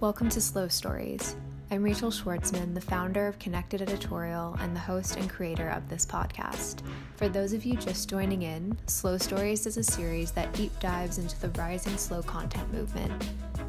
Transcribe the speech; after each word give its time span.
Welcome 0.00 0.30
to 0.30 0.40
Slow 0.40 0.66
Stories. 0.66 1.36
I'm 1.70 1.82
Rachel 1.82 2.10
Schwartzman, 2.10 2.72
the 2.72 2.80
founder 2.80 3.26
of 3.26 3.38
Connected 3.38 3.82
Editorial 3.82 4.56
and 4.58 4.74
the 4.74 4.80
host 4.80 5.16
and 5.16 5.28
creator 5.28 5.68
of 5.68 5.90
this 5.90 6.06
podcast. 6.06 6.80
For 7.16 7.28
those 7.28 7.52
of 7.52 7.66
you 7.66 7.76
just 7.76 8.08
joining 8.08 8.40
in, 8.40 8.78
Slow 8.86 9.18
Stories 9.18 9.66
is 9.66 9.76
a 9.76 9.84
series 9.84 10.30
that 10.30 10.54
deep 10.54 10.72
dives 10.80 11.18
into 11.18 11.38
the 11.38 11.50
rising 11.50 11.98
slow 11.98 12.22
content 12.22 12.72
movement. 12.72 13.12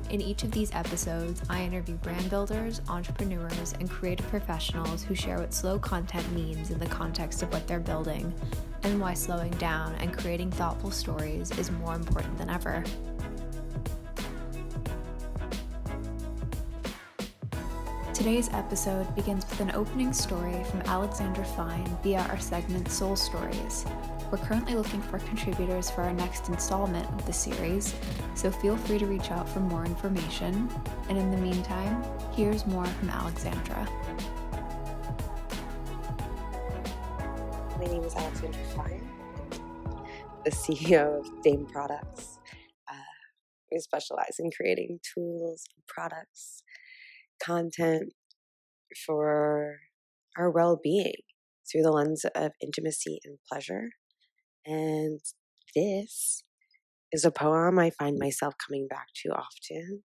In 0.10 0.22
each 0.22 0.44
of 0.44 0.52
these 0.52 0.74
episodes, 0.74 1.42
I 1.50 1.64
interview 1.64 1.96
brand 1.96 2.30
builders, 2.30 2.80
entrepreneurs, 2.88 3.74
and 3.82 3.90
creative 3.90 4.28
professionals 4.30 5.04
who 5.04 5.16
share 5.16 5.40
what 5.40 5.54
slow 5.54 5.80
content 5.80 6.32
means 6.32 6.72
in 6.72 6.80
the 6.80 6.86
context 6.86 7.44
of 7.44 7.52
what 7.52 7.68
they're 7.68 7.82
building 7.82 8.34
and 8.84 9.02
why 9.02 9.16
slowing 9.16 9.52
down 9.52 9.96
and 9.96 10.18
creating 10.18 10.52
thoughtful 10.52 10.92
stories 10.92 11.52
is 11.60 11.72
more 11.72 11.94
important 11.94 12.38
than 12.38 12.50
ever. 12.50 12.86
Today's 18.22 18.54
episode 18.54 19.16
begins 19.16 19.50
with 19.50 19.62
an 19.62 19.72
opening 19.72 20.14
story 20.14 20.64
from 20.66 20.82
Alexandra 20.82 21.44
Fine 21.44 21.88
via 22.04 22.20
our 22.30 22.40
segment 22.40 22.88
Soul 22.88 23.16
Stories. 23.16 23.84
We're 24.32 24.38
currently 24.38 24.76
looking 24.76 25.02
for 25.02 25.18
contributors 25.18 25.90
for 25.90 26.04
our 26.04 26.14
next 26.14 26.48
installment 26.48 27.10
of 27.10 27.26
the 27.26 27.34
series, 27.34 27.96
so 28.36 28.52
feel 28.52 28.78
free 28.78 29.00
to 29.00 29.08
reach 29.08 29.32
out 29.32 29.50
for 29.50 29.60
more 29.60 29.86
information. 29.86 30.70
And 31.10 31.18
in 31.18 31.32
the 31.32 31.38
meantime, 31.38 32.04
here's 32.32 32.68
more 32.68 32.86
from 32.86 33.10
Alexandra. 33.10 33.90
My 37.80 37.86
name 37.86 38.04
is 38.04 38.14
Alexandra 38.14 38.64
Fine, 38.76 39.10
the 40.46 40.52
CEO 40.52 41.22
of 41.22 41.42
Dame 41.42 41.66
Products. 41.66 42.38
Uh, 42.88 42.94
we 43.72 43.80
specialize 43.80 44.36
in 44.38 44.52
creating 44.52 45.00
tools, 45.12 45.64
and 45.76 45.84
products, 45.88 46.61
content 47.44 48.14
for 49.06 49.78
our 50.38 50.52
well 50.52 50.80
being 50.82 51.16
through 51.70 51.84
the 51.84 51.92
lens 51.92 52.26
of 52.36 52.52
intimacy 52.62 53.20
and 53.24 53.38
pleasure. 53.52 53.90
And 54.66 55.20
this 55.76 56.44
is 57.12 57.26
a 57.26 57.32
poem 57.32 57.80
I 57.80 57.92
find 57.92 58.18
myself 58.20 58.56
coming 58.66 58.88
back 58.90 59.08
to 59.24 59.30
often 59.30 60.04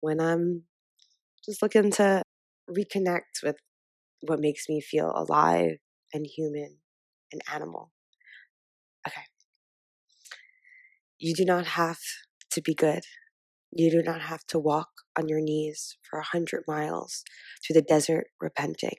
when 0.00 0.20
I'm 0.20 0.64
just 1.44 1.62
looking 1.62 1.90
to 1.92 2.22
reconnect 2.70 3.42
with 3.42 3.56
what 4.22 4.40
makes 4.40 4.68
me 4.68 4.80
feel 4.80 5.12
alive 5.14 5.76
and 6.12 6.26
human 6.26 6.78
and 7.32 7.42
animal. 7.52 7.92
Okay. 9.06 9.22
You 11.18 11.34
do 11.34 11.44
not 11.44 11.66
have 11.66 11.98
to 12.52 12.62
be 12.62 12.74
good 12.74 13.02
you 13.72 13.90
do 13.90 14.02
not 14.02 14.20
have 14.20 14.44
to 14.46 14.58
walk 14.58 14.88
on 15.18 15.28
your 15.28 15.40
knees 15.40 15.96
for 16.08 16.18
a 16.18 16.24
hundred 16.24 16.64
miles 16.66 17.24
through 17.64 17.74
the 17.74 17.82
desert 17.82 18.28
repenting. 18.40 18.96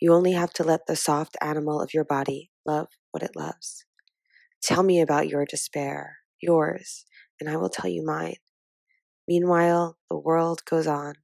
You 0.00 0.12
only 0.12 0.32
have 0.32 0.52
to 0.54 0.64
let 0.64 0.86
the 0.86 0.96
soft 0.96 1.36
animal 1.40 1.80
of 1.80 1.94
your 1.94 2.04
body 2.04 2.50
love 2.66 2.88
what 3.10 3.22
it 3.22 3.36
loves. 3.36 3.84
Tell 4.62 4.82
me 4.82 5.00
about 5.00 5.28
your 5.28 5.44
despair, 5.44 6.18
yours, 6.40 7.04
and 7.40 7.48
I 7.48 7.56
will 7.56 7.68
tell 7.68 7.90
you 7.90 8.04
mine. 8.04 8.36
Meanwhile, 9.28 9.96
the 10.10 10.18
world 10.18 10.62
goes 10.64 10.86
on. 10.86 11.14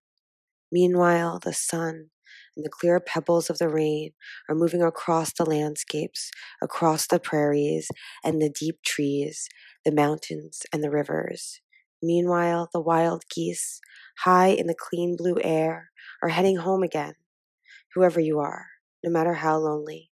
Meanwhile, 0.71 1.41
the 1.43 1.53
sun 1.53 2.11
and 2.57 2.65
the 2.65 2.71
clear 2.71 3.01
pebbles 3.01 3.49
of 3.51 3.59
the 3.59 3.69
rain 3.69 4.13
are 4.49 4.55
moving 4.55 4.83
across 4.83 5.33
the 5.33 5.45
landscapes, 5.45 6.31
across 6.63 7.07
the 7.07 7.21
prairies 7.21 7.89
and 8.25 8.41
the 8.41 8.51
deep 8.51 8.83
trees, 8.85 9.49
the 9.85 9.93
mountains 9.93 10.63
and 10.73 10.83
the 10.83 10.91
rivers. 10.91 11.61
Meanwhile, 12.03 12.71
the 12.73 12.81
wild 12.81 13.25
geese, 13.29 13.81
high 14.19 14.49
in 14.49 14.67
the 14.67 14.75
clean 14.79 15.17
blue 15.17 15.37
air, 15.43 15.91
are 16.23 16.29
heading 16.29 16.57
home 16.57 16.83
again. 16.83 17.15
Whoever 17.95 18.21
you 18.21 18.39
are, 18.39 18.67
no 19.05 19.11
matter 19.11 19.35
how 19.35 19.59
lonely, 19.59 20.11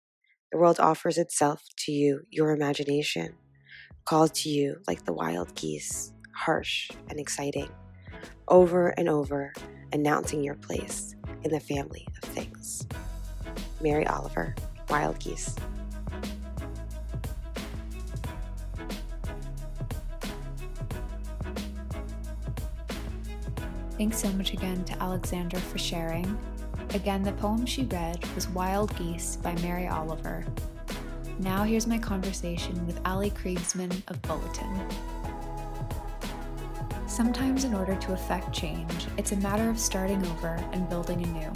the 0.51 0.57
world 0.57 0.79
offers 0.79 1.17
itself 1.17 1.63
to 1.79 1.91
you, 1.91 2.21
your 2.29 2.51
imagination, 2.51 3.35
calls 4.05 4.31
to 4.31 4.49
you 4.49 4.77
like 4.87 5.05
the 5.05 5.13
wild 5.13 5.55
geese, 5.55 6.13
harsh 6.35 6.89
and 7.09 7.19
exciting, 7.19 7.69
over 8.47 8.89
and 8.89 9.09
over, 9.09 9.53
announcing 9.91 10.43
your 10.43 10.55
place 10.55 11.15
in 11.43 11.51
the 11.51 11.59
family 11.59 12.07
of 12.21 12.29
things. 12.29 12.87
Mary 13.81 14.05
Oliver, 14.07 14.55
Wild 14.89 15.19
Geese. 15.19 15.55
Thanks 23.97 24.17
so 24.17 24.29
much 24.29 24.53
again 24.53 24.83
to 24.85 25.03
Alexandra 25.03 25.59
for 25.59 25.77
sharing. 25.77 26.37
Again, 26.95 27.21
the 27.21 27.31
poem 27.33 27.63
she 27.65 27.83
read 27.83 28.23
was 28.33 28.49
Wild 28.49 28.95
Geese 28.97 29.35
by 29.35 29.53
Mary 29.61 29.87
Oliver. 29.87 30.43
Now 31.39 31.63
here's 31.63 31.85
my 31.85 31.99
conversation 31.99 32.85
with 32.87 32.99
Ali 33.05 33.29
Kriegsman 33.29 33.91
of 34.09 34.21
Bulletin. 34.23 34.89
Sometimes, 37.05 37.65
in 37.65 37.75
order 37.75 37.95
to 37.95 38.13
effect 38.13 38.51
change, 38.51 39.05
it's 39.17 39.31
a 39.31 39.37
matter 39.37 39.69
of 39.69 39.77
starting 39.77 40.25
over 40.25 40.59
and 40.71 40.89
building 40.89 41.21
anew. 41.23 41.51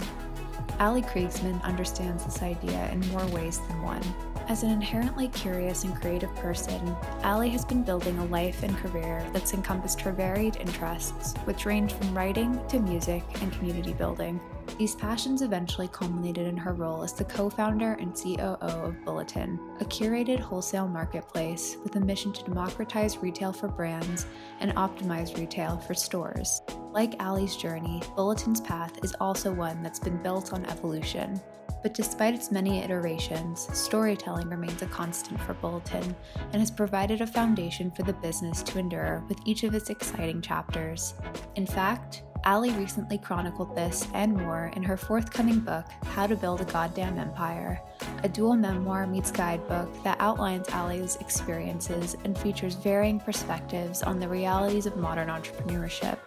Ali 0.78 1.02
Kriegsman 1.02 1.60
understands 1.64 2.24
this 2.24 2.40
idea 2.42 2.88
in 2.92 3.00
more 3.08 3.26
ways 3.26 3.58
than 3.66 3.82
one. 3.82 4.02
As 4.48 4.62
an 4.62 4.70
inherently 4.70 5.28
curious 5.28 5.84
and 5.84 5.94
creative 5.94 6.34
person, 6.36 6.96
Ali 7.22 7.50
has 7.50 7.66
been 7.66 7.82
building 7.82 8.18
a 8.18 8.24
life 8.26 8.62
and 8.62 8.74
career 8.78 9.22
that's 9.34 9.52
encompassed 9.52 10.00
her 10.00 10.10
varied 10.10 10.56
interests, 10.56 11.34
which 11.44 11.66
range 11.66 11.92
from 11.92 12.16
writing 12.16 12.58
to 12.68 12.80
music 12.80 13.22
and 13.42 13.52
community 13.52 13.92
building. 13.92 14.40
These 14.78 14.94
passions 14.94 15.42
eventually 15.42 15.88
culminated 15.88 16.46
in 16.46 16.56
her 16.56 16.72
role 16.72 17.02
as 17.02 17.12
the 17.12 17.24
co 17.24 17.50
founder 17.50 17.92
and 18.00 18.14
COO 18.14 18.56
of 18.62 19.04
Bulletin, 19.04 19.60
a 19.80 19.84
curated 19.84 20.40
wholesale 20.40 20.88
marketplace 20.88 21.76
with 21.84 21.96
a 21.96 22.00
mission 22.00 22.32
to 22.32 22.44
democratize 22.44 23.18
retail 23.18 23.52
for 23.52 23.68
brands 23.68 24.24
and 24.60 24.74
optimize 24.76 25.36
retail 25.36 25.76
for 25.76 25.92
stores. 25.92 26.62
Like 26.90 27.22
Ali's 27.22 27.54
journey, 27.54 28.02
Bulletin's 28.16 28.62
path 28.62 29.04
is 29.04 29.14
also 29.20 29.52
one 29.52 29.82
that's 29.82 30.00
been 30.00 30.22
built 30.22 30.54
on 30.54 30.64
evolution. 30.66 31.38
But 31.82 31.94
despite 31.94 32.34
its 32.34 32.50
many 32.50 32.82
iterations, 32.82 33.68
storytelling 33.72 34.48
remains 34.48 34.82
a 34.82 34.86
constant 34.86 35.40
for 35.40 35.54
Bulletin 35.54 36.14
and 36.52 36.60
has 36.60 36.70
provided 36.70 37.20
a 37.20 37.26
foundation 37.26 37.90
for 37.90 38.02
the 38.02 38.12
business 38.14 38.62
to 38.64 38.78
endure 38.78 39.24
with 39.28 39.38
each 39.44 39.62
of 39.62 39.74
its 39.74 39.90
exciting 39.90 40.40
chapters. 40.40 41.14
In 41.56 41.66
fact, 41.66 42.22
Ali 42.44 42.70
recently 42.72 43.18
chronicled 43.18 43.76
this 43.76 44.06
and 44.14 44.34
more 44.34 44.70
in 44.76 44.82
her 44.82 44.96
forthcoming 44.96 45.60
book, 45.60 45.84
How 46.04 46.26
to 46.26 46.36
Build 46.36 46.60
a 46.60 46.64
Goddamn 46.64 47.18
Empire, 47.18 47.80
a 48.22 48.28
dual 48.28 48.56
memoir 48.56 49.06
meets 49.06 49.30
guidebook 49.30 49.88
that 50.04 50.16
outlines 50.20 50.68
Ali's 50.70 51.16
experiences 51.16 52.16
and 52.24 52.38
features 52.38 52.74
varying 52.74 53.20
perspectives 53.20 54.02
on 54.02 54.18
the 54.18 54.28
realities 54.28 54.86
of 54.86 54.96
modern 54.96 55.28
entrepreneurship. 55.28 56.18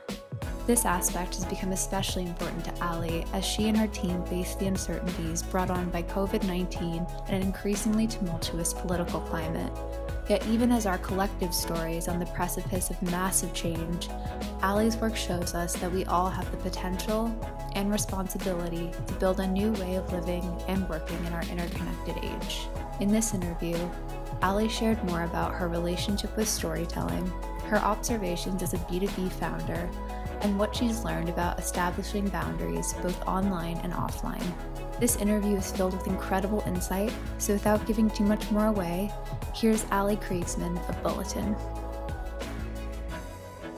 This 0.68 0.86
aspect 0.86 1.36
has 1.36 1.46
become 1.46 1.72
especially 1.72 2.26
important 2.26 2.64
to 2.66 2.86
Ali 2.86 3.26
as 3.34 3.44
she 3.44 3.68
and 3.68 3.78
her 3.78 3.88
team 3.88 4.24
face 4.26 4.56
the 4.56 4.68
uncertainties 4.68 5.42
brought 5.44 5.70
on 5.70 5.90
by 5.90 6.04
COVID 6.04 6.44
19 6.46 7.06
and 7.28 7.30
an 7.30 7.42
increasingly 7.42 8.08
tumultuous 8.08 8.74
political 8.74 9.22
climate. 9.22 9.72
Yet, 10.30 10.48
even 10.48 10.72
as 10.72 10.86
our 10.86 11.00
collective 11.00 11.54
story 11.54 11.98
is 11.98 12.08
on 12.08 12.20
the 12.20 12.26
precipice 12.28 12.90
of 12.90 13.02
massive 13.02 13.54
change, 13.54 14.08
Ali's 14.64 14.96
work 14.96 15.16
shows 15.16 15.56
us 15.56 15.74
that 15.78 15.92
we 15.92 16.06
all 16.06 16.30
have 16.30 16.50
the 16.52 16.58
potential 16.58 17.36
and 17.76 17.92
responsibility 17.92 18.92
to 19.08 19.14
build 19.16 19.40
a 19.40 19.48
new 19.48 19.72
way 19.74 19.96
of 19.96 20.12
living 20.14 20.44
and 20.68 20.88
working 20.88 21.18
in 21.26 21.34
our 21.34 21.44
interconnected 21.44 22.16
age. 22.24 22.68
In 23.00 23.12
this 23.12 23.34
interview, 23.34 23.78
Ali 24.42 24.70
shared 24.70 25.04
more 25.06 25.24
about 25.24 25.54
her 25.54 25.68
relationship 25.68 26.36
with 26.38 26.48
storytelling, 26.48 27.26
her 27.66 27.78
observations 27.78 28.64
as 28.64 28.74
a 28.74 28.78
B2B 28.78 29.32
founder, 29.34 29.90
and 30.42 30.58
what 30.58 30.76
she's 30.76 31.04
learned 31.04 31.30
about 31.30 31.60
establishing 31.60 32.28
boundaries 32.30 32.94
both 33.02 33.22
online 33.28 33.78
and 33.84 33.94
offline. 33.94 34.44
This 35.00 35.16
interview 35.16 35.58
is 35.58 35.72
filled 35.72 35.94
with 35.94 36.08
incredible 36.08 36.64
insight, 36.66 37.14
so 37.38 37.54
without 37.54 37.86
giving 37.88 38.10
too 38.10 38.24
much 38.24 38.52
more 38.52 38.68
away, 38.68 39.12
here's 39.54 39.86
Ali 39.92 40.18
Kriegsman 40.18 40.78
of 40.90 41.04
Bulletin. 41.04 41.56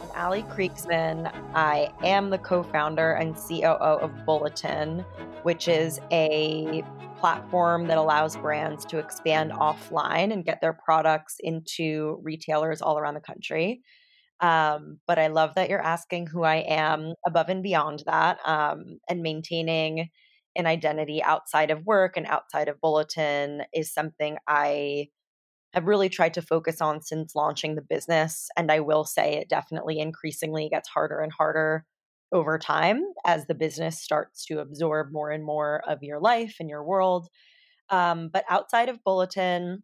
I'm 0.02 0.26
Ali 0.26 0.44
Kriegsman. 0.44 1.32
I 1.54 1.92
am 2.04 2.30
the 2.30 2.38
co 2.38 2.64
founder 2.64 3.14
and 3.14 3.36
COO 3.36 4.00
of 4.02 4.26
Bulletin, 4.26 5.06
which 5.44 5.68
is 5.68 6.00
a 6.12 6.84
platform 7.24 7.88
that 7.88 7.98
allows 7.98 8.36
brands 8.36 8.84
to 8.84 8.98
expand 8.98 9.54
offline 9.54 10.34
and 10.34 10.44
get 10.44 10.60
their 10.60 10.74
products 10.74 11.38
into 11.40 12.20
retailers 12.22 12.82
all 12.82 12.98
around 12.98 13.14
the 13.14 13.22
country. 13.22 13.82
Um, 14.40 15.00
but 15.08 15.20
I 15.20 15.28
love 15.28 15.56
that 15.56 15.70
you're 15.70 15.82
asking 15.82 16.28
who 16.28 16.44
I 16.44 16.58
am 16.58 17.14
above 17.26 17.50
and 17.50 17.64
beyond 17.64 18.04
that 18.06 18.40
um, 18.46 19.00
and 19.10 19.22
maintaining 19.22 20.10
an 20.56 20.68
identity 20.68 21.24
outside 21.24 21.72
of 21.72 21.86
work 21.86 22.18
and 22.18 22.28
outside 22.28 22.68
of 22.68 22.82
Bulletin 22.82 23.64
is 23.74 23.94
something 23.94 24.38
I 24.48 25.08
have 25.74 25.88
really 25.88 26.10
tried 26.10 26.36
to 26.36 26.42
focus 26.42 26.82
on 26.82 27.02
since 27.02 27.36
launching 27.36 27.76
the 27.76 27.82
business. 27.82 28.50
And 28.56 28.72
I 28.72 28.80
will 28.80 29.06
say 29.06 29.36
it 29.36 29.50
definitely 29.50 30.00
increasingly 30.00 30.70
gets 30.70 30.90
harder 30.90 31.20
and 31.22 31.32
harder 31.32 31.86
over 32.32 32.58
time 32.60 33.04
as 33.26 33.48
the 33.48 33.56
business 33.56 34.00
starts 34.00 34.46
to 34.46 34.60
absorb 34.60 35.12
more 35.12 35.32
and 35.32 35.44
more 35.44 35.82
of 35.88 36.04
your 36.04 36.20
life 36.20 36.58
and 36.60 36.70
your 36.70 36.84
world. 36.84 37.28
Um, 37.90 38.30
but 38.32 38.46
outside 38.50 38.90
of 38.90 39.04
Bulletin, 39.04 39.84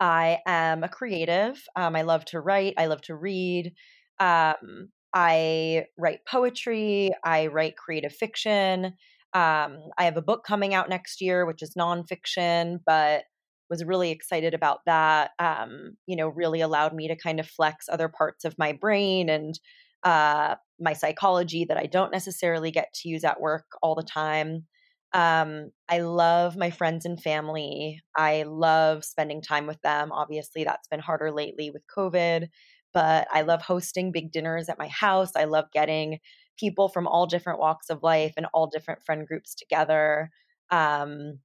I 0.00 0.38
am 0.46 0.82
a 0.82 0.88
creative. 0.88 1.62
Um, 1.76 1.94
I 1.94 2.02
love 2.02 2.24
to 2.26 2.40
write, 2.40 2.74
I 2.78 2.86
love 2.86 3.02
to 3.02 3.14
read. 3.14 3.72
Um, 4.18 4.88
I 5.14 5.84
write 5.98 6.20
poetry, 6.26 7.10
I 7.24 7.48
write 7.48 7.76
creative 7.76 8.12
fiction. 8.12 8.86
Um, 9.32 9.78
I 9.98 10.04
have 10.04 10.16
a 10.16 10.22
book 10.22 10.44
coming 10.44 10.74
out 10.74 10.88
next 10.88 11.20
year, 11.20 11.46
which 11.46 11.62
is 11.62 11.74
nonfiction, 11.78 12.78
but 12.84 13.24
was 13.68 13.84
really 13.84 14.10
excited 14.10 14.54
about 14.54 14.80
that. 14.86 15.30
Um, 15.38 15.96
you 16.06 16.16
know, 16.16 16.28
really 16.28 16.60
allowed 16.60 16.92
me 16.92 17.08
to 17.08 17.16
kind 17.16 17.38
of 17.38 17.46
flex 17.46 17.86
other 17.88 18.08
parts 18.08 18.44
of 18.44 18.58
my 18.58 18.72
brain 18.72 19.28
and 19.28 19.58
uh, 20.02 20.56
my 20.80 20.92
psychology 20.92 21.64
that 21.66 21.76
I 21.76 21.86
don't 21.86 22.10
necessarily 22.10 22.70
get 22.70 22.92
to 22.94 23.08
use 23.08 23.22
at 23.22 23.40
work 23.40 23.66
all 23.82 23.94
the 23.94 24.02
time. 24.02 24.66
Um, 25.12 25.70
I 25.88 26.00
love 26.00 26.56
my 26.56 26.70
friends 26.70 27.04
and 27.04 27.20
family. 27.20 28.00
I 28.16 28.44
love 28.44 29.04
spending 29.04 29.42
time 29.42 29.66
with 29.66 29.80
them. 29.82 30.12
Obviously, 30.12 30.64
that's 30.64 30.88
been 30.88 31.00
harder 31.00 31.32
lately 31.32 31.70
with 31.70 31.82
COVID, 31.94 32.48
but 32.94 33.26
I 33.32 33.42
love 33.42 33.62
hosting 33.62 34.12
big 34.12 34.30
dinners 34.32 34.68
at 34.68 34.78
my 34.78 34.88
house. 34.88 35.32
I 35.36 35.44
love 35.44 35.66
getting 35.72 36.20
people 36.58 36.88
from 36.88 37.06
all 37.08 37.26
different 37.26 37.58
walks 37.58 37.90
of 37.90 38.02
life 38.02 38.34
and 38.36 38.46
all 38.54 38.68
different 38.68 39.02
friend 39.04 39.26
groups 39.26 39.54
together. 39.54 40.30
Um, 40.70 41.40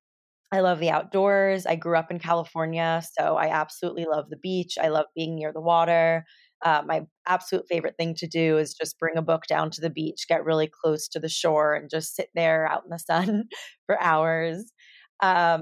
I 0.51 0.61
love 0.61 0.79
the 0.79 0.89
outdoors. 0.91 1.65
I 1.65 1.75
grew 1.75 1.97
up 1.97 2.11
in 2.11 2.19
California, 2.19 3.01
so 3.19 3.35
I 3.35 3.49
absolutely 3.49 4.05
love 4.05 4.29
the 4.29 4.37
beach. 4.37 4.77
I 4.79 4.87
love 4.89 5.07
being 5.15 5.35
near 5.35 5.51
the 5.51 5.61
water. 5.61 6.25
Uh, 6.63 6.81
my 6.85 7.01
absolute 7.27 7.65
favorite 7.69 7.95
thing 7.97 8.15
to 8.15 8.27
do 8.27 8.57
is 8.57 8.73
just 8.73 8.97
bring 8.97 9.17
a 9.17 9.21
book 9.21 9.43
down 9.47 9.69
to 9.71 9.81
the 9.81 9.89
beach, 9.89 10.25
get 10.27 10.45
really 10.45 10.69
close 10.81 11.07
to 11.07 11.19
the 11.19 11.29
shore, 11.29 11.75
and 11.75 11.89
just 11.89 12.15
sit 12.15 12.29
there 12.33 12.67
out 12.67 12.83
in 12.83 12.89
the 12.89 12.99
sun 12.99 13.43
for 13.85 14.01
hours. 14.01 14.71
Um, 15.21 15.61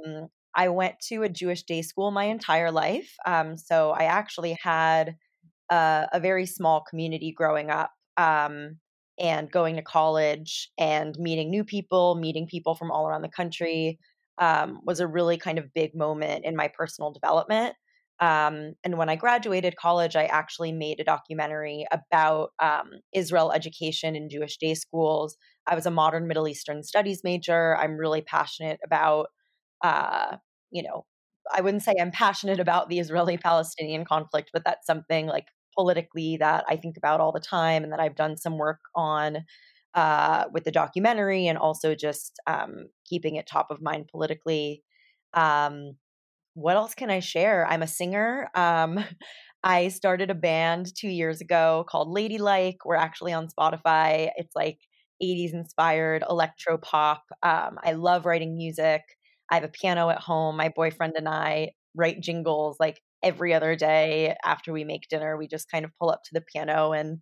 I 0.56 0.70
went 0.70 1.00
to 1.08 1.24
a 1.24 1.30
Jewish 1.30 1.64
day 1.64 1.82
school 1.82 2.12
my 2.12 2.26
entire 2.26 2.72
life. 2.72 3.12
Um, 3.26 3.58
so 3.58 3.92
I 3.92 4.04
actually 4.04 4.58
had 4.62 5.16
a, 5.70 6.08
a, 6.14 6.20
very 6.20 6.46
small 6.46 6.84
community 6.88 7.34
growing 7.36 7.72
up 7.72 7.92
um, 8.18 8.78
and 9.20 9.52
going 9.52 9.78
to 9.78 9.82
college 9.82 10.70
and 10.78 11.16
meeting 11.18 11.50
new 11.50 11.64
people, 11.64 12.16
meeting 12.16 12.48
people 12.48 12.76
from 12.76 12.92
all 12.92 13.08
around 13.08 13.24
the 13.24 13.30
country 13.30 14.00
um, 14.38 14.82
was 14.84 15.00
a 15.00 15.08
really 15.08 15.38
kind 15.38 15.58
of 15.58 15.74
big 15.74 15.96
moment 15.96 16.46
in 16.46 16.56
my 16.56 16.68
personal 16.68 17.12
development. 17.12 17.76
Um, 18.20 18.74
and 18.84 18.98
when 18.98 19.10
I 19.10 19.16
graduated 19.16 19.76
college, 19.76 20.16
I 20.16 20.26
actually 20.26 20.72
made 20.72 21.00
a 21.00 21.04
documentary 21.04 21.86
about 21.92 22.52
um, 22.62 22.92
Israel 23.14 23.52
education 23.52 24.16
in 24.16 24.30
Jewish 24.30 24.58
day 24.58 24.76
schools. 24.76 25.36
I 25.68 25.76
was 25.76 25.86
a 25.86 25.92
modern 25.92 26.28
Middle 26.28 26.48
Eastern 26.48 26.84
studies 26.84 27.22
major. 27.24 27.76
I'm 27.78 27.98
really 27.98 28.22
passionate 28.22 28.80
about, 28.86 29.28
uh, 29.84 30.38
you 30.72 30.84
know, 30.84 31.06
I 31.54 31.62
wouldn't 31.62 31.84
say 31.84 31.96
I'm 32.00 32.12
passionate 32.12 32.60
about 32.60 32.90
the 32.90 33.00
Israeli 33.00 33.38
Palestinian 33.44 34.06
conflict, 34.06 34.52
but 34.54 34.64
that's 34.64 34.86
something 34.86 35.28
like 35.28 35.48
politically 35.76 36.38
that 36.38 36.66
I 36.70 36.76
think 36.76 36.98
about 36.98 37.20
all 37.20 37.32
the 37.32 37.40
time 37.40 37.84
and 37.84 37.92
that 37.92 38.00
I've 38.00 38.16
done 38.16 38.38
some 38.38 38.58
work 38.58 38.80
on 38.96 39.40
uh, 39.96 40.46
with 40.52 40.64
the 40.64 40.72
documentary 40.72 41.48
and 41.48 41.58
also 41.58 41.96
just 41.96 42.40
um, 42.48 42.88
keeping 43.06 43.36
it 43.36 43.48
top 43.48 43.68
of 43.70 43.82
mind 43.82 44.08
politically. 44.12 44.84
Um, 45.34 45.98
what 46.54 46.76
else 46.76 46.94
can 46.94 47.10
I 47.10 47.20
share? 47.20 47.66
I'm 47.68 47.82
a 47.82 47.88
singer. 47.88 48.50
Um, 48.56 49.04
I 49.64 49.88
started 49.88 50.30
a 50.30 50.36
band 50.36 50.88
two 50.96 51.08
years 51.08 51.40
ago 51.40 51.86
called 51.88 52.10
Ladylike. 52.10 52.80
We're 52.86 52.96
actually 52.96 53.32
on 53.32 53.48
Spotify. 53.48 54.30
It's 54.36 54.54
like 54.56 54.80
80s 55.22 55.54
inspired 55.54 56.24
electro 56.30 56.78
pop. 56.78 57.24
Um, 57.42 57.80
I 57.82 57.94
love 57.94 58.26
writing 58.26 58.58
music. 58.58 59.02
I 59.50 59.56
have 59.56 59.64
a 59.64 59.70
piano 59.70 60.10
at 60.10 60.20
home. 60.20 60.58
My 60.58 60.70
boyfriend 60.76 61.14
and 61.16 61.30
I 61.30 61.72
write 61.96 62.20
jingles 62.22 62.76
like 62.80 63.00
every 63.24 63.54
other 63.54 63.76
day 63.76 64.36
after 64.44 64.74
we 64.74 64.84
make 64.84 65.08
dinner. 65.10 65.38
We 65.38 65.48
just 65.48 65.72
kind 65.72 65.86
of 65.86 65.92
pull 65.98 66.10
up 66.10 66.24
to 66.26 66.34
the 66.34 66.42
piano 66.42 66.92
and 66.92 67.20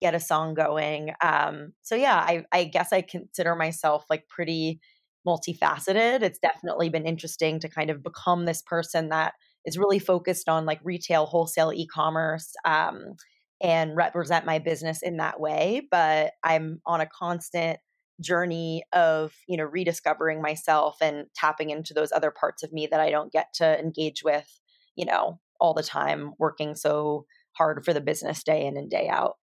get 0.00 0.14
a 0.14 0.20
song 0.20 0.54
going. 0.54 1.12
Um, 1.22 1.74
so 1.82 1.94
yeah, 1.94 2.16
I, 2.16 2.44
I 2.52 2.64
guess 2.64 2.92
I 2.92 3.02
consider 3.02 3.54
myself 3.54 4.04
like 4.08 4.26
pretty 4.28 4.80
multifaceted. 5.26 6.22
It's 6.22 6.38
definitely 6.38 6.88
been 6.88 7.06
interesting 7.06 7.60
to 7.60 7.68
kind 7.68 7.90
of 7.90 8.02
become 8.02 8.44
this 8.44 8.62
person 8.62 9.10
that 9.10 9.34
is 9.64 9.78
really 9.78 9.98
focused 9.98 10.48
on 10.48 10.66
like 10.66 10.80
retail, 10.82 11.26
wholesale, 11.26 11.72
e-commerce, 11.72 12.52
um, 12.64 13.14
and 13.62 13.96
represent 13.96 14.44
my 14.44 14.58
business 14.58 15.02
in 15.02 15.18
that 15.18 15.38
way. 15.38 15.86
But 15.90 16.32
I'm 16.42 16.80
on 16.84 17.00
a 17.00 17.06
constant 17.06 17.78
journey 18.20 18.84
of 18.92 19.34
you 19.48 19.56
know 19.56 19.64
rediscovering 19.64 20.42
myself 20.42 20.96
and 21.00 21.26
tapping 21.34 21.70
into 21.70 21.94
those 21.94 22.12
other 22.12 22.30
parts 22.30 22.62
of 22.62 22.72
me 22.72 22.86
that 22.90 23.00
I 23.00 23.10
don't 23.10 23.32
get 23.32 23.52
to 23.54 23.78
engage 23.78 24.22
with, 24.24 24.60
you 24.96 25.04
know, 25.04 25.40
all 25.60 25.74
the 25.74 25.82
time, 25.82 26.32
working 26.38 26.74
so 26.74 27.26
hard 27.52 27.84
for 27.84 27.92
the 27.92 28.00
business 28.00 28.42
day 28.42 28.66
in 28.66 28.76
and 28.76 28.90
day 28.90 29.08
out. 29.08 29.36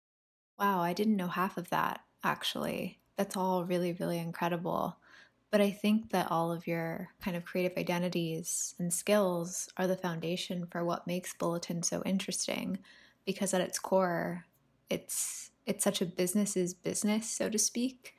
Wow, 0.58 0.80
I 0.80 0.92
didn't 0.92 1.16
know 1.16 1.28
half 1.28 1.56
of 1.56 1.70
that 1.70 2.00
actually. 2.24 3.00
That's 3.16 3.36
all 3.36 3.64
really, 3.64 3.92
really 3.92 4.18
incredible. 4.18 4.97
But 5.50 5.60
I 5.60 5.70
think 5.70 6.10
that 6.10 6.30
all 6.30 6.52
of 6.52 6.66
your 6.66 7.08
kind 7.22 7.36
of 7.36 7.44
creative 7.44 7.78
identities 7.78 8.74
and 8.78 8.92
skills 8.92 9.68
are 9.76 9.86
the 9.86 9.96
foundation 9.96 10.66
for 10.66 10.84
what 10.84 11.06
makes 11.06 11.32
Bulletin 11.34 11.82
so 11.82 12.02
interesting 12.04 12.78
because 13.24 13.54
at 13.54 13.60
its 13.60 13.78
core, 13.78 14.44
it's 14.90 15.50
it's 15.66 15.84
such 15.84 16.00
a 16.00 16.06
business's 16.06 16.72
business, 16.74 17.30
so 17.30 17.50
to 17.50 17.58
speak, 17.58 18.14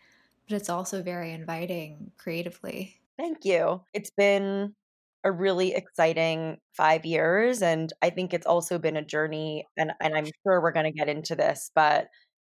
but 0.48 0.56
it's 0.56 0.70
also 0.70 1.02
very 1.02 1.32
inviting 1.32 2.12
creatively. 2.18 3.00
Thank 3.18 3.44
you. 3.44 3.82
It's 3.94 4.12
been 4.12 4.76
a 5.24 5.32
really 5.32 5.74
exciting 5.74 6.58
five 6.74 7.06
years. 7.06 7.62
And 7.62 7.92
I 8.02 8.10
think 8.10 8.34
it's 8.34 8.46
also 8.46 8.80
been 8.80 8.96
a 8.98 9.04
journey, 9.06 9.68
and, 9.78 9.92
and 10.00 10.16
I'm 10.16 10.26
sure 10.26 10.62
we're 10.62 10.72
going 10.72 10.86
to 10.86 10.98
get 10.98 11.10
into 11.10 11.36
this, 11.36 11.72
but 11.76 12.08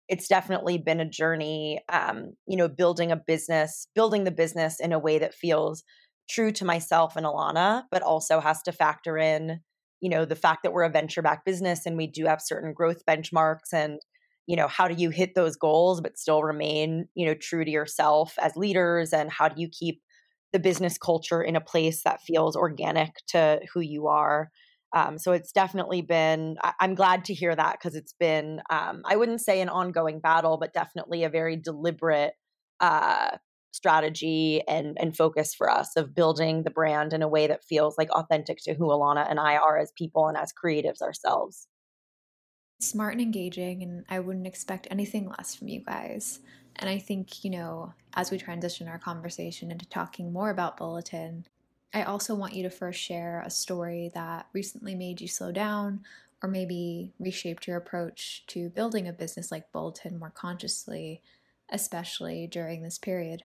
it's 0.09 0.27
definitely 0.27 0.77
been 0.77 1.00
a 1.00 1.09
journey 1.09 1.81
um, 1.91 2.33
you 2.47 2.57
know 2.57 2.67
building 2.67 3.11
a 3.11 3.15
business 3.15 3.88
building 3.95 4.23
the 4.25 4.31
business 4.31 4.79
in 4.79 4.91
a 4.91 5.00
way 5.00 5.19
that 5.19 5.33
feels 5.33 5.83
true 6.29 6.51
to 6.51 6.65
myself 6.65 7.15
and 7.15 7.25
alana 7.25 7.83
but 7.91 8.01
also 8.01 8.39
has 8.39 8.61
to 8.63 8.71
factor 8.71 9.17
in 9.17 9.61
you 10.01 10.09
know 10.09 10.25
the 10.25 10.35
fact 10.35 10.63
that 10.63 10.73
we're 10.73 10.83
a 10.83 10.89
venture 10.89 11.21
backed 11.21 11.45
business 11.45 11.85
and 11.85 11.97
we 11.97 12.07
do 12.07 12.25
have 12.25 12.41
certain 12.41 12.73
growth 12.73 13.03
benchmarks 13.07 13.73
and 13.73 14.00
you 14.47 14.56
know 14.56 14.67
how 14.67 14.88
do 14.88 14.95
you 14.95 15.11
hit 15.11 15.35
those 15.35 15.56
goals 15.56 16.01
but 16.01 16.17
still 16.17 16.44
remain 16.44 17.07
you 17.15 17.25
know 17.25 17.35
true 17.35 17.63
to 17.63 17.71
yourself 17.71 18.33
as 18.41 18.56
leaders? 18.56 19.13
And 19.13 19.31
how 19.31 19.47
do 19.47 19.61
you 19.61 19.69
keep 19.69 20.01
the 20.51 20.59
business 20.59 20.97
culture 20.97 21.42
in 21.44 21.56
a 21.56 21.61
place 21.61 22.01
that 22.04 22.21
feels 22.23 22.56
organic 22.56 23.11
to 23.28 23.59
who 23.71 23.81
you 23.81 24.07
are 24.07 24.49
um, 24.94 25.18
so 25.18 25.31
it's 25.31 25.52
definitely 25.52 26.02
been, 26.02 26.58
I- 26.64 26.74
am 26.81 26.96
glad 26.96 27.26
to 27.26 27.34
hear 27.34 27.56
that 27.56 27.74
because 27.74 27.96
it's 27.96 28.14
been, 28.14 28.62
um, 28.69 29.04
I 29.06 29.16
wouldn't 29.16 29.42
say 29.42 29.62
an 29.62 29.69
ongoing 29.69 30.19
battle, 30.19 30.58
but 30.58 30.74
definitely 30.74 31.24
a 31.24 31.30
very 31.30 31.56
deliberate 31.56 32.34
uh, 32.80 33.38
strategy 33.72 34.62
and, 34.68 34.98
and 35.00 35.16
focus 35.16 35.54
for 35.54 35.69
us 35.69 35.96
of 35.96 36.16
building 36.16 36.64
the 36.64 36.72
brand 36.72 37.14
in 37.14 37.22
a 37.22 37.28
way 37.28 37.48
that 37.48 37.64
feels 37.64 37.98
like 37.98 38.10
authentic 38.12 38.58
to 38.64 38.74
who 38.74 38.88
Alana 38.88 39.30
and 39.30 39.40
I 39.40 39.58
are 39.58 39.78
as 39.78 39.92
people 39.98 40.28
and 40.28 40.38
as 40.38 40.52
creatives 40.52 41.02
ourselves. 41.02 41.68
Smart 42.81 43.14
and 43.14 43.22
engaging, 43.22 43.84
and 43.84 44.06
I 44.10 44.19
wouldn't 44.19 44.48
expect 44.48 44.88
anything 44.90 45.30
less 45.30 45.54
from 45.54 45.68
you 45.68 45.81
guys. 45.81 46.40
And 46.78 46.90
I 46.90 46.98
think, 46.98 47.44
you 47.44 47.52
know, 47.52 47.94
as 48.14 48.31
we 48.31 48.38
transition 48.38 48.88
our 48.88 48.98
conversation 48.98 49.69
into 49.69 49.88
talking 49.88 50.31
more 50.31 50.50
about 50.50 50.78
Bulletin, 50.78 51.46
I 51.94 52.04
also 52.04 52.36
want 52.36 52.54
you 52.54 52.64
to 52.64 52.69
first 52.69 53.00
share 53.00 53.42
a 53.46 53.50
story 53.50 54.12
that 54.14 54.48
recently 54.54 54.96
made 54.96 55.22
you 55.22 55.28
slow 55.28 55.52
down 55.52 56.02
or 56.42 56.50
maybe 56.50 57.14
reshaped 57.19 57.68
your 57.68 57.78
approach 57.78 58.44
to 58.48 58.69
building 58.69 59.08
a 59.08 59.14
business 59.14 59.52
like 59.52 59.72
Bulletin 59.72 60.19
more 60.19 60.30
consciously, 60.30 61.22
especially 61.69 62.48
during 62.48 62.84
this 62.84 62.98
period. 62.98 63.44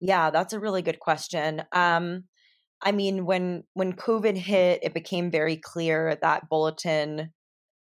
Yeah, 0.00 0.30
that's 0.30 0.52
a 0.52 0.60
really 0.60 0.82
good 0.82 1.00
question. 1.00 1.62
Um, 1.72 2.24
I 2.80 2.92
mean, 2.92 3.26
when 3.26 3.64
when 3.74 3.94
COVID 3.94 4.36
hit, 4.36 4.80
it 4.84 4.94
became 4.94 5.30
very 5.30 5.56
clear 5.56 6.16
that 6.22 6.48
Bulletin 6.48 7.32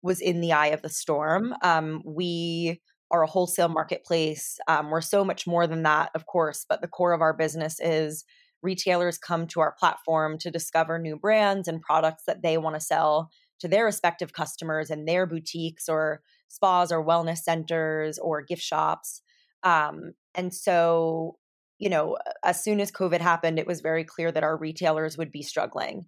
was 0.01 0.21
in 0.21 0.41
the 0.41 0.53
eye 0.53 0.67
of 0.67 0.81
the 0.81 0.89
storm. 0.89 1.53
Um, 1.61 2.01
we 2.05 2.81
are 3.11 3.23
a 3.23 3.27
wholesale 3.27 3.69
marketplace. 3.69 4.57
Um, 4.67 4.89
we're 4.89 5.01
so 5.01 5.23
much 5.23 5.45
more 5.45 5.67
than 5.67 5.83
that, 5.83 6.11
of 6.15 6.25
course, 6.25 6.65
but 6.67 6.81
the 6.81 6.87
core 6.87 7.13
of 7.13 7.21
our 7.21 7.33
business 7.33 7.79
is 7.79 8.23
retailers 8.61 9.17
come 9.17 9.47
to 9.47 9.59
our 9.59 9.75
platform 9.79 10.37
to 10.39 10.51
discover 10.51 10.99
new 10.99 11.17
brands 11.17 11.67
and 11.67 11.81
products 11.81 12.23
that 12.27 12.41
they 12.41 12.57
want 12.57 12.75
to 12.75 12.81
sell 12.81 13.29
to 13.59 13.67
their 13.67 13.85
respective 13.85 14.33
customers 14.33 14.89
in 14.89 15.05
their 15.05 15.25
boutiques 15.25 15.89
or 15.89 16.21
spas 16.47 16.91
or 16.91 17.05
wellness 17.05 17.39
centers 17.39 18.17
or 18.17 18.41
gift 18.41 18.61
shops. 18.61 19.21
Um, 19.63 20.13
and 20.35 20.53
so, 20.53 21.37
you 21.77 21.89
know, 21.89 22.17
as 22.43 22.63
soon 22.63 22.79
as 22.79 22.91
COVID 22.91 23.19
happened, 23.19 23.59
it 23.59 23.67
was 23.67 23.81
very 23.81 24.03
clear 24.03 24.31
that 24.31 24.43
our 24.43 24.57
retailers 24.57 25.17
would 25.17 25.31
be 25.31 25.41
struggling. 25.41 26.05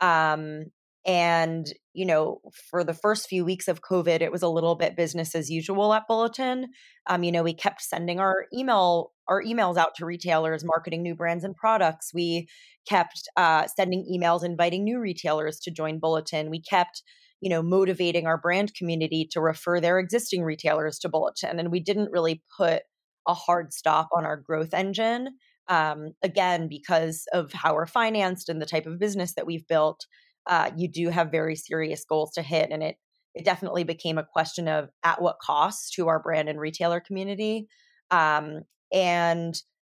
Um, 0.00 0.66
and, 1.04 1.66
you 1.94 2.06
know, 2.06 2.40
for 2.70 2.84
the 2.84 2.94
first 2.94 3.28
few 3.28 3.44
weeks 3.44 3.66
of 3.66 3.82
COVID, 3.82 4.20
it 4.20 4.30
was 4.30 4.42
a 4.42 4.48
little 4.48 4.76
bit 4.76 4.96
business 4.96 5.34
as 5.34 5.50
usual 5.50 5.92
at 5.92 6.06
Bulletin. 6.06 6.68
Um, 7.08 7.24
you 7.24 7.32
know, 7.32 7.42
we 7.42 7.54
kept 7.54 7.82
sending 7.82 8.20
our 8.20 8.46
email 8.54 9.12
our 9.28 9.42
emails 9.42 9.76
out 9.76 9.94
to 9.96 10.06
retailers 10.06 10.64
marketing 10.64 11.02
new 11.02 11.14
brands 11.14 11.44
and 11.44 11.56
products. 11.56 12.10
We 12.12 12.48
kept 12.88 13.28
uh, 13.36 13.66
sending 13.66 14.04
emails 14.12 14.44
inviting 14.44 14.84
new 14.84 15.00
retailers 15.00 15.58
to 15.60 15.70
join 15.70 16.00
Bulletin. 16.00 16.50
We 16.50 16.60
kept, 16.60 17.02
you 17.40 17.48
know, 17.48 17.62
motivating 17.62 18.26
our 18.26 18.38
brand 18.38 18.74
community 18.74 19.28
to 19.32 19.40
refer 19.40 19.80
their 19.80 19.98
existing 19.98 20.42
retailers 20.42 20.98
to 21.00 21.08
Bulletin, 21.08 21.58
and 21.58 21.70
we 21.70 21.80
didn't 21.80 22.12
really 22.12 22.42
put 22.56 22.82
a 23.26 23.34
hard 23.34 23.72
stop 23.72 24.08
on 24.16 24.24
our 24.24 24.36
growth 24.36 24.74
engine. 24.74 25.28
Um, 25.68 26.12
again, 26.22 26.68
because 26.68 27.24
of 27.32 27.52
how 27.52 27.74
we're 27.74 27.86
financed 27.86 28.48
and 28.48 28.60
the 28.60 28.66
type 28.66 28.86
of 28.86 28.98
business 28.98 29.34
that 29.34 29.46
we've 29.46 29.66
built 29.66 30.06
uh, 30.46 30.70
you 30.76 30.88
do 30.88 31.08
have 31.08 31.30
very 31.30 31.56
serious 31.56 32.04
goals 32.04 32.32
to 32.32 32.42
hit. 32.42 32.70
And 32.70 32.82
it 32.82 32.96
it 33.34 33.44
definitely 33.44 33.84
became 33.84 34.18
a 34.18 34.26
question 34.30 34.68
of 34.68 34.90
at 35.02 35.22
what 35.22 35.38
cost 35.40 35.94
to 35.94 36.08
our 36.08 36.22
brand 36.22 36.48
and 36.48 36.60
retailer 36.60 37.00
community. 37.00 37.66
Um, 38.10 38.62
and 38.92 39.54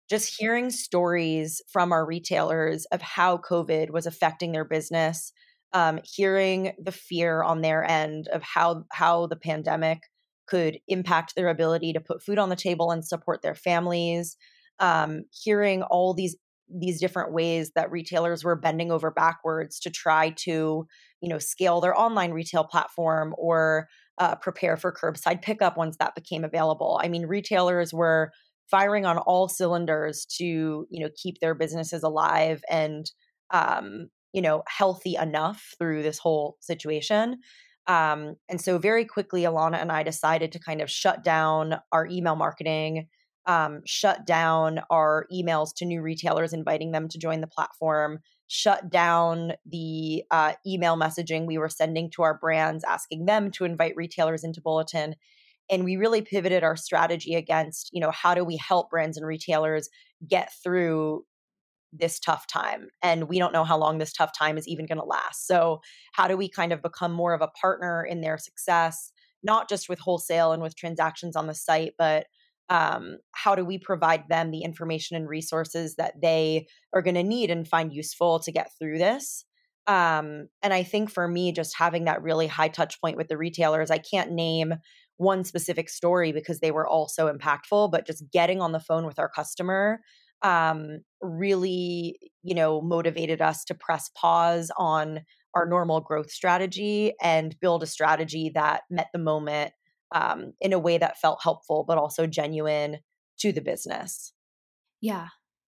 just 0.10 0.36
hearing 0.38 0.70
stories 0.70 1.62
from 1.72 1.92
our 1.92 2.06
retailers 2.06 2.86
of 2.86 3.02
how 3.02 3.38
COVID 3.38 3.90
was 3.90 4.06
affecting 4.06 4.52
their 4.52 4.66
business, 4.66 5.34
um, 5.72 6.00
hearing 6.04 6.74
the 6.78 6.92
fear 6.92 7.42
on 7.42 7.62
their 7.62 7.84
end 7.84 8.28
of 8.28 8.44
how 8.44 8.84
how 8.92 9.26
the 9.28 9.36
pandemic 9.36 10.04
could 10.46 10.78
impact 10.88 11.34
their 11.36 11.48
ability 11.48 11.94
to 11.94 12.00
put 12.00 12.22
food 12.22 12.38
on 12.38 12.50
the 12.50 12.56
table 12.56 12.92
and 12.92 13.04
support 13.06 13.42
their 13.42 13.56
families. 13.56 14.38
Um, 14.80 15.24
hearing 15.32 15.84
all 15.84 16.14
these 16.14 16.36
these 16.70 17.00
different 17.00 17.34
ways 17.34 17.72
that 17.75 17.91
retailers 17.91 18.43
were 18.43 18.55
bending 18.55 18.91
over 18.91 19.12
backwards 19.12 19.79
to 19.79 19.89
try 19.89 20.29
to 20.32 20.88
you 21.22 21.29
know 21.29 21.39
scale 21.39 21.82
their 21.82 21.98
online 21.98 22.32
retail 22.32 22.63
platform 22.63 23.34
or 23.38 23.88
uh, 24.17 24.36
prepare 24.36 24.77
for 24.77 24.91
curbside 24.91 25.41
pickup 25.41 25.77
once 25.77 25.98
that 25.98 26.15
became 26.15 26.43
available. 26.43 27.00
I 27.03 27.08
mean 27.08 27.25
retailers 27.25 27.93
were 27.93 28.32
firing 28.70 29.05
on 29.05 29.17
all 29.17 29.48
cylinders 29.48 30.25
to 30.38 30.46
you 30.89 31.03
know 31.03 31.10
keep 31.15 31.39
their 31.39 31.55
businesses 31.55 32.03
alive 32.03 32.63
and 32.70 33.10
um, 33.51 34.08
you 34.34 34.41
know 34.41 34.63
healthy 34.67 35.15
enough 35.15 35.74
through 35.77 36.03
this 36.03 36.20
whole 36.20 36.58
situation. 36.60 37.38
Um, 37.86 38.36
and 38.48 38.62
so 38.62 38.77
very 38.77 39.03
quickly 39.03 39.41
alana 39.41 39.82
and 39.82 39.91
i 39.91 40.03
decided 40.03 40.53
to 40.53 40.60
kind 40.60 40.79
of 40.79 40.89
shut 40.89 41.22
down 41.22 41.75
our 41.91 42.08
email 42.08 42.38
marketing 42.38 43.10
um, 43.46 43.82
shut 43.86 44.26
down 44.26 44.82
our 44.90 45.28
emails 45.32 45.70
to 45.76 45.86
new 45.86 46.02
retailers 46.02 46.54
inviting 46.54 46.92
them 46.92 47.08
to 47.10 47.18
join 47.18 47.42
the 47.42 47.48
platform, 47.48 48.20
shut 48.48 48.90
down 48.90 49.54
the 49.66 50.24
uh, 50.32 50.54
email 50.66 50.96
messaging 50.96 51.46
we 51.46 51.58
were 51.58 51.70
sending 51.70 52.10
to 52.12 52.22
our 52.22 52.38
brands, 52.38 52.84
asking 52.84 53.26
them 53.26 53.52
to 53.52 53.66
invite 53.66 53.96
retailers 53.96 54.44
into 54.44 54.62
Bulletin. 54.62 55.16
And 55.70 55.84
we 55.84 55.96
really 55.96 56.22
pivoted 56.22 56.64
our 56.64 56.76
strategy 56.76 57.36
against, 57.36 57.90
you 57.94 58.02
know, 58.02 58.12
how 58.12 58.36
do 58.36 58.44
we 58.44 58.58
help 58.58 58.90
brands 58.90 59.18
and 59.18 59.26
retailers 59.26 59.90
get 60.28 60.52
through 60.64 61.26
this 61.94 62.20
tough 62.20 62.48
time 62.48 62.88
and 63.02 63.30
we 63.30 63.38
don't 63.38 63.54
know 63.54 63.64
how 63.64 63.78
long 63.78 63.98
this 63.98 64.14
tough 64.14 64.32
time 64.38 64.58
is 64.58 64.68
even 64.68 64.88
going 64.88 64.98
to 64.98 65.06
last 65.06 65.46
so 65.46 65.80
how 66.14 66.28
do 66.28 66.36
we 66.36 66.50
kind 66.50 66.74
of 66.74 66.82
become 66.82 67.14
more 67.14 67.34
of 67.34 67.42
a 67.42 67.48
partner 67.50 68.04
in 68.04 68.22
their 68.22 68.38
success 68.38 69.12
not 69.44 69.70
just 69.70 69.88
with 69.88 70.00
wholesale 70.00 70.52
and 70.54 70.64
with 70.64 70.76
transactions 70.76 71.36
on 71.36 71.46
the 71.46 71.54
site 71.54 71.94
but 71.98 72.26
um, 72.70 73.17
how 73.32 73.55
do 73.55 73.65
we 73.65 73.77
provide 73.77 74.24
them 74.29 74.51
the 74.51 74.63
information 74.63 75.15
and 75.17 75.27
resources 75.27 75.96
that 75.96 76.13
they 76.22 76.67
are 76.93 77.01
going 77.01 77.15
to 77.15 77.24
need 77.24 77.51
and 77.51 77.67
find 77.67 77.93
useful 77.93 78.39
to 78.39 78.51
get 78.51 78.72
through 78.79 78.98
this? 78.98 79.46
Um, 79.86 80.48
and 80.62 80.74
i 80.74 80.82
think 80.82 81.12
for 81.12 81.27
me 81.27 81.51
just 81.51 81.75
having 81.77 82.05
that 82.05 82.22
really 82.22 82.48
high 82.48 82.70
touch 82.70 83.01
point 83.01 83.17
with 83.17 83.27
the 83.27 83.36
retailers 83.36 83.91
i 83.91 83.98
can't 83.98 84.32
name 84.32 84.75
one 85.17 85.43
specific 85.43 85.89
story 85.89 86.32
because 86.32 86.62
they 86.62 86.72
were 86.72 86.88
all 86.88 87.10
so 87.10 87.32
impactful 87.32 87.91
but 87.91 88.08
just 88.08 88.24
getting 88.32 88.62
on 88.62 88.72
the 88.72 88.79
phone 88.79 89.05
with 89.05 89.20
our 89.20 89.27
customer 89.27 90.00
um, 90.41 91.00
really 91.22 92.17
you 92.43 92.55
know 92.55 92.82
motivated 92.82 93.41
us 93.41 93.63
to 93.65 93.74
press 93.74 94.10
pause 94.15 94.72
on 94.77 95.22
our 95.55 95.65
normal 95.65 96.01
growth 96.01 96.32
strategy 96.32 97.13
and 97.22 97.60
build 97.60 97.84
a 97.84 97.88
strategy 97.88 98.51
that 98.53 98.82
met 98.89 99.08
the 99.13 99.20
moment 99.20 99.74
um, 100.13 100.53
in 100.62 100.72
a 100.72 100.79
way 100.79 100.98
that 100.98 101.20
felt 101.20 101.39
helpful, 101.43 101.84
but 101.86 101.98
also 101.98 102.27
genuine 102.27 103.00
to 103.39 103.51
the 103.51 103.62
business. 103.62 104.32
Yeah. 105.01 105.27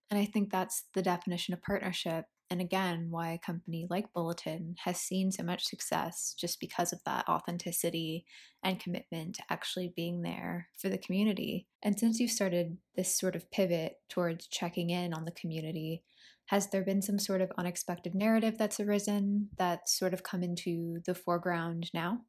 And 0.09 0.19
I 0.19 0.25
think 0.25 0.51
that's 0.51 0.85
the 0.93 1.01
definition 1.01 1.53
of 1.53 1.61
partnership. 1.61 2.25
And 2.51 2.61
again, 2.61 3.07
why 3.09 3.31
a 3.31 3.39
company 3.39 3.87
like 3.89 4.13
Bulletin 4.13 4.75
has 4.83 4.97
seen 4.97 5.31
so 5.31 5.43
much 5.43 5.65
success 5.65 6.35
just 6.39 6.59
because 6.59 6.93
of 6.93 7.01
that 7.03 7.27
authenticity 7.27 8.23
and 8.63 8.79
commitment 8.79 9.35
to 9.35 9.43
actually 9.49 9.91
being 9.95 10.21
there 10.21 10.67
for 10.77 10.89
the 10.89 10.99
community. 10.99 11.67
And 11.81 11.99
since 11.99 12.19
you've 12.19 12.29
started 12.29 12.77
this 12.95 13.17
sort 13.17 13.35
of 13.35 13.49
pivot 13.49 13.93
towards 14.09 14.47
checking 14.47 14.91
in 14.91 15.11
on 15.11 15.25
the 15.25 15.31
community, 15.31 16.03
has 16.45 16.69
there 16.69 16.83
been 16.83 17.01
some 17.01 17.17
sort 17.17 17.41
of 17.41 17.51
unexpected 17.57 18.13
narrative 18.13 18.59
that's 18.59 18.79
arisen 18.79 19.49
that's 19.57 19.97
sort 19.97 20.13
of 20.13 20.21
come 20.21 20.43
into 20.43 20.99
the 21.07 21.15
foreground 21.15 21.89
now? 21.95 22.19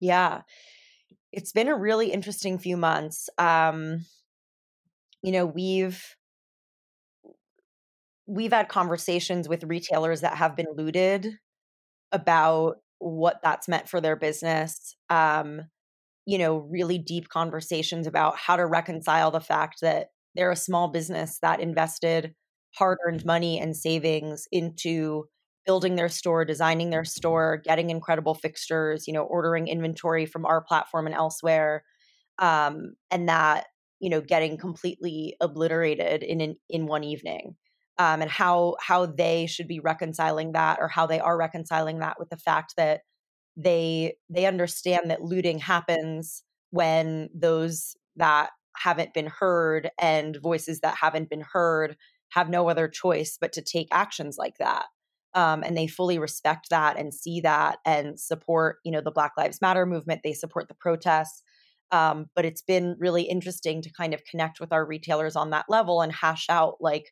Yeah 0.00 0.40
it's 1.32 1.52
been 1.52 1.68
a 1.68 1.76
really 1.76 2.12
interesting 2.12 2.58
few 2.58 2.76
months. 2.76 3.28
Um, 3.38 4.04
you 5.22 5.32
know, 5.32 5.46
we've 5.46 6.02
we've 8.26 8.52
had 8.52 8.68
conversations 8.68 9.48
with 9.48 9.64
retailers 9.64 10.20
that 10.20 10.36
have 10.36 10.54
been 10.54 10.68
looted 10.76 11.38
about 12.12 12.76
what 12.98 13.40
that's 13.42 13.68
meant 13.68 13.88
for 13.88 14.00
their 14.00 14.16
business. 14.16 14.94
Um, 15.08 15.62
you 16.26 16.38
know, 16.38 16.58
really 16.58 16.98
deep 16.98 17.28
conversations 17.28 18.06
about 18.06 18.36
how 18.36 18.56
to 18.56 18.66
reconcile 18.66 19.30
the 19.30 19.40
fact 19.40 19.80
that 19.80 20.08
they're 20.34 20.50
a 20.50 20.56
small 20.56 20.88
business 20.88 21.38
that 21.40 21.60
invested 21.60 22.34
hard 22.74 22.98
earned 23.06 23.24
money 23.24 23.58
and 23.58 23.76
savings 23.76 24.46
into 24.52 25.24
building 25.68 25.96
their 25.96 26.08
store, 26.08 26.46
designing 26.46 26.88
their 26.88 27.04
store, 27.04 27.60
getting 27.62 27.90
incredible 27.90 28.34
fixtures, 28.34 29.06
you 29.06 29.12
know, 29.12 29.22
ordering 29.22 29.68
inventory 29.68 30.24
from 30.24 30.46
our 30.46 30.62
platform 30.62 31.06
and 31.06 31.14
elsewhere, 31.14 31.84
um, 32.38 32.94
and 33.10 33.28
that 33.28 33.66
you 34.00 34.08
know 34.08 34.22
getting 34.22 34.56
completely 34.56 35.36
obliterated 35.42 36.22
in 36.22 36.40
an, 36.40 36.56
in 36.70 36.86
one 36.86 37.04
evening. 37.04 37.54
Um, 37.98 38.22
and 38.22 38.30
how 38.30 38.76
how 38.80 39.06
they 39.06 39.46
should 39.46 39.68
be 39.68 39.80
reconciling 39.80 40.52
that, 40.52 40.78
or 40.80 40.88
how 40.88 41.06
they 41.06 41.20
are 41.20 41.36
reconciling 41.36 41.98
that 41.98 42.18
with 42.18 42.30
the 42.30 42.38
fact 42.38 42.74
that 42.78 43.02
they 43.56 44.14
they 44.30 44.46
understand 44.46 45.10
that 45.10 45.22
looting 45.22 45.58
happens 45.58 46.44
when 46.70 47.28
those 47.34 47.94
that 48.16 48.50
haven't 48.74 49.12
been 49.12 49.26
heard 49.26 49.90
and 50.00 50.38
voices 50.40 50.80
that 50.80 50.96
haven't 50.96 51.28
been 51.28 51.44
heard 51.52 51.96
have 52.30 52.48
no 52.48 52.68
other 52.70 52.88
choice 52.88 53.36
but 53.38 53.52
to 53.52 53.62
take 53.62 53.88
actions 53.92 54.36
like 54.38 54.54
that 54.58 54.86
um, 55.38 55.62
and 55.62 55.76
they 55.76 55.86
fully 55.86 56.18
respect 56.18 56.66
that 56.70 56.98
and 56.98 57.14
see 57.14 57.40
that 57.40 57.78
and 57.86 58.18
support 58.18 58.78
you 58.84 58.90
know 58.90 59.00
the 59.00 59.12
black 59.12 59.32
lives 59.38 59.60
matter 59.60 59.86
movement 59.86 60.20
they 60.24 60.32
support 60.32 60.66
the 60.68 60.74
protests 60.74 61.42
um, 61.90 62.26
but 62.34 62.44
it's 62.44 62.62
been 62.62 62.96
really 62.98 63.22
interesting 63.22 63.80
to 63.80 63.92
kind 63.92 64.12
of 64.12 64.24
connect 64.24 64.60
with 64.60 64.72
our 64.72 64.84
retailers 64.84 65.36
on 65.36 65.50
that 65.50 65.66
level 65.68 66.02
and 66.02 66.12
hash 66.12 66.46
out 66.48 66.74
like 66.80 67.06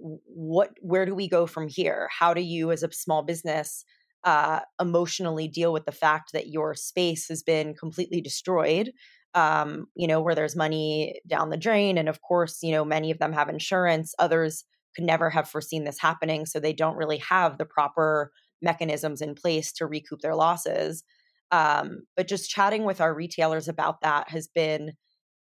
what 0.00 0.70
where 0.80 1.06
do 1.06 1.14
we 1.14 1.28
go 1.28 1.46
from 1.46 1.68
here? 1.68 2.08
How 2.16 2.34
do 2.34 2.42
you 2.42 2.72
as 2.72 2.82
a 2.82 2.92
small 2.92 3.22
business 3.22 3.84
uh, 4.24 4.60
emotionally 4.80 5.48
deal 5.48 5.72
with 5.72 5.86
the 5.86 5.92
fact 5.92 6.32
that 6.32 6.48
your 6.48 6.74
space 6.74 7.28
has 7.28 7.42
been 7.42 7.74
completely 7.74 8.20
destroyed 8.20 8.90
um, 9.34 9.86
you 9.94 10.08
know 10.08 10.20
where 10.20 10.34
there's 10.34 10.56
money 10.56 11.20
down 11.26 11.50
the 11.50 11.56
drain 11.56 11.98
and 11.98 12.08
of 12.08 12.20
course 12.20 12.58
you 12.62 12.72
know 12.72 12.84
many 12.84 13.10
of 13.10 13.18
them 13.18 13.32
have 13.32 13.48
insurance 13.48 14.14
others 14.18 14.64
could 14.98 15.06
never 15.06 15.30
have 15.30 15.48
foreseen 15.48 15.84
this 15.84 16.00
happening. 16.00 16.44
So 16.44 16.58
they 16.58 16.72
don't 16.72 16.96
really 16.96 17.18
have 17.18 17.56
the 17.56 17.64
proper 17.64 18.32
mechanisms 18.60 19.20
in 19.20 19.36
place 19.36 19.70
to 19.74 19.86
recoup 19.86 20.22
their 20.22 20.34
losses. 20.34 21.04
Um, 21.52 22.00
but 22.16 22.26
just 22.26 22.50
chatting 22.50 22.84
with 22.84 23.00
our 23.00 23.14
retailers 23.14 23.68
about 23.68 24.00
that 24.00 24.28
has 24.30 24.48
been 24.48 24.94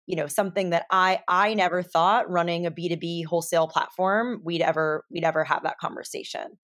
you 0.05 0.15
know 0.15 0.25
something 0.25 0.71
that 0.71 0.87
i 0.89 1.19
i 1.27 1.53
never 1.53 1.83
thought 1.83 2.27
running 2.31 2.65
a 2.65 2.71
b2b 2.71 3.25
wholesale 3.25 3.67
platform 3.67 4.41
we'd 4.43 4.61
ever 4.61 5.05
we'd 5.11 5.23
ever 5.23 5.43
have 5.43 5.61
that 5.61 5.77
conversation 5.77 6.57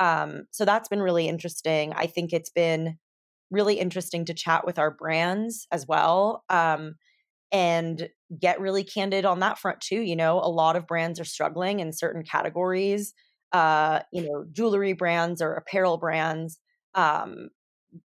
um, 0.00 0.46
so 0.50 0.64
that's 0.64 0.88
been 0.88 1.00
really 1.00 1.28
interesting 1.28 1.92
i 1.92 2.06
think 2.06 2.32
it's 2.32 2.50
been 2.50 2.98
really 3.52 3.78
interesting 3.78 4.24
to 4.24 4.34
chat 4.34 4.66
with 4.66 4.80
our 4.80 4.90
brands 4.90 5.68
as 5.70 5.86
well 5.86 6.42
um, 6.48 6.96
and 7.52 8.08
get 8.40 8.60
really 8.60 8.84
candid 8.84 9.24
on 9.24 9.40
that 9.40 9.58
front 9.58 9.80
too. 9.80 10.00
You 10.00 10.16
know, 10.16 10.38
a 10.38 10.50
lot 10.50 10.76
of 10.76 10.86
brands 10.86 11.20
are 11.20 11.24
struggling 11.24 11.80
in 11.80 11.92
certain 11.92 12.22
categories. 12.22 13.14
Uh, 13.52 14.00
you 14.12 14.22
know, 14.22 14.44
jewelry 14.52 14.92
brands 14.92 15.40
or 15.40 15.54
apparel 15.54 15.96
brands. 15.96 16.58
Um, 16.94 17.48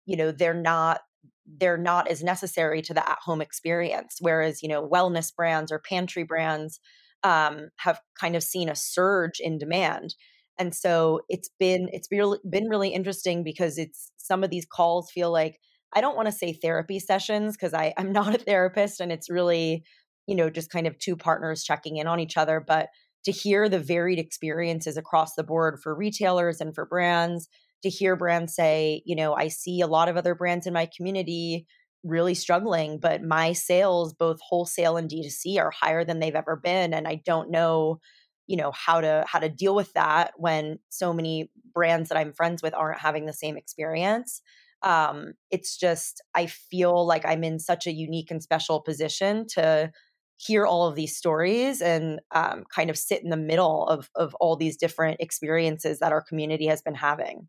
you 0.06 0.16
know, 0.16 0.32
they're 0.32 0.54
not 0.54 1.02
they're 1.46 1.78
not 1.78 2.08
as 2.08 2.24
necessary 2.24 2.82
to 2.82 2.94
the 2.94 3.08
at 3.08 3.18
home 3.22 3.42
experience. 3.42 4.18
Whereas, 4.22 4.64
you 4.64 4.70
know, 4.70 4.88
wellness 4.88 5.36
brands 5.36 5.72
or 5.72 5.80
pantry 5.80 6.24
brands 6.24 6.80
um, 7.24 7.70
have 7.78 8.00
kind 8.20 8.36
of 8.36 8.44
seen 8.44 8.70
a 8.70 8.76
surge 8.76 9.40
in 9.40 9.58
demand. 9.58 10.16
And 10.58 10.74
so 10.76 11.22
it's 11.30 11.50
been 11.60 11.90
it's 11.92 12.08
been 12.08 12.70
really 12.70 12.90
interesting 12.90 13.44
because 13.44 13.78
it's 13.78 14.12
some 14.18 14.44
of 14.44 14.50
these 14.50 14.66
calls 14.66 15.12
feel 15.12 15.32
like 15.32 15.60
I 15.94 16.02
don't 16.02 16.16
want 16.16 16.28
to 16.28 16.32
say 16.32 16.54
therapy 16.54 17.00
sessions 17.00 17.56
because 17.56 17.74
I 17.74 17.94
I'm 17.98 18.12
not 18.14 18.36
a 18.36 18.40
therapist 18.40 19.00
and 19.00 19.12
it's 19.12 19.30
really 19.30 19.84
you 20.28 20.36
know 20.36 20.50
just 20.50 20.70
kind 20.70 20.88
of 20.88 20.98
two 20.98 21.16
partners 21.16 21.64
checking 21.64 21.98
in 21.98 22.08
on 22.08 22.20
each 22.20 22.38
other, 22.38 22.64
but 22.66 22.90
to 23.26 23.32
hear 23.32 23.70
the 23.70 23.80
varied 23.80 24.20
experiences 24.20 24.98
across 24.98 25.36
the 25.36 25.44
board 25.44 25.80
for 25.82 25.96
retailers 25.96 26.60
and 26.60 26.76
for 26.76 26.86
brands, 26.86 27.48
to 27.84 27.90
hear 27.90 28.16
brands 28.16 28.56
say, 28.56 29.02
you 29.06 29.16
know, 29.16 29.34
I 29.34 29.48
see 29.48 29.82
a 29.82 29.88
lot 29.88 30.10
of 30.10 30.18
other 30.18 30.36
brands 30.36 30.68
in 30.68 30.74
my 30.74 30.90
community 30.96 31.66
really 32.04 32.34
struggling, 32.34 33.00
but 33.00 33.24
my 33.24 33.54
sales, 33.54 34.14
both 34.14 34.40
wholesale 34.42 34.98
and 34.98 35.10
D2C, 35.10 35.58
are 35.58 35.72
higher 35.72 36.04
than 36.04 36.20
they've 36.20 36.36
ever 36.36 36.56
been. 36.56 36.94
And 36.94 37.08
I 37.08 37.22
don't 37.26 37.50
know, 37.50 38.00
you 38.48 38.58
know, 38.58 38.72
how 38.74 39.00
to 39.00 39.24
how 39.26 39.40
to 39.40 39.50
deal 39.50 39.74
with 39.74 39.94
that 39.94 40.34
when 40.36 40.80
so 40.90 41.14
many 41.14 41.50
brands 41.74 42.10
that 42.10 42.18
I'm 42.18 42.34
friends 42.34 42.62
with 42.62 42.74
aren't 42.74 43.00
having 43.00 43.26
the 43.26 43.34
same 43.34 43.58
experience. 43.58 44.42
Um, 44.82 45.34
it's 45.50 45.78
just 45.78 46.22
I 46.36 46.48
feel 46.48 47.06
like 47.08 47.26
I'm 47.26 47.44
in 47.46 47.60
such 47.60 47.88
a 47.88 47.94
unique 47.94 48.32
and 48.32 48.44
special 48.44 48.82
position 48.82 49.46
to 49.54 49.92
hear 50.38 50.66
all 50.66 50.88
of 50.88 50.96
these 50.96 51.16
stories 51.16 51.82
and 51.82 52.20
um, 52.34 52.64
kind 52.74 52.90
of 52.90 52.98
sit 52.98 53.24
in 53.24 53.30
the 53.30 53.38
middle 53.38 53.88
of 53.88 54.10
of 54.16 54.36
all 54.36 54.56
these 54.56 54.78
different 54.78 55.18
experiences 55.20 56.00
that 56.00 56.12
our 56.12 56.22
community 56.22 56.68
has 56.68 56.82
been 56.82 56.96
having. 56.96 57.48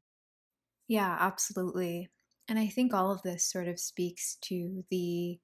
Yeah, 0.88 1.16
absolutely. 1.18 2.08
And 2.48 2.58
I 2.58 2.66
think 2.66 2.92
all 2.92 3.10
of 3.10 3.22
this 3.22 3.50
sort 3.50 3.68
of 3.68 3.80
speaks 3.80 4.36
to 4.42 4.84
the 4.90 5.38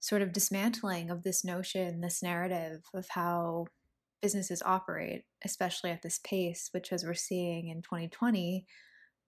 sort 0.00 0.22
of 0.22 0.32
dismantling 0.32 1.10
of 1.10 1.24
this 1.24 1.44
notion, 1.44 2.00
this 2.00 2.22
narrative 2.22 2.82
of 2.94 3.08
how 3.10 3.66
businesses 4.22 4.62
operate, 4.64 5.24
especially 5.44 5.90
at 5.90 6.02
this 6.02 6.20
pace, 6.22 6.68
which 6.72 6.92
as 6.92 7.04
we're 7.04 7.14
seeing 7.14 7.68
in 7.68 7.82
2020, 7.82 8.66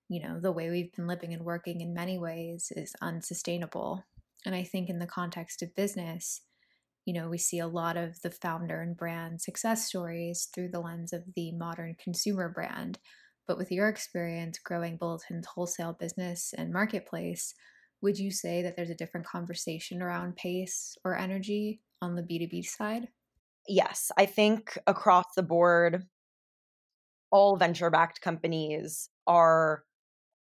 you 0.09 0.23
know, 0.23 0.41
the 0.41 0.53
way 0.53 0.71
we've 0.71 0.93
been 0.93 1.07
living 1.07 1.33
and 1.33 1.45
working 1.45 1.81
in 1.81 1.95
many 1.95 2.19
ways 2.19 2.73
is 2.75 2.95
unsustainable. 3.01 4.05
And 4.45 4.55
I 4.55 4.65
think 4.65 4.89
in 4.89 4.99
the 4.99 5.07
context 5.07 5.63
of 5.63 5.75
business, 5.75 6.43
you 7.11 7.21
know, 7.21 7.29
we 7.29 7.39
see 7.39 7.59
a 7.59 7.67
lot 7.67 7.97
of 7.97 8.23
the 8.23 8.31
founder 8.31 8.81
and 8.81 8.97
brand 8.97 9.41
success 9.41 9.85
stories 9.85 10.49
through 10.55 10.69
the 10.69 10.79
lens 10.79 11.13
of 11.13 11.25
the 11.35 11.51
modern 11.51 11.97
consumer 12.01 12.49
brand, 12.49 13.01
but 13.49 13.59
with 13.59 13.73
your 13.73 13.89
experience 13.89 14.61
growing 14.61 14.97
Bulletin's 14.97 15.47
wholesale 15.47 15.93
business 15.93 16.55
and 16.57 16.73
marketplace, 16.73 17.53
would 18.01 18.17
you 18.17 18.31
say 18.31 18.63
that 18.63 18.77
there's 18.77 18.91
a 18.91 18.95
different 18.95 19.27
conversation 19.27 20.01
around 20.01 20.37
pace 20.37 20.97
or 21.05 21.19
energy 21.19 21.81
on 22.01 22.15
the 22.15 22.23
B2B 22.23 22.65
side? 22.65 23.09
Yes, 23.67 24.13
I 24.17 24.25
think 24.25 24.79
across 24.87 25.27
the 25.35 25.43
board, 25.43 26.05
all 27.33 27.57
venture 27.57 27.91
backed 27.91 28.21
companies 28.21 29.09
are 29.27 29.83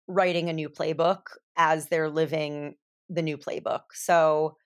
writing 0.07 0.51
a 0.51 0.53
new 0.53 0.69
playbook 0.69 1.23
as 1.57 1.89
they're 1.89 2.11
living 2.11 2.75
the 3.09 3.23
new 3.23 3.39
playbook. 3.39 3.85
So, 3.95 4.59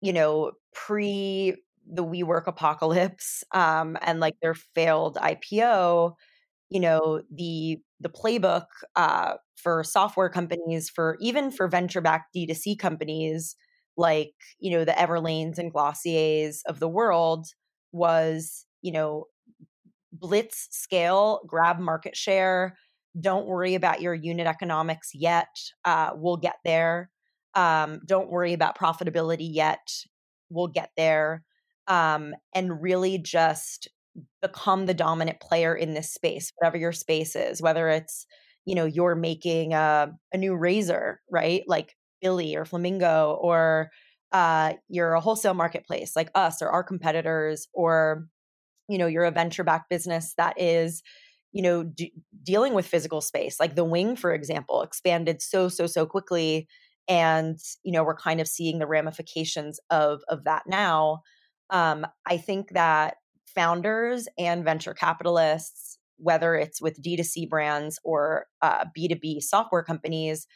you 0.00 0.12
know, 0.12 0.52
pre 0.76 1.56
the 1.88 2.04
WeWork 2.04 2.46
apocalypse 2.48 3.44
um, 3.52 3.96
and 4.02 4.20
like 4.20 4.34
their 4.42 4.54
failed 4.54 5.16
IPO, 5.16 6.14
you 6.70 6.80
know 6.80 7.22
the 7.34 7.78
the 8.00 8.08
playbook 8.08 8.66
uh, 8.96 9.34
for 9.56 9.84
software 9.84 10.28
companies 10.28 10.90
for 10.90 11.16
even 11.20 11.50
for 11.50 11.68
venture 11.68 12.00
backed 12.00 12.34
d2c 12.34 12.78
companies 12.78 13.56
like 13.96 14.32
you 14.58 14.70
know 14.70 14.84
the 14.84 14.92
everlanes 14.92 15.58
and 15.58 15.72
glossiers 15.72 16.58
of 16.66 16.80
the 16.80 16.88
world 16.88 17.46
was 17.92 18.66
you 18.82 18.92
know 18.92 19.24
blitz 20.12 20.68
scale 20.70 21.40
grab 21.46 21.78
market 21.78 22.16
share 22.16 22.76
don't 23.20 23.46
worry 23.46 23.74
about 23.74 24.00
your 24.02 24.14
unit 24.14 24.46
economics 24.46 25.10
yet 25.14 25.48
uh, 25.84 26.10
we'll 26.14 26.36
get 26.36 26.56
there 26.64 27.10
um, 27.54 28.00
don't 28.06 28.30
worry 28.30 28.52
about 28.52 28.78
profitability 28.78 29.48
yet 29.50 29.80
we'll 30.50 30.68
get 30.68 30.90
there 30.96 31.42
um, 31.88 32.34
and 32.54 32.82
really 32.82 33.18
just 33.18 33.88
become 34.40 34.86
the 34.86 34.94
dominant 34.94 35.40
player 35.40 35.74
in 35.74 35.94
this 35.94 36.12
space, 36.12 36.52
whatever 36.56 36.76
your 36.76 36.92
space 36.92 37.36
is, 37.36 37.60
whether 37.60 37.88
it's, 37.88 38.26
you 38.64 38.74
know, 38.74 38.84
you're 38.84 39.14
making 39.14 39.74
a, 39.74 40.10
a 40.32 40.38
new 40.38 40.56
razor, 40.56 41.20
right? 41.30 41.62
Like 41.66 41.94
Billie 42.20 42.56
or 42.56 42.64
Flamingo, 42.64 43.38
or 43.40 43.90
uh, 44.32 44.72
you're 44.88 45.12
a 45.12 45.20
wholesale 45.20 45.54
marketplace 45.54 46.16
like 46.16 46.30
us 46.34 46.62
or 46.62 46.70
our 46.70 46.82
competitors, 46.82 47.68
or, 47.72 48.26
you 48.88 48.98
know, 48.98 49.06
you're 49.06 49.24
a 49.24 49.30
venture 49.30 49.64
backed 49.64 49.90
business 49.90 50.34
that 50.36 50.60
is, 50.60 51.02
you 51.52 51.62
know, 51.62 51.84
d- 51.84 52.12
dealing 52.42 52.74
with 52.74 52.86
physical 52.86 53.20
space. 53.20 53.60
Like 53.60 53.76
the 53.76 53.84
wing, 53.84 54.16
for 54.16 54.32
example, 54.32 54.82
expanded 54.82 55.42
so, 55.42 55.68
so, 55.68 55.86
so 55.86 56.06
quickly. 56.06 56.66
And, 57.08 57.58
you 57.82 57.92
know, 57.92 58.04
we're 58.04 58.16
kind 58.16 58.40
of 58.40 58.48
seeing 58.48 58.78
the 58.78 58.86
ramifications 58.86 59.80
of 59.90 60.22
of 60.28 60.44
that 60.44 60.64
now. 60.66 61.22
Um, 61.70 62.06
I 62.26 62.36
think 62.36 62.70
that 62.70 63.16
founders 63.46 64.28
and 64.38 64.64
venture 64.64 64.94
capitalists, 64.94 65.98
whether 66.18 66.54
it's 66.54 66.80
with 66.80 67.02
D2C 67.02 67.48
brands 67.48 67.98
or 68.04 68.46
uh, 68.62 68.84
B2B 68.96 69.42
software 69.42 69.82
companies, 69.82 70.46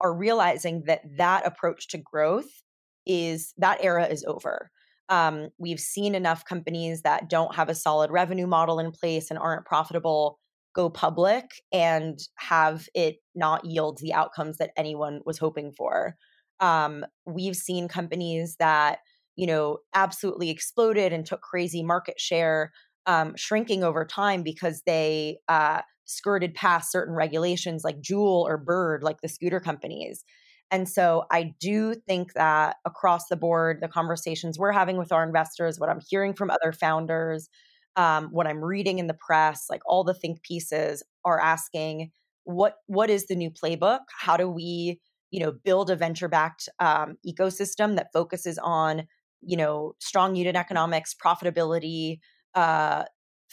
are 0.00 0.14
realizing 0.14 0.84
that 0.86 1.02
that 1.16 1.46
approach 1.46 1.88
to 1.88 1.98
growth 1.98 2.62
is 3.06 3.52
that 3.58 3.78
era 3.82 4.06
is 4.06 4.24
over. 4.24 4.70
Um, 5.08 5.50
we've 5.58 5.80
seen 5.80 6.14
enough 6.14 6.44
companies 6.44 7.02
that 7.02 7.28
don't 7.28 7.54
have 7.54 7.68
a 7.68 7.74
solid 7.74 8.10
revenue 8.10 8.46
model 8.46 8.78
in 8.78 8.90
place 8.90 9.30
and 9.30 9.38
aren't 9.38 9.66
profitable 9.66 10.38
go 10.74 10.90
public 10.90 11.62
and 11.72 12.18
have 12.36 12.88
it 12.94 13.16
not 13.34 13.64
yield 13.64 13.98
the 14.00 14.12
outcomes 14.12 14.58
that 14.58 14.70
anyone 14.76 15.20
was 15.24 15.38
hoping 15.38 15.72
for. 15.72 16.16
Um, 16.60 17.04
we've 17.26 17.56
seen 17.56 17.88
companies 17.88 18.56
that 18.58 18.98
you 19.36 19.46
know, 19.46 19.78
absolutely 19.94 20.50
exploded 20.50 21.12
and 21.12 21.26
took 21.26 21.40
crazy 21.40 21.82
market 21.82 22.20
share, 22.20 22.72
um, 23.06 23.34
shrinking 23.36 23.82
over 23.82 24.04
time 24.04 24.42
because 24.42 24.82
they 24.86 25.38
uh, 25.48 25.80
skirted 26.04 26.54
past 26.54 26.92
certain 26.92 27.14
regulations 27.14 27.82
like 27.84 28.00
Juul 28.00 28.44
or 28.44 28.56
Bird, 28.56 29.02
like 29.02 29.20
the 29.20 29.28
scooter 29.28 29.60
companies. 29.60 30.24
And 30.70 30.88
so 30.88 31.24
I 31.30 31.54
do 31.60 31.94
think 31.94 32.32
that 32.34 32.76
across 32.84 33.28
the 33.28 33.36
board, 33.36 33.78
the 33.80 33.88
conversations 33.88 34.58
we're 34.58 34.72
having 34.72 34.96
with 34.96 35.12
our 35.12 35.24
investors, 35.24 35.78
what 35.78 35.90
I'm 35.90 36.00
hearing 36.08 36.34
from 36.34 36.50
other 36.50 36.72
founders, 36.72 37.48
um, 37.96 38.28
what 38.30 38.46
I'm 38.46 38.64
reading 38.64 38.98
in 38.98 39.06
the 39.06 39.14
press, 39.14 39.66
like 39.70 39.82
all 39.86 40.04
the 40.04 40.14
think 40.14 40.42
pieces 40.42 41.02
are 41.24 41.40
asking 41.40 42.10
what 42.44 42.76
what 42.86 43.08
is 43.10 43.26
the 43.26 43.36
new 43.36 43.50
playbook? 43.50 44.00
How 44.18 44.36
do 44.36 44.48
we, 44.48 45.00
you 45.30 45.40
know, 45.40 45.52
build 45.52 45.90
a 45.90 45.96
venture 45.96 46.28
backed 46.28 46.68
um, 46.78 47.16
ecosystem 47.26 47.96
that 47.96 48.12
focuses 48.12 48.58
on 48.58 49.06
you 49.46 49.56
know 49.56 49.94
strong 50.00 50.36
unit 50.36 50.56
economics 50.56 51.14
profitability 51.14 52.18
uh, 52.54 53.04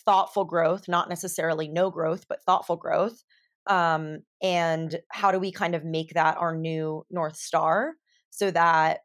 thoughtful 0.05 0.45
growth 0.45 0.87
not 0.87 1.09
necessarily 1.09 1.67
no 1.67 1.89
growth 1.91 2.25
but 2.27 2.43
thoughtful 2.43 2.75
growth 2.75 3.23
um, 3.67 4.19
and 4.41 4.99
how 5.09 5.31
do 5.31 5.39
we 5.39 5.51
kind 5.51 5.75
of 5.75 5.85
make 5.85 6.13
that 6.13 6.37
our 6.37 6.55
new 6.55 7.05
north 7.09 7.35
star 7.35 7.93
so 8.29 8.49
that 8.51 8.99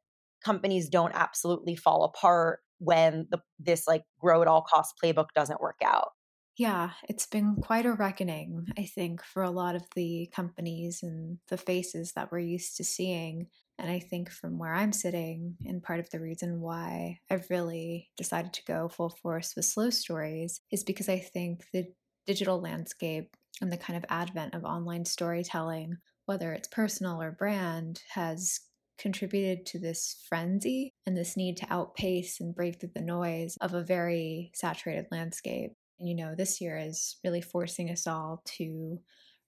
companies 0.44 0.88
don't 0.88 1.12
absolutely 1.14 1.76
fall 1.76 2.04
apart 2.04 2.60
when 2.78 3.26
the 3.30 3.40
this 3.58 3.86
like 3.86 4.02
grow 4.20 4.42
at 4.42 4.48
all 4.48 4.62
cost 4.62 4.94
playbook 5.02 5.28
doesn't 5.34 5.60
work 5.60 5.80
out 5.84 6.10
yeah, 6.56 6.92
it's 7.06 7.26
been 7.26 7.56
quite 7.56 7.84
a 7.84 7.92
reckoning, 7.92 8.66
I 8.78 8.84
think, 8.84 9.22
for 9.22 9.42
a 9.42 9.50
lot 9.50 9.76
of 9.76 9.82
the 9.94 10.30
companies 10.34 11.02
and 11.02 11.38
the 11.48 11.58
faces 11.58 12.12
that 12.12 12.32
we're 12.32 12.38
used 12.38 12.76
to 12.78 12.84
seeing. 12.84 13.48
And 13.78 13.90
I 13.90 13.98
think 13.98 14.30
from 14.30 14.58
where 14.58 14.74
I'm 14.74 14.92
sitting, 14.92 15.56
and 15.66 15.82
part 15.82 16.00
of 16.00 16.08
the 16.08 16.20
reason 16.20 16.62
why 16.62 17.18
I've 17.30 17.50
really 17.50 18.08
decided 18.16 18.54
to 18.54 18.64
go 18.64 18.88
full 18.88 19.10
force 19.10 19.54
with 19.54 19.66
slow 19.66 19.90
stories 19.90 20.62
is 20.72 20.82
because 20.82 21.10
I 21.10 21.18
think 21.18 21.66
the 21.74 21.92
digital 22.26 22.58
landscape 22.58 23.36
and 23.60 23.70
the 23.70 23.76
kind 23.76 23.98
of 23.98 24.06
advent 24.08 24.54
of 24.54 24.64
online 24.64 25.04
storytelling, 25.04 25.98
whether 26.24 26.54
it's 26.54 26.68
personal 26.68 27.20
or 27.20 27.32
brand, 27.32 28.00
has 28.14 28.60
contributed 28.98 29.66
to 29.66 29.78
this 29.78 30.24
frenzy 30.28 30.92
and 31.06 31.16
this 31.16 31.36
need 31.36 31.56
to 31.58 31.72
outpace 31.72 32.40
and 32.40 32.54
break 32.54 32.80
through 32.80 32.90
the 32.94 33.00
noise 33.00 33.56
of 33.60 33.74
a 33.74 33.82
very 33.82 34.50
saturated 34.54 35.06
landscape. 35.10 35.72
And, 35.98 36.08
you 36.08 36.14
know, 36.14 36.34
this 36.34 36.60
year 36.60 36.78
is 36.78 37.16
really 37.24 37.40
forcing 37.40 37.90
us 37.90 38.06
all 38.06 38.42
to 38.56 38.98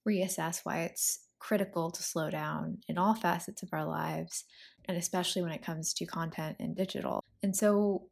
reassess 0.07 0.61
why 0.65 0.83
it's 0.83 1.21
critical 1.39 1.91
to 1.91 2.03
slow 2.03 2.31
down 2.31 2.79
in 2.89 2.99
all 2.99 3.15
facets 3.15 3.63
of 3.63 3.71
our 3.73 3.85
lives, 3.85 4.45
and 4.87 4.97
especially 4.97 5.43
when 5.43 5.53
it 5.53 5.63
comes 5.63 5.93
to 5.95 6.07
content 6.07 6.57
and 6.59 6.77
digital. 6.77 7.23
And 7.43 7.55
so, 7.55 8.09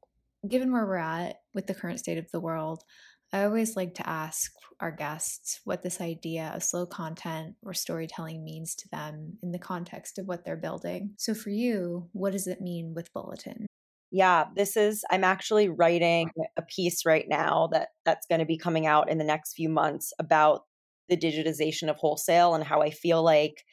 given 0.46 0.72
where 0.72 0.86
we're 0.86 0.96
at 0.96 1.40
with 1.54 1.66
the 1.66 1.74
current 1.74 1.98
state 1.98 2.18
of 2.18 2.30
the 2.30 2.40
world, 2.40 2.82
I 3.36 3.44
always 3.44 3.76
like 3.76 3.92
to 3.96 4.08
ask 4.08 4.50
our 4.80 4.90
guests 4.90 5.60
what 5.64 5.82
this 5.82 6.00
idea 6.00 6.52
of 6.54 6.62
slow 6.62 6.86
content 6.86 7.56
or 7.62 7.74
storytelling 7.74 8.42
means 8.42 8.74
to 8.76 8.88
them 8.88 9.36
in 9.42 9.52
the 9.52 9.58
context 9.58 10.18
of 10.18 10.26
what 10.26 10.42
they're 10.42 10.56
building. 10.56 11.12
So, 11.18 11.34
for 11.34 11.50
you, 11.50 12.08
what 12.12 12.32
does 12.32 12.46
it 12.46 12.62
mean 12.62 12.94
with 12.94 13.12
Bulletin? 13.12 13.66
Yeah, 14.10 14.46
this 14.56 14.74
is 14.74 15.04
I'm 15.10 15.22
actually 15.22 15.68
writing 15.68 16.30
a 16.56 16.62
piece 16.62 17.04
right 17.04 17.26
now 17.28 17.68
that 17.72 17.90
that's 18.06 18.26
going 18.26 18.38
to 18.38 18.46
be 18.46 18.56
coming 18.56 18.86
out 18.86 19.10
in 19.10 19.18
the 19.18 19.24
next 19.24 19.52
few 19.52 19.68
months 19.68 20.14
about 20.18 20.62
the 21.10 21.16
digitization 21.18 21.90
of 21.90 21.96
wholesale 21.96 22.54
and 22.54 22.64
how 22.64 22.80
I 22.80 22.88
feel 22.88 23.22
like 23.22 23.64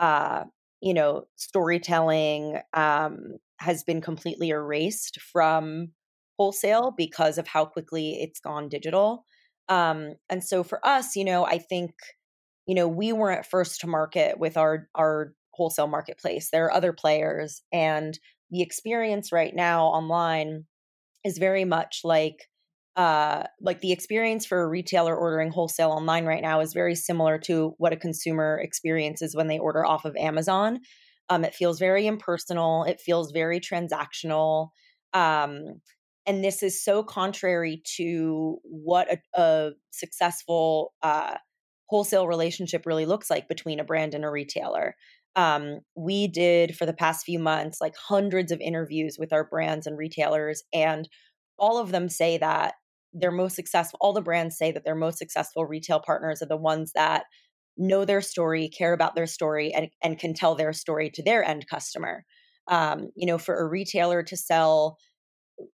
uh 0.00 0.44
you 0.80 0.94
know 0.94 1.26
storytelling 1.36 2.58
um 2.74 3.36
has 3.58 3.84
been 3.84 4.00
completely 4.00 4.48
erased 4.48 5.20
from 5.20 5.92
wholesale 6.38 6.94
because 6.96 7.38
of 7.38 7.46
how 7.46 7.64
quickly 7.64 8.20
it's 8.20 8.40
gone 8.40 8.68
digital. 8.68 9.24
Um 9.68 10.14
and 10.28 10.42
so 10.44 10.62
for 10.62 10.84
us, 10.86 11.16
you 11.16 11.24
know, 11.24 11.44
I 11.44 11.58
think 11.58 11.92
you 12.66 12.74
know, 12.74 12.88
we 12.88 13.12
weren't 13.12 13.46
first 13.46 13.80
to 13.80 13.86
market 13.86 14.38
with 14.38 14.56
our 14.56 14.88
our 14.94 15.32
wholesale 15.52 15.86
marketplace. 15.86 16.50
There 16.50 16.66
are 16.66 16.72
other 16.72 16.92
players 16.92 17.62
and 17.72 18.18
the 18.50 18.62
experience 18.62 19.32
right 19.32 19.54
now 19.54 19.86
online 19.86 20.64
is 21.24 21.38
very 21.38 21.64
much 21.64 22.00
like 22.04 22.48
uh, 22.96 23.44
like 23.60 23.80
the 23.80 23.92
experience 23.92 24.46
for 24.46 24.62
a 24.62 24.68
retailer 24.68 25.14
ordering 25.14 25.50
wholesale 25.50 25.90
online 25.90 26.24
right 26.24 26.40
now 26.40 26.60
is 26.60 26.72
very 26.72 26.94
similar 26.94 27.38
to 27.38 27.74
what 27.76 27.92
a 27.92 27.96
consumer 27.96 28.58
experiences 28.58 29.36
when 29.36 29.48
they 29.48 29.58
order 29.58 29.84
off 29.84 30.06
of 30.06 30.16
Amazon. 30.16 30.80
Um, 31.28 31.44
it 31.44 31.54
feels 31.54 31.78
very 31.78 32.06
impersonal. 32.06 32.84
It 32.84 33.00
feels 33.00 33.32
very 33.32 33.60
transactional. 33.60 34.68
Um, 35.12 35.82
and 36.26 36.42
this 36.42 36.62
is 36.62 36.82
so 36.82 37.02
contrary 37.02 37.82
to 37.96 38.58
what 38.64 39.10
a, 39.10 39.18
a 39.40 39.70
successful 39.90 40.92
uh, 41.02 41.36
wholesale 41.86 42.26
relationship 42.26 42.84
really 42.84 43.06
looks 43.06 43.30
like 43.30 43.48
between 43.48 43.80
a 43.80 43.84
brand 43.84 44.14
and 44.14 44.24
a 44.24 44.30
retailer. 44.30 44.96
Um, 45.36 45.80
we 45.94 46.26
did 46.26 46.76
for 46.76 46.86
the 46.86 46.92
past 46.94 47.24
few 47.24 47.38
months 47.38 47.78
like 47.80 47.94
hundreds 47.96 48.50
of 48.50 48.60
interviews 48.60 49.16
with 49.18 49.32
our 49.32 49.44
brands 49.44 49.86
and 49.86 49.96
retailers 49.96 50.62
and 50.72 51.08
all 51.58 51.78
of 51.78 51.92
them 51.92 52.08
say 52.08 52.38
that 52.38 52.74
their 53.12 53.30
most 53.30 53.54
successful 53.54 53.98
all 54.00 54.14
the 54.14 54.22
brands 54.22 54.56
say 54.56 54.72
that 54.72 54.84
their 54.84 54.94
most 54.94 55.18
successful 55.18 55.66
retail 55.66 56.00
partners 56.00 56.42
are 56.42 56.46
the 56.46 56.56
ones 56.56 56.92
that 56.94 57.24
know 57.76 58.04
their 58.06 58.22
story 58.22 58.68
care 58.68 58.94
about 58.94 59.14
their 59.14 59.26
story 59.26 59.72
and, 59.74 59.88
and 60.02 60.18
can 60.18 60.32
tell 60.32 60.54
their 60.54 60.72
story 60.72 61.10
to 61.10 61.22
their 61.22 61.44
end 61.44 61.66
customer. 61.68 62.24
Um, 62.68 63.10
you 63.14 63.26
know 63.26 63.38
for 63.38 63.60
a 63.60 63.68
retailer 63.68 64.22
to 64.22 64.36
sell 64.36 64.96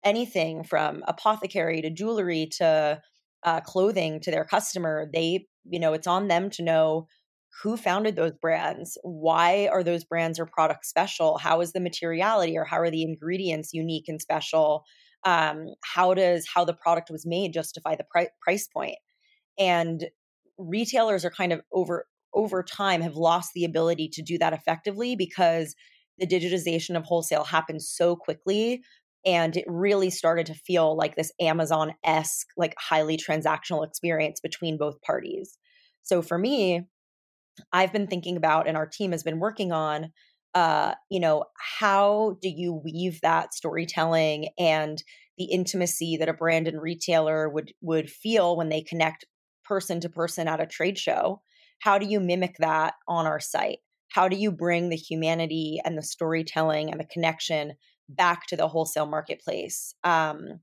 anything 0.04 0.64
from 0.64 1.02
apothecary 1.06 1.82
to 1.82 1.90
jewelry 1.90 2.48
to 2.58 3.00
uh, 3.44 3.60
clothing 3.60 4.20
to 4.20 4.30
their 4.30 4.44
customer 4.44 5.08
they 5.12 5.46
you 5.64 5.80
know 5.80 5.92
it's 5.92 6.06
on 6.06 6.28
them 6.28 6.50
to 6.50 6.62
know 6.62 7.06
who 7.62 7.76
founded 7.76 8.16
those 8.16 8.32
brands 8.40 8.98
why 9.02 9.68
are 9.72 9.82
those 9.82 10.04
brands 10.04 10.38
or 10.38 10.46
products 10.46 10.88
special 10.88 11.38
how 11.38 11.60
is 11.60 11.72
the 11.72 11.80
materiality 11.80 12.56
or 12.56 12.64
how 12.64 12.78
are 12.78 12.90
the 12.90 13.02
ingredients 13.02 13.72
unique 13.72 14.04
and 14.08 14.20
special 14.20 14.84
um, 15.24 15.74
how 15.84 16.14
does 16.14 16.46
how 16.52 16.64
the 16.64 16.74
product 16.74 17.10
was 17.10 17.26
made 17.26 17.52
justify 17.52 17.94
the 17.94 18.06
pri- 18.10 18.30
price 18.40 18.68
point? 18.68 18.96
And 19.58 20.06
retailers 20.58 21.24
are 21.24 21.30
kind 21.30 21.52
of 21.52 21.60
over 21.72 22.06
over 22.32 22.62
time 22.62 23.00
have 23.00 23.16
lost 23.16 23.50
the 23.54 23.64
ability 23.64 24.08
to 24.08 24.22
do 24.22 24.38
that 24.38 24.52
effectively 24.52 25.16
because 25.16 25.74
the 26.18 26.26
digitization 26.26 26.96
of 26.96 27.04
wholesale 27.04 27.44
happened 27.44 27.82
so 27.82 28.14
quickly 28.14 28.82
and 29.24 29.56
it 29.56 29.64
really 29.66 30.10
started 30.10 30.46
to 30.46 30.54
feel 30.54 30.96
like 30.96 31.16
this 31.16 31.32
amazon-esque 31.40 32.46
like 32.56 32.74
highly 32.78 33.16
transactional 33.16 33.86
experience 33.86 34.40
between 34.40 34.78
both 34.78 35.00
parties 35.02 35.58
so 36.02 36.22
for 36.22 36.38
me 36.38 36.82
I've 37.72 37.92
been 37.92 38.06
thinking 38.06 38.36
about 38.36 38.68
and 38.68 38.76
our 38.76 38.86
team 38.86 39.12
has 39.12 39.22
been 39.22 39.38
working 39.38 39.72
on 39.72 40.12
uh, 40.54 40.94
you 41.08 41.20
know, 41.20 41.44
how 41.78 42.36
do 42.42 42.48
you 42.48 42.72
weave 42.84 43.20
that 43.22 43.54
storytelling 43.54 44.48
and 44.58 45.02
the 45.38 45.44
intimacy 45.44 46.16
that 46.16 46.28
a 46.28 46.34
brand 46.34 46.66
and 46.66 46.82
retailer 46.82 47.48
would 47.48 47.72
would 47.80 48.10
feel 48.10 48.56
when 48.56 48.68
they 48.68 48.82
connect 48.82 49.24
person 49.64 50.00
to 50.00 50.08
person 50.08 50.48
at 50.48 50.60
a 50.60 50.66
trade 50.66 50.98
show? 50.98 51.40
How 51.78 51.98
do 51.98 52.06
you 52.06 52.20
mimic 52.20 52.56
that 52.58 52.94
on 53.06 53.26
our 53.26 53.40
site? 53.40 53.78
How 54.10 54.28
do 54.28 54.36
you 54.36 54.50
bring 54.50 54.88
the 54.88 54.96
humanity 54.96 55.80
and 55.84 55.96
the 55.96 56.02
storytelling 56.02 56.90
and 56.90 56.98
the 56.98 57.06
connection 57.06 57.74
back 58.16 58.46
to 58.46 58.56
the 58.56 58.68
wholesale 58.68 59.06
marketplace? 59.06 59.94
Um, 60.04 60.60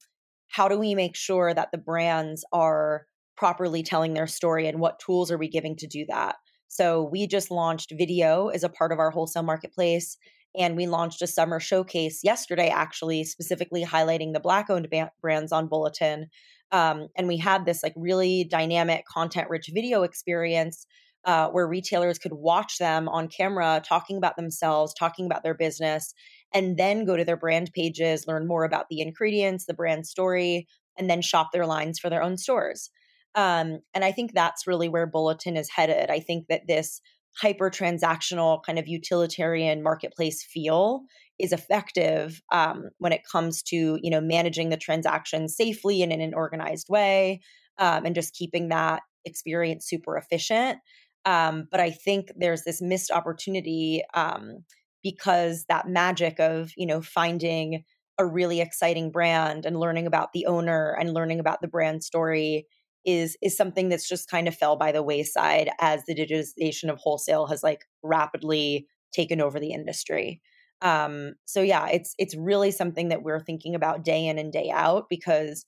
how 0.49 0.67
do 0.67 0.77
we 0.77 0.95
make 0.95 1.15
sure 1.15 1.53
that 1.53 1.71
the 1.71 1.77
brands 1.77 2.45
are 2.51 3.05
properly 3.35 3.83
telling 3.83 4.13
their 4.13 4.27
story 4.27 4.67
and 4.67 4.79
what 4.79 4.99
tools 4.99 5.31
are 5.31 5.37
we 5.37 5.47
giving 5.47 5.75
to 5.77 5.87
do 5.87 6.05
that? 6.07 6.35
So 6.67 7.03
we 7.03 7.27
just 7.27 7.51
launched 7.51 7.93
video 7.97 8.47
as 8.47 8.63
a 8.63 8.69
part 8.69 8.91
of 8.91 8.99
our 8.99 9.11
wholesale 9.11 9.43
marketplace. 9.43 10.17
And 10.57 10.75
we 10.75 10.87
launched 10.87 11.21
a 11.21 11.27
summer 11.27 11.59
showcase 11.59 12.21
yesterday, 12.23 12.69
actually, 12.69 13.23
specifically 13.25 13.85
highlighting 13.85 14.33
the 14.33 14.39
Black 14.39 14.69
owned 14.69 14.89
ba- 14.89 15.11
brands 15.21 15.51
on 15.51 15.67
Bulletin. 15.67 16.27
Um, 16.71 17.07
and 17.15 17.27
we 17.27 17.37
had 17.37 17.65
this 17.65 17.83
like 17.83 17.93
really 17.95 18.43
dynamic, 18.43 19.05
content 19.05 19.49
rich 19.49 19.69
video 19.73 20.03
experience 20.03 20.87
uh, 21.25 21.49
where 21.49 21.67
retailers 21.67 22.17
could 22.17 22.33
watch 22.33 22.77
them 22.77 23.07
on 23.09 23.27
camera 23.27 23.81
talking 23.85 24.17
about 24.17 24.35
themselves, 24.35 24.93
talking 24.93 25.25
about 25.25 25.43
their 25.43 25.53
business, 25.53 26.13
and 26.53 26.77
then 26.77 27.05
go 27.05 27.17
to 27.17 27.25
their 27.25 27.37
brand 27.37 27.71
pages, 27.73 28.27
learn 28.27 28.47
more 28.47 28.63
about 28.63 28.87
the 28.89 29.01
ingredients, 29.01 29.65
the 29.65 29.73
brand 29.73 30.07
story, 30.07 30.67
and 30.97 31.09
then 31.09 31.21
shop 31.21 31.49
their 31.51 31.65
lines 31.65 31.99
for 31.99 32.09
their 32.09 32.23
own 32.23 32.37
stores. 32.37 32.89
Um, 33.35 33.79
and 33.93 34.03
I 34.03 34.11
think 34.11 34.33
that's 34.33 34.65
really 34.65 34.89
where 34.89 35.05
Bulletin 35.05 35.57
is 35.57 35.69
headed. 35.69 36.09
I 36.09 36.19
think 36.19 36.47
that 36.47 36.67
this 36.67 37.01
hyper 37.39 37.69
transactional 37.69 38.63
kind 38.63 38.79
of 38.79 38.87
utilitarian 38.87 39.83
marketplace 39.83 40.43
feel 40.43 41.03
is 41.39 41.53
effective 41.53 42.41
um, 42.51 42.89
when 42.97 43.11
it 43.11 43.21
comes 43.31 43.61
to 43.61 43.99
you 44.01 44.09
know 44.09 44.21
managing 44.21 44.69
the 44.69 44.77
transaction 44.77 45.47
safely 45.47 46.01
and 46.01 46.11
in 46.11 46.21
an 46.21 46.33
organized 46.33 46.87
way 46.89 47.39
um, 47.77 48.05
and 48.05 48.15
just 48.15 48.33
keeping 48.33 48.69
that 48.69 49.03
experience 49.25 49.87
super 49.87 50.17
efficient 50.17 50.79
um, 51.25 51.67
but 51.69 51.79
i 51.79 51.91
think 51.91 52.31
there's 52.35 52.63
this 52.63 52.81
missed 52.81 53.11
opportunity 53.11 54.01
um, 54.15 54.63
because 55.11 55.65
that 55.69 55.87
magic 55.87 56.39
of 56.39 56.71
you 56.75 56.85
know 56.85 57.01
finding 57.01 57.83
a 58.17 58.25
really 58.25 58.61
exciting 58.61 59.11
brand 59.11 59.65
and 59.65 59.79
learning 59.79 60.07
about 60.07 60.33
the 60.33 60.45
owner 60.47 60.95
and 60.99 61.13
learning 61.13 61.39
about 61.39 61.61
the 61.61 61.67
brand 61.67 62.03
story 62.03 62.65
is 63.05 63.37
is 63.41 63.55
something 63.55 63.89
that's 63.89 64.07
just 64.07 64.29
kind 64.29 64.47
of 64.47 64.55
fell 64.55 64.75
by 64.75 64.91
the 64.91 65.03
wayside 65.03 65.69
as 65.79 66.03
the 66.05 66.15
digitization 66.15 66.89
of 66.91 66.97
wholesale 66.97 67.47
has 67.47 67.63
like 67.63 67.85
rapidly 68.03 68.87
taken 69.13 69.39
over 69.39 69.59
the 69.59 69.71
industry. 69.71 70.41
Um, 70.81 71.33
so 71.45 71.61
yeah, 71.61 71.87
it's 71.87 72.13
it's 72.19 72.35
really 72.35 72.71
something 72.71 73.07
that 73.09 73.23
we're 73.23 73.39
thinking 73.39 73.75
about 73.75 74.03
day 74.03 74.27
in 74.27 74.37
and 74.37 74.51
day 74.51 74.69
out 74.73 75.05
because 75.09 75.65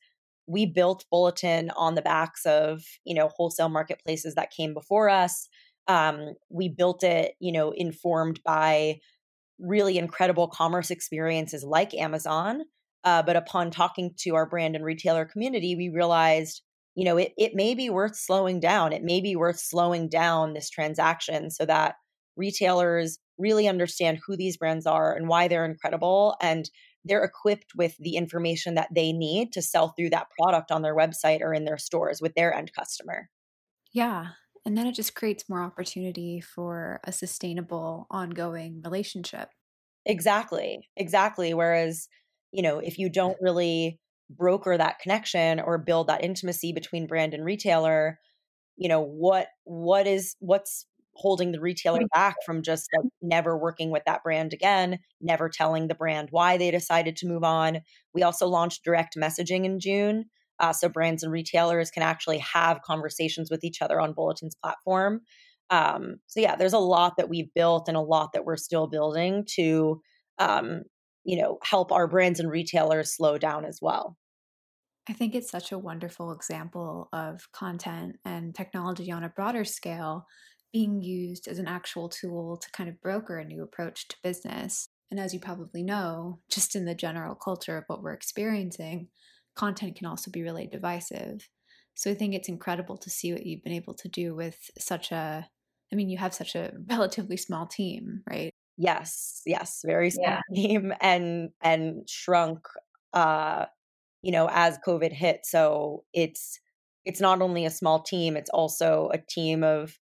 we 0.48 0.66
built 0.66 1.06
Bulletin 1.12 1.70
on 1.72 1.96
the 1.96 2.02
backs 2.02 2.46
of 2.46 2.84
you 3.06 3.16
know 3.16 3.30
wholesale 3.30 3.70
marketplaces 3.70 4.36
that 4.36 4.52
came 4.52 4.74
before 4.74 5.10
us. 5.10 5.48
Um, 5.88 6.34
we 6.50 6.70
built 6.70 7.04
it, 7.04 7.34
you 7.40 7.52
know, 7.52 7.72
informed 7.72 8.42
by 8.44 9.00
really 9.60 9.98
incredible 9.98 10.48
commerce 10.48 10.92
experiences 10.92 11.64
like 11.64 11.94
Amazon. 11.94 12.64
Uh, 13.04 13.24
but 13.24 13.36
upon 13.36 13.72
talking 13.72 14.14
to 14.18 14.36
our 14.36 14.46
brand 14.46 14.76
and 14.76 14.84
retailer 14.84 15.26
community, 15.26 15.76
we 15.76 15.90
realized 15.90 16.62
you 17.00 17.06
know, 17.06 17.16
it, 17.16 17.34
it 17.38 17.56
may 17.56 17.76
be 17.76 17.90
worth 17.90 18.18
slowing 18.18 18.60
down. 18.60 18.92
It 18.92 19.04
may 19.04 19.22
be 19.22 19.34
worth 19.34 19.58
slowing 19.58 20.10
down 20.10 20.52
this 20.52 20.70
transaction 20.70 21.50
so 21.50 21.66
that 21.66 21.96
retailers 22.36 23.20
really 23.38 23.70
understand 23.70 24.20
who 24.26 24.36
these 24.36 24.58
brands 24.58 24.86
are 24.86 25.16
and 25.16 25.30
why 25.30 25.48
they're 25.48 25.64
incredible. 25.64 26.36
And 26.42 26.70
they're 27.06 27.24
equipped 27.24 27.72
with 27.74 27.96
the 28.00 28.18
information 28.18 28.76
that 28.76 28.90
they 28.94 29.14
need 29.14 29.54
to 29.54 29.62
sell 29.62 29.94
through 29.96 30.10
that 30.10 30.28
product 30.38 30.72
on 30.72 30.82
their 30.82 30.96
website 30.96 31.40
or 31.40 31.54
in 31.54 31.64
their 31.64 31.78
stores 31.78 32.22
with 32.22 32.34
their 32.34 32.54
end 32.54 32.74
customer. 32.74 33.30
Yeah. 33.94 34.32
And 34.66 34.78
then 34.78 34.88
it 34.88 34.94
just 34.94 35.16
creates 35.16 35.50
more 35.50 35.64
opportunity 35.64 36.42
for 36.42 37.00
a 37.04 37.12
sustainable, 37.12 38.08
ongoing 38.10 38.82
relationship. 38.84 39.50
Exactly. 40.06 40.80
Exactly. 40.96 41.54
Whereas, 41.54 42.08
you 42.52 42.62
know, 42.62 42.80
if 42.80 42.98
you 42.98 43.10
don't 43.10 43.38
really 43.42 44.00
broker 44.30 44.78
that 44.78 45.00
connection 45.00 45.60
or 45.60 45.78
build 45.78 46.08
that 46.08 46.24
intimacy 46.24 46.72
between 46.72 47.08
brand 47.08 47.34
and 47.34 47.44
retailer 47.44 48.20
you 48.78 48.90
know 48.90 49.02
what 49.02 49.50
what 49.66 50.08
is 50.08 50.36
what's 50.40 50.86
holding 51.16 51.52
the 51.52 51.62
retailer 51.62 52.06
back 52.14 52.44
from 52.44 52.64
just 52.64 52.90
like 52.98 53.06
never 53.22 53.58
working 53.58 53.92
with 53.92 54.04
that 54.06 54.24
brand 54.24 54.54
again 54.54 55.00
never 55.22 55.50
telling 55.50 55.88
the 55.88 55.96
brand 55.96 56.30
why 56.32 56.58
they 56.58 56.72
decided 56.72 57.16
to 57.16 57.28
move 57.28 57.44
on 57.44 57.82
we 58.14 58.24
also 58.24 58.48
launched 58.48 58.84
direct 58.84 59.16
messaging 59.18 59.66
in 59.66 59.80
june 59.80 60.26
uh, 60.60 60.74
so 60.74 60.90
brands 60.90 61.24
and 61.24 61.32
retailers 61.32 61.92
can 61.92 62.04
actually 62.04 62.40
have 62.40 62.82
conversations 62.82 63.50
with 63.50 63.64
each 63.64 63.82
other 63.82 64.00
on 64.00 64.14
bulletin's 64.14 64.56
platform 64.56 65.22
um, 65.70 66.18
so 66.28 66.40
yeah 66.40 66.56
there's 66.56 66.74
a 66.74 66.80
lot 66.80 67.14
that 67.18 67.30
we've 67.30 67.54
built 67.54 67.88
and 67.88 67.98
a 67.98 68.02
lot 68.02 68.32
that 68.34 68.46
we're 68.46 68.58
still 68.58 68.88
building 68.88 69.46
to 69.48 70.02
um, 70.38 70.84
you 71.24 71.38
know 71.38 71.58
help 71.64 71.92
our 71.92 72.08
brands 72.08 72.40
and 72.40 72.50
retailers 72.50 73.16
slow 73.16 73.38
down 73.38 73.66
as 73.66 73.80
well 73.82 74.18
I 75.10 75.14
think 75.14 75.34
it's 75.34 75.50
such 75.50 75.72
a 75.72 75.78
wonderful 75.78 76.32
example 76.32 77.10
of 77.12 77.52
content 77.52 78.18
and 78.24 78.54
technology 78.54 79.12
on 79.12 79.24
a 79.24 79.30
broader 79.30 79.66
scale 79.66 80.28
being 80.72 81.02
used 81.02 81.48
as 81.48 81.58
an 81.58 81.68
actual 81.68 82.10
tool 82.10 82.58
to 82.58 82.72
kind 82.72 82.88
of 82.88 83.02
broker 83.02 83.38
a 83.38 83.46
new 83.46 83.64
approach 83.64 84.08
to 84.10 84.18
business. 84.22 84.90
And 85.10 85.20
as 85.20 85.34
you 85.34 85.40
probably 85.40 85.82
know, 85.82 86.42
just 86.52 86.76
in 86.76 86.86
the 86.86 86.94
general 86.94 87.34
culture 87.34 87.76
of 87.78 87.86
what 87.88 88.04
we're 88.04 88.14
experiencing, 88.14 89.08
content 89.60 89.98
can 89.98 90.08
also 90.08 90.32
be 90.32 90.42
really 90.42 90.68
divisive. 90.68 91.48
So 91.96 92.10
I 92.10 92.14
think 92.14 92.34
it's 92.34 92.48
incredible 92.48 92.98
to 92.98 93.10
see 93.10 93.34
what 93.34 93.46
you've 93.46 93.64
been 93.64 93.74
able 93.74 93.94
to 93.96 94.08
do 94.08 94.34
with 94.34 94.58
such 94.80 95.12
a, 95.12 95.46
I 95.92 95.96
mean, 95.96 96.10
you 96.10 96.18
have 96.18 96.34
such 96.34 96.56
a 96.56 96.72
relatively 96.90 97.36
small 97.36 97.68
team, 97.68 98.24
right? 98.30 98.52
Yes, 98.78 99.42
yes, 99.46 99.82
very 99.86 100.10
small 100.10 100.40
yeah. 100.50 100.56
team 100.56 100.94
and 101.02 101.50
and 101.62 102.08
shrunk 102.08 102.60
uh 103.12 103.66
you 104.22 104.32
know 104.32 104.48
as 104.52 104.78
covid 104.86 105.12
hit 105.12 105.40
so 105.44 106.04
it's 106.14 106.60
it's 107.06 107.20
not 107.20 107.42
only 107.42 107.66
a 107.66 107.72
small 107.72 108.04
team 108.04 108.38
it's 108.38 108.52
also 108.52 109.10
a 109.12 109.18
team 109.18 109.64
of 109.64 109.98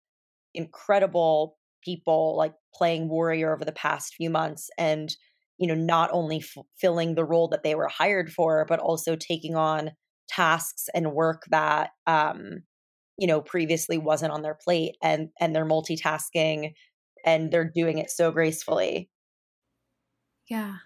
incredible 0.55 1.57
people 1.83 2.35
like 2.35 2.55
playing 2.73 3.07
warrior 3.07 3.53
over 3.53 3.63
the 3.63 3.71
past 3.71 4.15
few 4.15 4.31
months 4.31 4.71
and 4.77 5.15
you 5.57 5.67
know 5.67 5.75
not 5.75 6.09
only 6.13 6.43
filling 6.77 7.15
the 7.15 7.25
role 7.25 7.47
that 7.47 7.63
they 7.63 7.75
were 7.75 7.87
hired 7.87 8.31
for 8.31 8.65
but 8.65 8.79
also 8.79 9.15
taking 9.15 9.55
on 9.55 9.91
tasks 10.27 10.89
and 10.93 11.13
work 11.13 11.43
that 11.49 11.91
um 12.07 12.63
you 13.17 13.27
know 13.27 13.41
previously 13.41 13.97
wasn't 13.97 14.31
on 14.31 14.41
their 14.41 14.57
plate 14.63 14.97
and 15.03 15.29
and 15.39 15.55
they're 15.55 15.65
multitasking 15.65 16.73
and 17.25 17.51
they're 17.51 17.71
doing 17.73 17.97
it 17.97 18.09
so 18.11 18.31
gracefully. 18.31 19.09
Yeah 20.45 20.77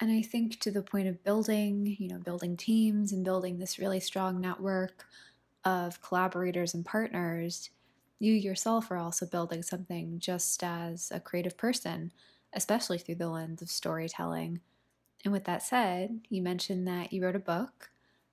and 0.00 0.10
i 0.12 0.22
think 0.22 0.60
to 0.60 0.70
the 0.70 0.82
point 0.82 1.08
of 1.08 1.24
building 1.24 1.96
you 1.98 2.08
know 2.08 2.18
building 2.18 2.56
teams 2.56 3.12
and 3.12 3.24
building 3.24 3.58
this 3.58 3.78
really 3.78 4.00
strong 4.00 4.40
network 4.40 5.06
of 5.64 6.00
collaborators 6.02 6.74
and 6.74 6.84
partners 6.86 7.70
you 8.20 8.32
yourself 8.34 8.90
are 8.90 8.98
also 8.98 9.26
building 9.26 9.62
something 9.62 10.18
just 10.20 10.62
as 10.64 11.10
a 11.12 11.20
creative 11.20 11.56
person 11.56 12.12
especially 12.52 12.98
through 12.98 13.14
the 13.14 13.28
lens 13.28 13.62
of 13.62 13.70
storytelling 13.70 14.60
and 15.24 15.32
with 15.32 15.44
that 15.44 15.62
said 15.62 16.20
you 16.28 16.42
mentioned 16.42 16.86
that 16.86 17.12
you 17.12 17.22
wrote 17.22 17.36
a 17.36 17.40
book 17.40 17.90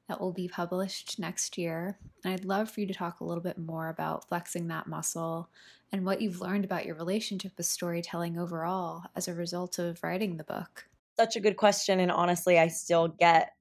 that 0.08 0.22
will 0.22 0.32
be 0.32 0.48
published 0.48 1.18
next 1.20 1.58
year. 1.58 1.98
And 2.24 2.34
I'd 2.34 2.46
love 2.46 2.70
for 2.70 2.82
you 2.82 2.88
to 2.88 2.94
talk 2.94 3.20
a 3.20 3.24
little 3.24 3.44
bit 3.44 3.58
more 3.58 3.90
about 3.90 4.28
flexing 4.28 4.68
that 4.68 4.88
muscle 4.88 5.50
and 5.92 6.06
what 6.06 6.22
you've 6.22 6.42
learned 6.42 6.66
about 6.66 6.86
your 6.86 6.96
relationship 6.96 7.54
with 7.58 7.66
storytelling 7.66 8.38
overall 8.38 9.04
as 9.16 9.28
a 9.28 9.34
result 9.34 9.80
of 9.80 10.04
writing 10.04 10.38
the 10.38 10.44
book. 10.44 10.88
Such 11.18 11.36
a 11.36 11.40
good 11.40 11.58
question. 11.58 12.00
And 12.00 12.12
honestly, 12.12 12.60
I 12.60 12.68
still 12.68 13.08
get 13.08 13.54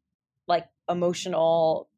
like 0.47 0.67
emotional 0.89 1.89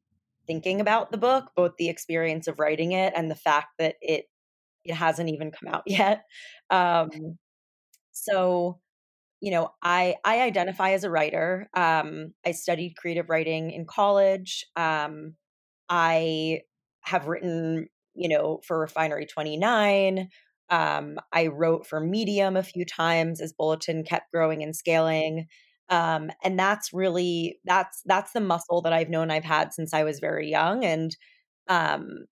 thinking 0.46 0.80
about 0.80 1.10
the 1.10 1.18
book, 1.18 1.50
both 1.56 1.76
the 1.76 1.88
experience 1.88 2.46
of 2.46 2.60
writing 2.60 2.92
it 2.92 3.12
and 3.16 3.30
the 3.30 3.34
fact 3.34 3.78
that 3.78 3.96
it 4.00 4.28
it 4.84 4.94
hasn't 4.94 5.30
even 5.30 5.50
come 5.50 5.74
out 5.74 5.82
yet. 5.86 6.26
Um, 6.70 7.38
so 8.16 8.78
you 9.40 9.50
know 9.50 9.70
i 9.82 10.16
i 10.24 10.40
identify 10.42 10.92
as 10.92 11.04
a 11.04 11.10
writer 11.10 11.68
um 11.74 12.32
i 12.46 12.52
studied 12.52 12.96
creative 12.96 13.28
writing 13.30 13.70
in 13.70 13.84
college 13.86 14.64
um 14.76 15.34
i 15.88 16.60
have 17.02 17.28
written 17.28 17.88
you 18.14 18.28
know 18.28 18.60
for 18.66 18.78
refinery 18.80 19.26
29 19.26 20.28
um 20.70 21.18
i 21.32 21.46
wrote 21.48 21.86
for 21.86 22.00
medium 22.00 22.56
a 22.56 22.62
few 22.62 22.84
times 22.84 23.40
as 23.40 23.52
bulletin 23.52 24.04
kept 24.04 24.32
growing 24.32 24.62
and 24.62 24.74
scaling 24.76 25.46
um 25.90 26.30
and 26.42 26.58
that's 26.58 26.92
really 26.92 27.60
that's 27.64 28.02
that's 28.06 28.32
the 28.32 28.40
muscle 28.40 28.82
that 28.82 28.92
i've 28.92 29.10
known 29.10 29.30
i've 29.30 29.44
had 29.44 29.72
since 29.72 29.94
i 29.94 30.02
was 30.04 30.18
very 30.20 30.48
young 30.50 30.84
and 30.84 31.16
um 31.68 32.26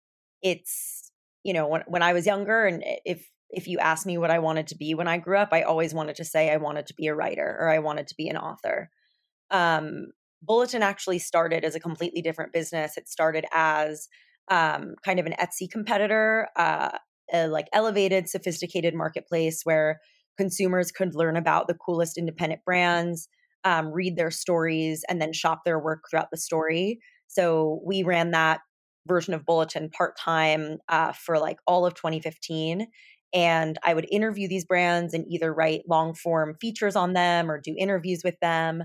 it's 0.43 1.13
you 1.45 1.53
know 1.53 1.67
when 1.67 1.83
when 1.87 2.03
i 2.03 2.13
was 2.13 2.27
younger 2.27 2.65
and 2.67 2.83
if 3.05 3.29
if 3.53 3.69
you 3.69 3.79
ask 3.79 4.07
me 4.07 4.19
what 4.19 4.31
I 4.31 4.39
wanted 4.39 4.67
to 4.69 4.77
be 4.77 4.95
when 4.95 5.09
I 5.09 5.19
grew 5.19 5.37
up, 5.37 5.51
I 5.53 5.63
always 5.63 5.93
wanted 5.93 6.17
to 6.17 6.25
say 6.25 6.51
I 6.51 6.57
wanted 6.57 6.87
to 6.87 6.95
be 6.95 7.07
a 7.07 7.15
writer 7.15 7.57
or 7.61 7.69
I 7.69 7.79
wanted 7.79 8.07
to 8.09 8.15
be 8.17 8.29
an 8.29 8.37
author. 8.37 8.91
Um, 9.51 10.09
Bulletin 10.43 10.83
actually 10.83 11.19
started 11.19 11.65
as 11.65 11.75
a 11.75 11.81
completely 11.81 12.23
different 12.23 12.53
business. 12.53 12.97
It 12.97 13.09
started 13.09 13.45
as 13.53 14.09
um, 14.51 14.95
kind 15.05 15.21
of 15.21 15.27
an 15.27 15.35
Etsy 15.39 15.71
competitor, 15.71 16.49
uh, 16.57 16.91
a, 17.33 17.47
like 17.47 17.69
elevated, 17.73 18.29
sophisticated 18.29 18.95
marketplace 18.95 19.61
where 19.65 20.01
consumers 20.37 20.91
could 20.91 21.15
learn 21.15 21.37
about 21.37 21.69
the 21.69 21.75
coolest 21.75 22.19
independent 22.19 22.65
brands, 22.65 23.29
um, 23.65 23.93
read 23.93 24.17
their 24.17 24.31
stories, 24.31 25.05
and 25.09 25.21
then 25.21 25.33
shop 25.33 25.61
their 25.65 25.79
work 25.79 26.05
throughout 26.11 26.31
the 26.33 26.39
story. 26.39 26.99
So 27.29 27.81
we 27.85 28.03
ran 28.03 28.33
that 28.33 28.61
version 29.07 29.35
of 29.35 29.45
Bulletin 29.45 29.91
part 29.91 30.17
time 30.17 30.79
uh, 30.89 31.13
for 31.13 31.39
like 31.39 31.59
all 31.67 31.87
of 31.87 31.95
2015. 31.95 32.87
And 33.35 33.79
I 33.83 33.95
would 33.95 34.07
interview 34.11 34.49
these 34.49 34.65
brands 34.65 35.15
and 35.15 35.25
either 35.29 35.53
write 35.53 35.83
long 35.89 36.15
form 36.15 36.55
features 36.61 36.97
on 36.97 37.13
them 37.13 37.51
or 37.51 37.61
do 37.61 37.75
interviews 37.79 38.23
with 38.25 38.39
them. 38.41 38.85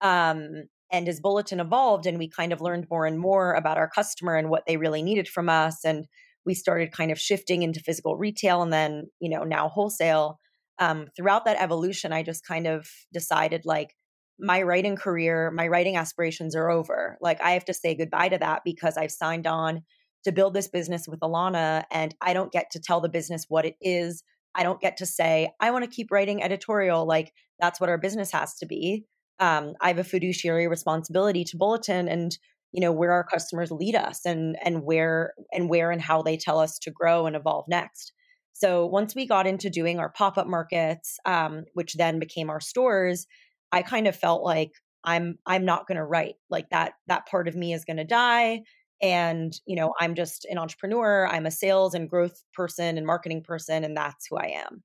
Um, 0.00 0.64
and 0.90 1.08
as 1.08 1.20
Bulletin 1.20 1.60
evolved 1.60 2.06
and 2.06 2.18
we 2.18 2.28
kind 2.28 2.52
of 2.52 2.60
learned 2.60 2.86
more 2.90 3.06
and 3.06 3.18
more 3.18 3.54
about 3.54 3.76
our 3.76 3.88
customer 3.88 4.36
and 4.36 4.48
what 4.48 4.64
they 4.66 4.76
really 4.76 5.02
needed 5.02 5.28
from 5.28 5.48
us, 5.48 5.84
and 5.84 6.06
we 6.46 6.54
started 6.54 6.92
kind 6.92 7.10
of 7.10 7.18
shifting 7.18 7.62
into 7.62 7.80
physical 7.80 8.16
retail 8.16 8.62
and 8.62 8.72
then, 8.72 9.08
you 9.20 9.28
know, 9.28 9.44
now 9.44 9.68
wholesale. 9.68 10.38
Um, 10.78 11.08
throughout 11.16 11.44
that 11.44 11.60
evolution, 11.60 12.12
I 12.12 12.22
just 12.22 12.46
kind 12.46 12.66
of 12.66 12.88
decided 13.12 13.62
like, 13.64 13.94
my 14.40 14.62
writing 14.62 14.94
career, 14.94 15.50
my 15.50 15.66
writing 15.66 15.96
aspirations 15.96 16.54
are 16.54 16.70
over. 16.70 17.18
Like, 17.20 17.40
I 17.42 17.50
have 17.50 17.64
to 17.64 17.74
say 17.74 17.96
goodbye 17.96 18.28
to 18.28 18.38
that 18.38 18.62
because 18.64 18.96
I've 18.96 19.10
signed 19.10 19.48
on 19.48 19.82
to 20.24 20.32
build 20.32 20.54
this 20.54 20.68
business 20.68 21.06
with 21.06 21.20
Alana 21.20 21.84
and 21.90 22.14
I 22.20 22.32
don't 22.32 22.52
get 22.52 22.70
to 22.72 22.80
tell 22.80 23.00
the 23.00 23.08
business 23.08 23.46
what 23.48 23.64
it 23.64 23.76
is. 23.80 24.22
I 24.54 24.62
don't 24.62 24.80
get 24.80 24.96
to 24.98 25.06
say, 25.06 25.50
I 25.60 25.70
want 25.70 25.84
to 25.84 25.90
keep 25.90 26.10
writing 26.10 26.42
editorial. 26.42 27.06
Like 27.06 27.32
that's 27.60 27.80
what 27.80 27.90
our 27.90 27.98
business 27.98 28.32
has 28.32 28.54
to 28.56 28.66
be. 28.66 29.04
Um, 29.38 29.74
I 29.80 29.88
have 29.88 29.98
a 29.98 30.04
fiduciary 30.04 30.66
responsibility 30.66 31.44
to 31.44 31.56
Bulletin 31.56 32.08
and 32.08 32.36
you 32.72 32.82
know 32.82 32.92
where 32.92 33.12
our 33.12 33.24
customers 33.24 33.70
lead 33.70 33.94
us 33.94 34.26
and 34.26 34.56
and 34.62 34.82
where 34.82 35.32
and 35.52 35.70
where 35.70 35.90
and 35.90 36.02
how 36.02 36.20
they 36.20 36.36
tell 36.36 36.58
us 36.58 36.78
to 36.80 36.90
grow 36.90 37.26
and 37.26 37.34
evolve 37.34 37.64
next. 37.68 38.12
So 38.52 38.84
once 38.86 39.14
we 39.14 39.26
got 39.26 39.46
into 39.46 39.70
doing 39.70 40.00
our 40.00 40.10
pop 40.10 40.36
up 40.36 40.46
markets, 40.46 41.18
um, 41.24 41.64
which 41.74 41.94
then 41.94 42.18
became 42.18 42.50
our 42.50 42.60
stores, 42.60 43.26
I 43.70 43.82
kind 43.82 44.06
of 44.06 44.16
felt 44.16 44.42
like 44.42 44.72
I'm 45.04 45.38
I'm 45.46 45.64
not 45.64 45.86
going 45.86 45.96
to 45.96 46.04
write 46.04 46.34
like 46.50 46.68
that. 46.70 46.94
That 47.06 47.26
part 47.26 47.48
of 47.48 47.54
me 47.54 47.72
is 47.72 47.84
going 47.84 47.98
to 47.98 48.04
die 48.04 48.62
and 49.00 49.54
you 49.66 49.76
know 49.76 49.94
i'm 50.00 50.14
just 50.14 50.44
an 50.46 50.58
entrepreneur 50.58 51.26
i'm 51.28 51.46
a 51.46 51.50
sales 51.50 51.94
and 51.94 52.10
growth 52.10 52.42
person 52.54 52.96
and 52.98 53.06
marketing 53.06 53.42
person 53.42 53.84
and 53.84 53.96
that's 53.96 54.26
who 54.28 54.36
i 54.36 54.46
am. 54.66 54.82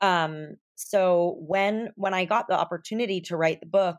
Um 0.00 0.56
so 0.76 1.36
when 1.40 1.90
when 1.96 2.14
i 2.14 2.24
got 2.24 2.48
the 2.48 2.58
opportunity 2.58 3.20
to 3.22 3.36
write 3.36 3.60
the 3.60 3.66
book 3.66 3.96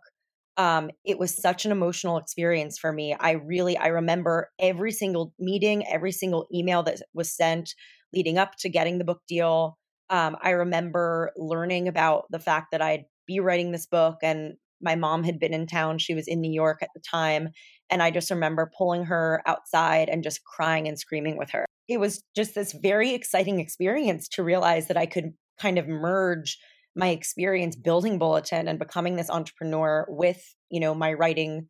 um 0.58 0.92
it 1.06 1.18
was 1.20 1.36
such 1.36 1.66
an 1.66 1.72
emotional 1.72 2.18
experience 2.18 2.78
for 2.78 2.92
me. 2.94 3.16
I 3.20 3.32
really 3.32 3.78
i 3.78 3.88
remember 3.88 4.52
every 4.60 4.92
single 4.92 5.34
meeting 5.40 5.86
every 5.88 6.12
single 6.12 6.48
email 6.54 6.84
that 6.84 7.02
was 7.14 7.34
sent 7.36 7.74
leading 8.14 8.38
up 8.38 8.56
to 8.60 8.70
getting 8.70 8.98
the 9.00 9.06
book 9.06 9.22
deal. 9.28 9.78
Um 10.10 10.38
i 10.42 10.52
remember 10.52 11.32
learning 11.38 11.88
about 11.88 12.26
the 12.32 12.40
fact 12.40 12.72
that 12.72 12.82
i'd 12.82 13.06
be 13.28 13.40
writing 13.40 13.72
this 13.72 13.86
book 13.88 14.18
and 14.24 14.56
my 14.84 14.96
mom 14.96 15.24
had 15.24 15.40
been 15.40 15.54
in 15.54 15.66
town. 15.66 15.98
She 15.98 16.14
was 16.14 16.28
in 16.28 16.42
New 16.42 16.52
York 16.52 16.80
at 16.82 16.90
the 16.94 17.02
time. 17.02 17.50
And 17.90 18.04
I 18.04 18.12
just 18.12 18.30
remember 18.30 18.72
pulling 18.78 19.06
her 19.06 19.42
outside 19.46 20.10
and 20.10 20.24
just 20.24 20.44
crying 20.44 20.88
and 20.88 21.00
screaming 21.00 21.38
with 21.38 21.50
her. 21.52 21.66
It 21.88 22.00
was 22.00 22.22
just 22.36 22.56
this 22.56 22.74
very 22.74 23.14
exciting 23.14 23.60
experience 23.60 24.28
to 24.30 24.44
realize 24.44 24.88
that 24.88 24.98
I 24.98 25.06
could 25.06 25.34
kind 25.60 25.78
of 25.78 25.88
merge 25.88 26.58
my 26.96 27.10
experience 27.10 27.76
building 27.76 28.20
bulletin 28.20 28.68
and 28.68 28.78
becoming 28.78 29.16
this 29.16 29.30
entrepreneur 29.30 30.06
with 30.10 30.44
you 30.70 30.80
know 30.80 30.94
my 30.94 31.14
writing 31.14 31.68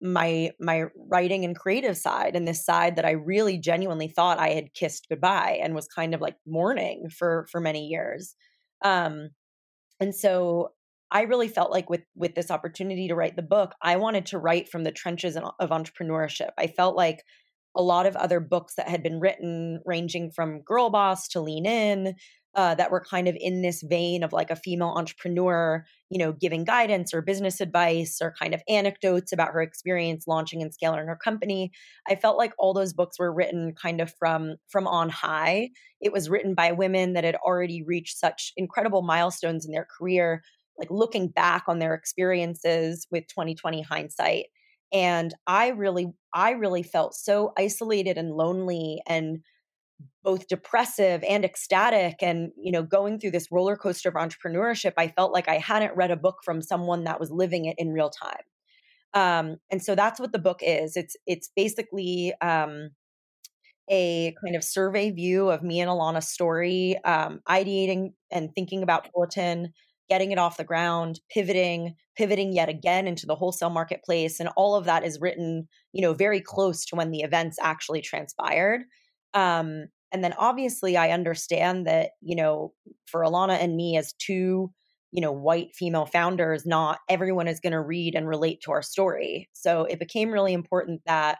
my 0.00 0.50
my 0.58 0.84
writing 1.10 1.44
and 1.44 1.58
creative 1.58 1.96
side 1.96 2.34
and 2.34 2.48
this 2.48 2.64
side 2.64 2.96
that 2.96 3.04
I 3.04 3.10
really 3.10 3.58
genuinely 3.58 4.08
thought 4.08 4.38
I 4.38 4.50
had 4.50 4.72
kissed 4.72 5.08
goodbye 5.10 5.58
and 5.62 5.74
was 5.74 5.88
kind 5.88 6.14
of 6.14 6.22
like 6.22 6.36
mourning 6.46 7.10
for 7.10 7.46
for 7.50 7.60
many 7.60 7.86
years 7.86 8.34
um 8.82 9.30
and 10.00 10.14
so 10.14 10.70
I 11.12 11.22
really 11.22 11.48
felt 11.48 11.70
like 11.70 11.90
with 11.90 12.02
with 12.14 12.34
this 12.34 12.50
opportunity 12.50 13.08
to 13.08 13.14
write 13.14 13.36
the 13.36 13.42
book, 13.42 13.72
I 13.82 13.96
wanted 13.96 14.26
to 14.26 14.38
write 14.38 14.68
from 14.68 14.84
the 14.84 14.92
trenches 14.92 15.36
of 15.36 15.70
entrepreneurship. 15.70 16.50
I 16.58 16.66
felt 16.68 16.96
like 16.96 17.24
a 17.76 17.82
lot 17.82 18.06
of 18.06 18.16
other 18.16 18.40
books 18.40 18.74
that 18.76 18.88
had 18.88 19.02
been 19.02 19.20
written, 19.20 19.80
ranging 19.84 20.30
from 20.32 20.62
Girl 20.62 20.90
Boss 20.90 21.28
to 21.28 21.40
Lean 21.40 21.66
In, 21.66 22.14
uh, 22.54 22.74
that 22.74 22.90
were 22.90 23.00
kind 23.00 23.28
of 23.28 23.36
in 23.38 23.62
this 23.62 23.82
vein 23.82 24.24
of 24.24 24.32
like 24.32 24.50
a 24.50 24.56
female 24.56 24.92
entrepreneur, 24.96 25.84
you 26.10 26.18
know, 26.18 26.32
giving 26.32 26.64
guidance 26.64 27.14
or 27.14 27.22
business 27.22 27.60
advice 27.60 28.18
or 28.20 28.34
kind 28.40 28.54
of 28.54 28.62
anecdotes 28.68 29.32
about 29.32 29.52
her 29.52 29.62
experience 29.62 30.26
launching 30.26 30.60
and 30.60 30.74
scaling 30.74 31.06
her 31.06 31.18
company. 31.22 31.70
I 32.08 32.16
felt 32.16 32.36
like 32.36 32.52
all 32.58 32.74
those 32.74 32.92
books 32.92 33.18
were 33.18 33.32
written 33.32 33.74
kind 33.80 34.00
of 34.00 34.12
from 34.18 34.56
from 34.68 34.88
on 34.88 35.10
high. 35.10 35.70
It 36.00 36.12
was 36.12 36.28
written 36.28 36.54
by 36.54 36.72
women 36.72 37.12
that 37.12 37.24
had 37.24 37.36
already 37.36 37.84
reached 37.84 38.18
such 38.18 38.52
incredible 38.56 39.02
milestones 39.02 39.64
in 39.64 39.70
their 39.70 39.86
career 39.98 40.42
like 40.80 40.90
looking 40.90 41.28
back 41.28 41.64
on 41.68 41.78
their 41.78 41.94
experiences 41.94 43.06
with 43.10 43.26
2020 43.28 43.82
hindsight 43.82 44.46
and 44.92 45.34
i 45.46 45.68
really 45.68 46.08
i 46.34 46.50
really 46.50 46.82
felt 46.82 47.14
so 47.14 47.52
isolated 47.56 48.18
and 48.18 48.32
lonely 48.32 49.00
and 49.06 49.40
both 50.24 50.48
depressive 50.48 51.22
and 51.24 51.44
ecstatic 51.44 52.16
and 52.22 52.50
you 52.56 52.72
know 52.72 52.82
going 52.82 53.18
through 53.18 53.30
this 53.30 53.52
roller 53.52 53.76
coaster 53.76 54.08
of 54.08 54.14
entrepreneurship 54.14 54.92
i 54.96 55.08
felt 55.08 55.32
like 55.32 55.48
i 55.48 55.58
hadn't 55.58 55.94
read 55.96 56.10
a 56.10 56.16
book 56.16 56.38
from 56.44 56.60
someone 56.62 57.04
that 57.04 57.20
was 57.20 57.30
living 57.30 57.66
it 57.66 57.76
in 57.78 57.92
real 57.92 58.10
time. 58.10 58.42
Um, 59.14 59.56
and 59.70 59.82
so 59.82 59.94
that's 59.94 60.20
what 60.20 60.32
the 60.32 60.38
book 60.38 60.60
is. 60.62 60.96
It's 60.96 61.16
it's 61.26 61.50
basically 61.56 62.32
um, 62.40 62.90
a 63.90 64.34
kind 64.42 64.54
of 64.54 64.62
survey 64.62 65.10
view 65.10 65.50
of 65.50 65.62
me 65.62 65.80
and 65.80 65.90
alana's 65.90 66.28
story 66.28 66.96
um, 67.04 67.40
ideating 67.48 68.12
and 68.30 68.54
thinking 68.54 68.82
about 68.82 69.08
bulletin 69.12 69.72
getting 70.10 70.32
it 70.32 70.38
off 70.38 70.58
the 70.58 70.64
ground 70.64 71.20
pivoting 71.30 71.94
pivoting 72.16 72.52
yet 72.52 72.68
again 72.68 73.06
into 73.06 73.24
the 73.24 73.34
wholesale 73.34 73.70
marketplace 73.70 74.40
and 74.40 74.50
all 74.56 74.74
of 74.74 74.84
that 74.84 75.04
is 75.04 75.20
written 75.20 75.66
you 75.92 76.02
know 76.02 76.12
very 76.12 76.40
close 76.40 76.84
to 76.84 76.96
when 76.96 77.10
the 77.10 77.20
events 77.20 77.56
actually 77.62 78.02
transpired 78.02 78.82
um, 79.32 79.86
and 80.12 80.24
then 80.24 80.34
obviously 80.38 80.96
I 80.96 81.10
understand 81.10 81.86
that, 81.86 82.10
you 82.20 82.36
know, 82.36 82.72
for 83.06 83.20
Alana 83.20 83.62
and 83.62 83.76
me 83.76 83.96
as 83.96 84.12
two, 84.14 84.72
you 85.12 85.20
know, 85.20 85.32
white 85.32 85.74
female 85.74 86.06
founders, 86.06 86.66
not 86.66 86.98
everyone 87.08 87.48
is 87.48 87.60
going 87.60 87.72
to 87.72 87.80
read 87.80 88.14
and 88.14 88.28
relate 88.28 88.60
to 88.62 88.72
our 88.72 88.82
story. 88.82 89.48
So 89.52 89.84
it 89.84 89.98
became 89.98 90.30
really 90.30 90.52
important 90.52 91.02
that 91.06 91.38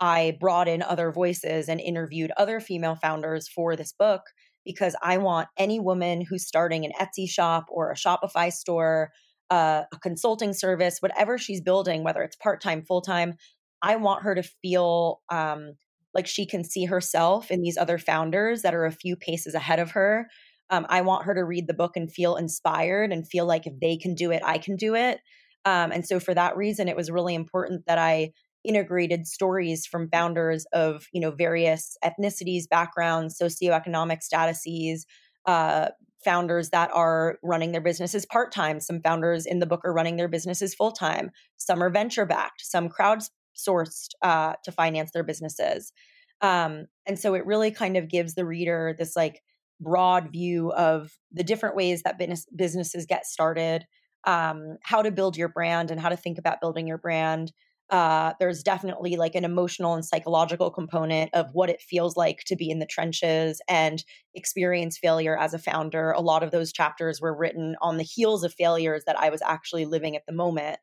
I 0.00 0.36
brought 0.40 0.68
in 0.68 0.82
other 0.82 1.10
voices 1.10 1.68
and 1.68 1.80
interviewed 1.80 2.32
other 2.36 2.60
female 2.60 2.96
founders 2.96 3.48
for 3.48 3.74
this 3.74 3.92
book 3.92 4.22
because 4.68 4.94
I 5.02 5.16
want 5.16 5.48
any 5.56 5.80
woman 5.80 6.20
who's 6.20 6.46
starting 6.46 6.84
an 6.84 6.92
Etsy 7.00 7.26
shop 7.26 7.64
or 7.70 7.90
a 7.90 7.94
Shopify 7.94 8.52
store, 8.52 9.12
uh, 9.48 9.84
a 9.90 9.98
consulting 10.02 10.52
service, 10.52 10.98
whatever 11.00 11.38
she's 11.38 11.62
building, 11.62 12.04
whether 12.04 12.22
it's 12.22 12.36
part 12.36 12.60
time, 12.60 12.82
full 12.82 13.00
time, 13.00 13.36
I 13.80 13.96
want 13.96 14.24
her 14.24 14.34
to 14.34 14.42
feel 14.42 15.22
um, 15.30 15.72
like 16.12 16.26
she 16.26 16.44
can 16.44 16.64
see 16.64 16.84
herself 16.84 17.50
in 17.50 17.62
these 17.62 17.78
other 17.78 17.96
founders 17.96 18.60
that 18.60 18.74
are 18.74 18.84
a 18.84 18.92
few 18.92 19.16
paces 19.16 19.54
ahead 19.54 19.78
of 19.78 19.92
her. 19.92 20.28
Um, 20.68 20.84
I 20.90 21.00
want 21.00 21.24
her 21.24 21.34
to 21.34 21.44
read 21.44 21.66
the 21.66 21.72
book 21.72 21.96
and 21.96 22.12
feel 22.12 22.36
inspired 22.36 23.10
and 23.10 23.26
feel 23.26 23.46
like 23.46 23.66
if 23.66 23.72
they 23.80 23.96
can 23.96 24.14
do 24.14 24.32
it, 24.32 24.42
I 24.44 24.58
can 24.58 24.76
do 24.76 24.94
it. 24.94 25.20
Um, 25.64 25.92
and 25.92 26.06
so 26.06 26.20
for 26.20 26.34
that 26.34 26.58
reason, 26.58 26.88
it 26.88 26.96
was 26.96 27.10
really 27.10 27.34
important 27.34 27.86
that 27.86 27.96
I 27.96 28.32
integrated 28.64 29.26
stories 29.26 29.86
from 29.86 30.08
founders 30.10 30.66
of 30.72 31.06
you 31.12 31.20
know 31.20 31.30
various 31.30 31.96
ethnicities, 32.04 32.68
backgrounds, 32.68 33.38
socioeconomic 33.40 34.20
statuses, 34.20 35.02
uh, 35.46 35.88
founders 36.24 36.70
that 36.70 36.90
are 36.92 37.38
running 37.42 37.72
their 37.72 37.80
businesses 37.80 38.26
part 38.26 38.52
time. 38.52 38.80
Some 38.80 39.00
founders 39.00 39.46
in 39.46 39.58
the 39.60 39.66
book 39.66 39.84
are 39.84 39.92
running 39.92 40.16
their 40.16 40.28
businesses 40.28 40.74
full 40.74 40.92
time. 40.92 41.30
Some 41.56 41.82
are 41.82 41.90
venture 41.90 42.26
backed. 42.26 42.62
Some 42.64 42.88
crowdsourced 42.88 44.10
uh, 44.22 44.54
to 44.64 44.72
finance 44.72 45.12
their 45.12 45.22
businesses. 45.22 45.92
Um, 46.40 46.86
and 47.06 47.18
so 47.18 47.34
it 47.34 47.46
really 47.46 47.70
kind 47.70 47.96
of 47.96 48.08
gives 48.08 48.34
the 48.34 48.44
reader 48.44 48.94
this 48.98 49.16
like 49.16 49.42
broad 49.80 50.30
view 50.32 50.72
of 50.72 51.12
the 51.32 51.44
different 51.44 51.76
ways 51.76 52.02
that 52.02 52.18
business, 52.18 52.46
businesses 52.54 53.06
get 53.06 53.26
started, 53.26 53.84
um, 54.24 54.76
how 54.82 55.02
to 55.02 55.10
build 55.10 55.36
your 55.36 55.48
brand, 55.48 55.90
and 55.90 56.00
how 56.00 56.08
to 56.08 56.16
think 56.16 56.38
about 56.38 56.60
building 56.60 56.86
your 56.86 56.98
brand. 56.98 57.52
Uh, 57.90 58.34
there's 58.38 58.62
definitely 58.62 59.16
like 59.16 59.34
an 59.34 59.44
emotional 59.44 59.94
and 59.94 60.04
psychological 60.04 60.70
component 60.70 61.32
of 61.34 61.46
what 61.52 61.70
it 61.70 61.80
feels 61.80 62.16
like 62.16 62.40
to 62.46 62.54
be 62.54 62.70
in 62.70 62.80
the 62.80 62.86
trenches 62.86 63.62
and 63.68 64.04
experience 64.34 64.98
failure 64.98 65.38
as 65.38 65.54
a 65.54 65.58
founder. 65.58 66.10
A 66.10 66.20
lot 66.20 66.42
of 66.42 66.50
those 66.50 66.72
chapters 66.72 67.20
were 67.20 67.34
written 67.34 67.76
on 67.80 67.96
the 67.96 68.02
heels 68.02 68.44
of 68.44 68.52
failures 68.52 69.04
that 69.06 69.18
I 69.18 69.30
was 69.30 69.40
actually 69.42 69.86
living 69.86 70.16
at 70.16 70.26
the 70.26 70.34
moment. 70.34 70.78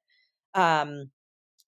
Um, 0.56 1.12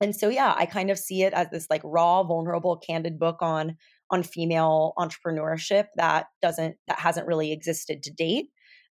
and 0.02 0.16
so 0.16 0.30
yeah 0.30 0.54
i 0.58 0.66
kind 0.66 0.90
of 0.90 0.98
see 0.98 1.24
it 1.24 1.34
as 1.34 1.50
this 1.50 1.68
like 1.70 1.82
raw 1.84 2.24
vulnerable 2.24 2.78
candid 2.78 3.18
book 3.20 3.38
on 3.42 3.76
on 4.10 4.24
female 4.24 4.94
entrepreneurship 4.98 5.86
that 5.96 6.28
doesn't 6.42 6.76
that 6.88 7.00
hasn't 7.00 7.28
really 7.28 7.52
existed 7.52 8.04
to 8.04 8.12
date 8.12 8.50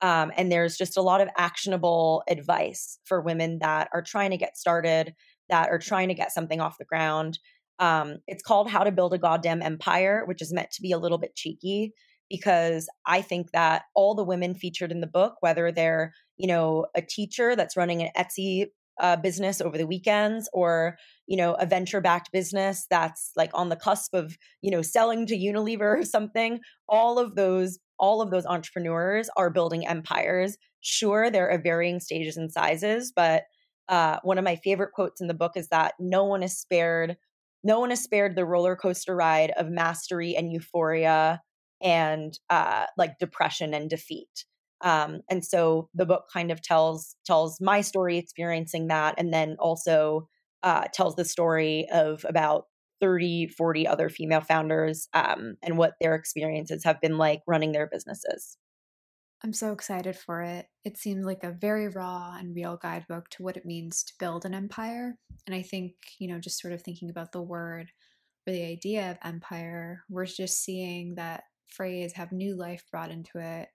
um, 0.02 0.32
and 0.34 0.50
there's 0.50 0.78
just 0.78 0.96
a 0.96 1.02
lot 1.02 1.20
of 1.20 1.28
actionable 1.36 2.22
advice 2.26 2.98
for 3.04 3.20
women 3.20 3.58
that 3.60 3.90
are 3.92 4.00
trying 4.00 4.30
to 4.30 4.38
get 4.38 4.56
started 4.56 5.14
that 5.50 5.70
are 5.70 5.78
trying 5.78 6.08
to 6.08 6.14
get 6.14 6.32
something 6.32 6.60
off 6.60 6.78
the 6.78 6.84
ground 6.84 7.38
um, 7.78 8.18
it's 8.26 8.42
called 8.42 8.68
how 8.68 8.84
to 8.84 8.92
build 8.92 9.14
a 9.14 9.18
goddamn 9.18 9.62
empire 9.62 10.24
which 10.26 10.42
is 10.42 10.52
meant 10.52 10.70
to 10.70 10.82
be 10.82 10.92
a 10.92 10.98
little 10.98 11.18
bit 11.18 11.34
cheeky 11.34 11.92
because 12.28 12.88
i 13.06 13.20
think 13.20 13.50
that 13.52 13.82
all 13.94 14.14
the 14.14 14.24
women 14.24 14.54
featured 14.54 14.92
in 14.92 15.00
the 15.00 15.06
book 15.06 15.34
whether 15.40 15.70
they're 15.72 16.12
you 16.36 16.46
know 16.46 16.86
a 16.94 17.02
teacher 17.02 17.56
that's 17.56 17.76
running 17.76 18.02
an 18.02 18.10
etsy 18.16 18.66
uh, 19.00 19.16
business 19.16 19.60
over 19.62 19.78
the 19.78 19.86
weekends 19.86 20.48
or 20.52 20.96
you 21.26 21.36
know 21.36 21.54
a 21.54 21.64
venture 21.64 22.00
backed 22.00 22.30
business 22.32 22.86
that's 22.90 23.32
like 23.34 23.50
on 23.54 23.70
the 23.70 23.76
cusp 23.76 24.14
of 24.14 24.36
you 24.60 24.70
know 24.70 24.82
selling 24.82 25.26
to 25.26 25.36
unilever 25.36 25.98
or 26.00 26.04
something 26.04 26.60
all 26.88 27.18
of 27.18 27.34
those 27.34 27.78
all 27.98 28.22
of 28.22 28.30
those 28.30 28.46
entrepreneurs 28.46 29.28
are 29.36 29.50
building 29.50 29.86
empires. 29.86 30.56
Sure 30.80 31.30
they're 31.30 31.50
at 31.50 31.62
varying 31.62 32.00
stages 32.00 32.36
and 32.36 32.50
sizes 32.50 33.12
but 33.14 33.44
uh, 33.90 34.18
one 34.22 34.38
of 34.38 34.44
my 34.44 34.56
favorite 34.56 34.92
quotes 34.92 35.20
in 35.20 35.26
the 35.26 35.34
book 35.34 35.52
is 35.56 35.68
that 35.68 35.94
no 35.98 36.24
one 36.24 36.42
is 36.42 36.58
spared 36.58 37.16
no 37.62 37.78
one 37.78 37.92
is 37.92 38.02
spared 38.02 38.36
the 38.36 38.44
roller 38.44 38.76
coaster 38.76 39.14
ride 39.14 39.52
of 39.56 39.68
mastery 39.68 40.34
and 40.34 40.52
euphoria 40.52 41.42
and 41.82 42.38
uh, 42.48 42.86
like 42.96 43.18
depression 43.18 43.74
and 43.74 43.90
defeat. 43.90 44.44
Um, 44.82 45.20
and 45.28 45.44
so 45.44 45.88
the 45.94 46.06
book 46.06 46.24
kind 46.32 46.50
of 46.50 46.62
tells 46.62 47.14
tells 47.26 47.60
my 47.60 47.82
story 47.82 48.16
experiencing 48.16 48.88
that 48.88 49.14
and 49.18 49.32
then 49.32 49.56
also 49.58 50.28
uh, 50.62 50.84
tells 50.94 51.16
the 51.16 51.24
story 51.24 51.86
of 51.92 52.24
about 52.26 52.64
30 53.00 53.48
40 53.48 53.86
other 53.86 54.08
female 54.08 54.40
founders 54.40 55.08
um, 55.12 55.56
and 55.62 55.76
what 55.76 55.94
their 56.00 56.14
experiences 56.14 56.84
have 56.84 57.00
been 57.00 57.18
like 57.18 57.40
running 57.46 57.72
their 57.72 57.88
businesses 57.90 58.56
i'm 59.44 59.52
so 59.52 59.72
excited 59.72 60.16
for 60.16 60.42
it 60.42 60.66
it 60.84 60.96
seems 60.96 61.24
like 61.24 61.44
a 61.44 61.56
very 61.60 61.88
raw 61.88 62.36
and 62.38 62.54
real 62.54 62.78
guidebook 62.80 63.28
to 63.30 63.42
what 63.42 63.56
it 63.56 63.66
means 63.66 64.02
to 64.02 64.12
build 64.18 64.44
an 64.44 64.54
empire 64.54 65.16
and 65.46 65.54
i 65.54 65.62
think 65.62 65.92
you 66.18 66.28
know 66.28 66.38
just 66.38 66.60
sort 66.60 66.72
of 66.72 66.82
thinking 66.82 67.10
about 67.10 67.32
the 67.32 67.42
word 67.42 67.90
or 68.46 68.52
the 68.52 68.64
idea 68.64 69.10
of 69.10 69.18
empire 69.24 70.04
we're 70.08 70.26
just 70.26 70.62
seeing 70.62 71.14
that 71.14 71.44
phrase 71.68 72.12
have 72.14 72.32
new 72.32 72.56
life 72.56 72.84
brought 72.90 73.10
into 73.10 73.38
it 73.38 73.68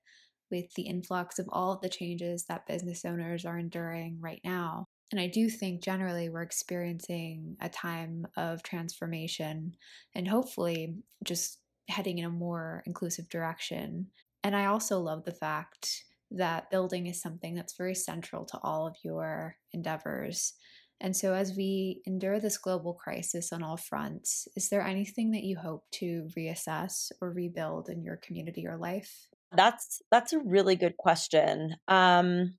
with 0.51 0.73
the 0.75 0.84
influx 0.84 1.39
of 1.39 1.47
all 1.51 1.73
of 1.73 1.82
the 1.82 1.89
changes 1.89 2.45
that 2.45 2.67
business 2.67 3.06
owners 3.06 3.45
are 3.45 3.58
enduring 3.58 4.17
right 4.21 4.41
now. 4.43 4.86
And 5.12 5.19
I 5.19 5.28
do 5.28 5.49
think 5.49 5.84
generally 5.84 6.30
we're 6.30 6.41
experiencing 6.41 7.58
a 7.62 7.69
time 7.69 8.25
of 8.38 8.63
transformation 8.63 9.75
and 10.13 10.28
hopefully 10.28 10.95
just 11.23 11.60
heading 11.89 12.17
in 12.19 12.25
a 12.25 12.30
more 12.30 12.84
inclusive 12.86 13.30
direction. 13.30 14.08
And 14.45 14.55
I 14.55 14.65
also 14.65 14.99
love 14.99 15.23
the 15.25 15.34
fact 15.34 16.03
that 16.29 16.69
building 16.69 17.08
is 17.08 17.19
something 17.19 17.55
that's 17.55 17.75
very 17.75 17.95
central 17.95 18.45
to 18.45 18.60
all 18.62 18.86
of 18.86 18.95
your 19.03 19.55
endeavors. 19.73 20.53
And 21.01 21.17
so, 21.17 21.34
as 21.34 21.55
we 21.58 22.03
endure 22.05 22.39
this 22.39 22.60
global 22.60 22.93
crisis 22.93 23.51
on 23.51 23.63
all 23.63 23.75
fronts, 23.75 24.47
is 24.55 24.69
there 24.69 24.86
anything 24.86 25.31
that 25.31 25.43
you 25.43 25.58
hope 25.58 25.86
to 25.93 26.29
reassess 26.38 27.12
or 27.21 27.31
rebuild 27.31 27.89
in 27.89 28.03
your 28.03 28.17
community 28.17 28.67
or 28.67 28.77
life? 28.77 29.29
That's 29.51 30.03
that's 30.12 30.31
a 30.31 30.39
really 30.39 30.75
good 30.75 30.95
question. 30.95 31.77
Um 31.88 32.53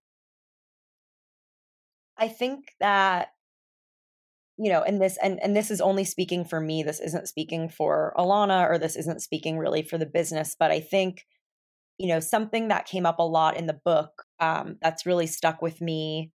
I 2.18 2.27
think 2.27 2.72
that 2.81 3.29
you 4.59 4.72
know, 4.72 4.83
and 4.83 5.01
this 5.01 5.18
and 5.22 5.38
and 5.40 5.55
this 5.55 5.70
is 5.70 5.81
only 5.81 6.05
speaking 6.05 6.44
for 6.44 6.61
me. 6.61 6.83
This 6.83 6.99
isn't 6.99 7.29
speaking 7.29 7.68
for 7.68 8.12
Alana 8.18 8.68
or 8.68 8.77
this 8.77 8.96
isn't 8.96 9.22
speaking 9.22 9.57
really 9.57 9.85
for 9.85 9.99
the 9.99 10.07
business, 10.07 10.57
but 10.59 10.72
I 10.72 10.81
think 10.81 11.25
you 11.99 12.09
know, 12.09 12.21
something 12.21 12.69
that 12.69 12.87
came 12.87 13.07
up 13.07 13.19
a 13.19 13.23
lot 13.23 13.57
in 13.57 13.67
the 13.67 13.81
book 13.85 14.25
um 14.41 14.77
that's 14.83 15.07
really 15.07 15.27
stuck 15.27 15.63
with 15.63 15.81
me 15.81 16.31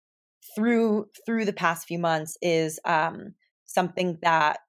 through 0.55 1.05
through 1.25 1.45
the 1.45 1.53
past 1.53 1.87
few 1.87 1.99
months 1.99 2.37
is 2.41 2.79
um 2.85 3.33
something 3.65 4.17
that 4.21 4.59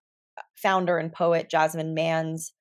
founder 0.57 0.99
and 0.99 1.13
poet 1.13 1.49
Jasmine 1.51 1.95
Mans 1.95 2.53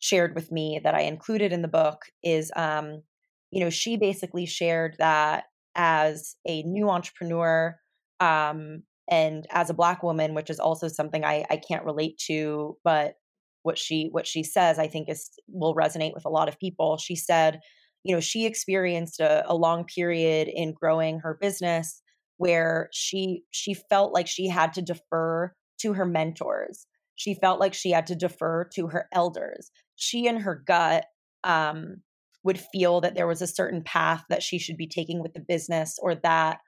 shared 0.00 0.34
with 0.34 0.50
me 0.50 0.80
that 0.82 0.94
I 0.94 1.02
included 1.02 1.52
in 1.52 1.62
the 1.62 1.68
book 1.68 2.06
is, 2.22 2.50
um, 2.56 3.02
you 3.50 3.60
know, 3.62 3.70
she 3.70 3.96
basically 3.96 4.46
shared 4.46 4.96
that 4.98 5.44
as 5.74 6.36
a 6.46 6.62
new 6.62 6.88
entrepreneur 6.88 7.78
um, 8.18 8.82
and 9.08 9.46
as 9.50 9.70
a 9.70 9.74
black 9.74 10.02
woman, 10.02 10.34
which 10.34 10.50
is 10.50 10.58
also 10.58 10.88
something 10.88 11.24
I, 11.24 11.44
I 11.50 11.56
can't 11.56 11.84
relate 11.84 12.18
to, 12.26 12.76
but 12.82 13.14
what 13.62 13.78
she 13.78 14.08
what 14.10 14.26
she 14.26 14.42
says 14.42 14.78
I 14.78 14.88
think 14.88 15.08
is 15.08 15.30
will 15.48 15.74
resonate 15.74 16.14
with 16.14 16.24
a 16.24 16.30
lot 16.30 16.48
of 16.48 16.58
people. 16.58 16.96
She 16.98 17.16
said, 17.16 17.60
you 18.04 18.14
know, 18.14 18.20
she 18.20 18.46
experienced 18.46 19.20
a, 19.20 19.44
a 19.50 19.54
long 19.54 19.84
period 19.84 20.48
in 20.48 20.72
growing 20.72 21.20
her 21.20 21.36
business 21.40 22.02
where 22.36 22.88
she 22.92 23.42
she 23.50 23.74
felt 23.74 24.14
like 24.14 24.26
she 24.26 24.48
had 24.48 24.72
to 24.72 24.82
defer 24.82 25.52
to 25.80 25.92
her 25.92 26.06
mentors 26.06 26.86
she 27.16 27.34
felt 27.34 27.60
like 27.60 27.74
she 27.74 27.90
had 27.90 28.06
to 28.06 28.14
defer 28.14 28.64
to 28.64 28.88
her 28.88 29.06
elders 29.12 29.70
she 29.96 30.26
and 30.26 30.40
her 30.40 30.62
gut 30.66 31.04
um, 31.44 31.96
would 32.42 32.58
feel 32.72 33.02
that 33.02 33.14
there 33.14 33.26
was 33.26 33.42
a 33.42 33.46
certain 33.46 33.82
path 33.82 34.24
that 34.30 34.42
she 34.42 34.58
should 34.58 34.78
be 34.78 34.86
taking 34.86 35.22
with 35.22 35.34
the 35.34 35.44
business 35.46 35.98
or 36.00 36.14
that 36.14 36.60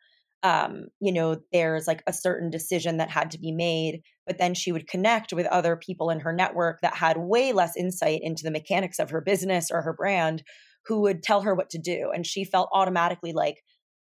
um, 0.42 0.86
you 1.00 1.12
know, 1.12 1.38
there's 1.52 1.86
like 1.86 2.02
a 2.06 2.12
certain 2.12 2.50
decision 2.50 2.96
that 2.96 3.10
had 3.10 3.30
to 3.30 3.38
be 3.38 3.52
made, 3.52 4.02
but 4.26 4.38
then 4.38 4.54
she 4.54 4.72
would 4.72 4.88
connect 4.88 5.32
with 5.32 5.46
other 5.46 5.76
people 5.76 6.10
in 6.10 6.20
her 6.20 6.32
network 6.32 6.80
that 6.80 6.96
had 6.96 7.16
way 7.16 7.52
less 7.52 7.76
insight 7.76 8.20
into 8.22 8.42
the 8.42 8.50
mechanics 8.50 8.98
of 8.98 9.10
her 9.10 9.20
business 9.20 9.70
or 9.70 9.82
her 9.82 9.92
brand 9.92 10.42
who 10.86 11.00
would 11.02 11.22
tell 11.22 11.42
her 11.42 11.54
what 11.54 11.70
to 11.70 11.78
do. 11.78 12.10
And 12.12 12.26
she 12.26 12.44
felt 12.44 12.70
automatically 12.72 13.32
like, 13.32 13.62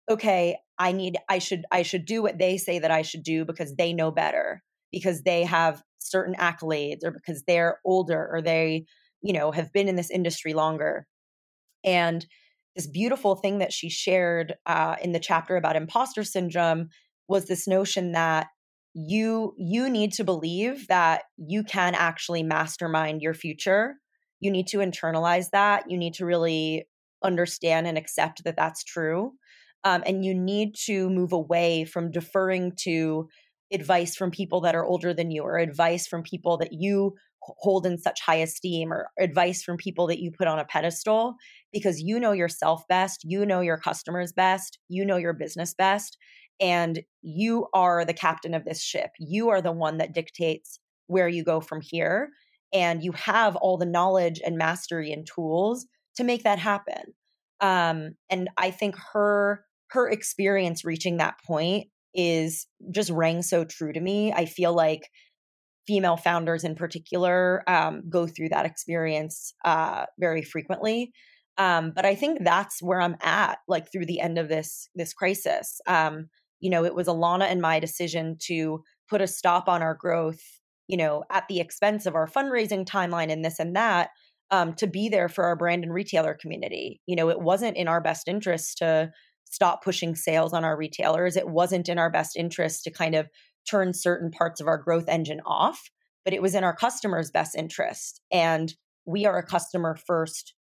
okay, 0.09 0.57
I 0.79 0.91
need, 0.91 1.17
I 1.29 1.39
should, 1.39 1.63
I 1.71 1.83
should 1.83 2.05
do 2.05 2.23
what 2.23 2.39
they 2.39 2.57
say 2.57 2.79
that 2.79 2.91
I 2.91 3.03
should 3.03 3.23
do 3.23 3.45
because 3.45 3.75
they 3.75 3.93
know 3.93 4.09
better, 4.09 4.63
because 4.91 5.21
they 5.21 5.43
have 5.43 5.83
certain 5.99 6.35
accolades 6.35 7.03
or 7.03 7.11
because 7.11 7.43
they're 7.45 7.79
older 7.85 8.27
or 8.31 8.41
they, 8.41 8.85
you 9.21 9.33
know, 9.33 9.51
have 9.51 9.71
been 9.71 9.87
in 9.87 9.95
this 9.95 10.09
industry 10.09 10.53
longer. 10.53 11.05
And 11.83 12.25
this 12.75 12.87
beautiful 12.87 13.35
thing 13.35 13.59
that 13.59 13.71
she 13.71 13.89
shared 13.89 14.55
uh, 14.65 14.95
in 15.01 15.11
the 15.11 15.19
chapter 15.19 15.55
about 15.55 15.75
imposter 15.75 16.23
syndrome 16.23 16.89
was 17.27 17.45
this 17.45 17.67
notion 17.67 18.11
that 18.11 18.47
you 18.93 19.53
you 19.57 19.89
need 19.89 20.13
to 20.13 20.23
believe 20.23 20.87
that 20.87 21.23
you 21.37 21.63
can 21.63 21.95
actually 21.95 22.43
mastermind 22.43 23.21
your 23.21 23.33
future. 23.33 23.95
You 24.39 24.51
need 24.51 24.67
to 24.67 24.77
internalize 24.77 25.49
that. 25.51 25.89
You 25.89 25.97
need 25.97 26.13
to 26.15 26.25
really 26.25 26.87
understand 27.23 27.87
and 27.87 27.97
accept 27.97 28.43
that 28.43 28.55
that's 28.55 28.83
true. 28.83 29.33
Um, 29.83 30.03
and 30.05 30.23
you 30.23 30.33
need 30.33 30.75
to 30.85 31.09
move 31.09 31.31
away 31.31 31.85
from 31.85 32.11
deferring 32.11 32.73
to 32.83 33.27
advice 33.71 34.15
from 34.15 34.31
people 34.31 34.61
that 34.61 34.75
are 34.75 34.85
older 34.85 35.13
than 35.13 35.31
you 35.31 35.43
or 35.43 35.57
advice 35.57 36.07
from 36.07 36.23
people 36.23 36.57
that 36.57 36.71
you 36.71 37.15
hold 37.57 37.85
in 37.85 37.97
such 37.97 38.21
high 38.21 38.35
esteem 38.35 38.91
or 38.91 39.09
advice 39.19 39.63
from 39.63 39.77
people 39.77 40.07
that 40.07 40.19
you 40.19 40.31
put 40.31 40.47
on 40.47 40.59
a 40.59 40.65
pedestal 40.65 41.35
because 41.71 42.01
you 42.01 42.19
know 42.19 42.31
yourself 42.31 42.83
best, 42.87 43.21
you 43.23 43.45
know 43.45 43.61
your 43.61 43.77
customers 43.77 44.33
best, 44.33 44.79
you 44.87 45.05
know 45.05 45.17
your 45.17 45.33
business 45.33 45.73
best, 45.73 46.17
and 46.59 47.01
you 47.21 47.67
are 47.73 48.05
the 48.05 48.13
captain 48.13 48.53
of 48.53 48.65
this 48.65 48.81
ship. 48.81 49.11
You 49.19 49.49
are 49.49 49.61
the 49.61 49.71
one 49.71 49.97
that 49.97 50.13
dictates 50.13 50.79
where 51.07 51.27
you 51.27 51.43
go 51.43 51.59
from 51.59 51.81
here. 51.81 52.29
And 52.73 53.03
you 53.03 53.11
have 53.13 53.55
all 53.55 53.77
the 53.77 53.85
knowledge 53.85 54.41
and 54.43 54.57
mastery 54.57 55.11
and 55.11 55.25
tools 55.25 55.85
to 56.17 56.23
make 56.23 56.43
that 56.43 56.59
happen. 56.59 57.13
Um, 57.61 58.15
and 58.29 58.49
I 58.57 58.71
think 58.71 58.95
her 59.13 59.63
her 59.91 60.09
experience 60.09 60.83
reaching 60.83 61.17
that 61.17 61.35
point 61.45 61.87
is 62.13 62.67
just 62.91 63.11
rang 63.11 63.41
so 63.41 63.63
true 63.63 63.93
to 63.93 63.99
me. 63.99 64.33
I 64.33 64.45
feel 64.45 64.73
like 64.73 65.09
female 65.87 66.17
founders 66.17 66.63
in 66.63 66.75
particular 66.75 67.63
um, 67.67 68.03
go 68.09 68.27
through 68.27 68.49
that 68.49 68.65
experience 68.65 69.53
uh, 69.63 70.05
very 70.19 70.41
frequently. 70.41 71.11
Um, 71.57 71.93
but 71.95 72.05
I 72.05 72.15
think 72.15 72.39
that's 72.43 72.81
where 72.81 72.99
I'm 72.99 73.15
at, 73.21 73.59
like 73.67 73.91
through 73.91 74.07
the 74.07 74.19
end 74.19 74.37
of 74.37 74.49
this 74.49 74.89
this 74.95 75.13
crisis. 75.13 75.79
Um, 75.87 76.27
you 76.59 76.69
know, 76.69 76.83
it 76.83 76.95
was 76.95 77.07
Alana 77.07 77.45
and 77.45 77.61
my 77.61 77.79
decision 77.79 78.37
to 78.47 78.83
put 79.09 79.21
a 79.21 79.27
stop 79.27 79.69
on 79.69 79.81
our 79.81 79.95
growth. 79.95 80.41
You 80.87 80.97
know, 80.97 81.23
at 81.31 81.47
the 81.47 81.59
expense 81.59 82.05
of 82.05 82.15
our 82.15 82.27
fundraising 82.27 82.85
timeline 82.85 83.31
and 83.31 83.43
this 83.43 83.59
and 83.59 83.75
that, 83.75 84.09
um, 84.51 84.73
to 84.75 84.87
be 84.87 85.09
there 85.09 85.29
for 85.29 85.45
our 85.45 85.55
brand 85.55 85.83
and 85.83 85.93
retailer 85.93 86.37
community. 86.39 87.01
You 87.05 87.15
know, 87.15 87.29
it 87.29 87.39
wasn't 87.39 87.77
in 87.77 87.87
our 87.87 88.01
best 88.01 88.27
interest 88.27 88.77
to 88.79 89.11
stop 89.45 89.83
pushing 89.83 90.15
sales 90.15 90.53
on 90.53 90.63
our 90.63 90.77
retailers. 90.77 91.37
It 91.37 91.47
wasn't 91.47 91.89
in 91.89 91.97
our 91.97 92.11
best 92.11 92.35
interest 92.35 92.83
to 92.83 92.91
kind 92.91 93.15
of 93.15 93.27
turn 93.69 93.93
certain 93.93 94.31
parts 94.31 94.61
of 94.61 94.67
our 94.67 94.77
growth 94.77 95.07
engine 95.07 95.41
off, 95.45 95.89
but 96.23 96.33
it 96.33 96.41
was 96.41 96.55
in 96.55 96.63
our 96.63 96.75
customers' 96.75 97.31
best 97.31 97.55
interest. 97.55 98.21
And 98.31 98.73
we 99.05 99.25
are 99.25 99.37
a 99.37 99.45
customer 99.45 99.95
first 99.95 100.53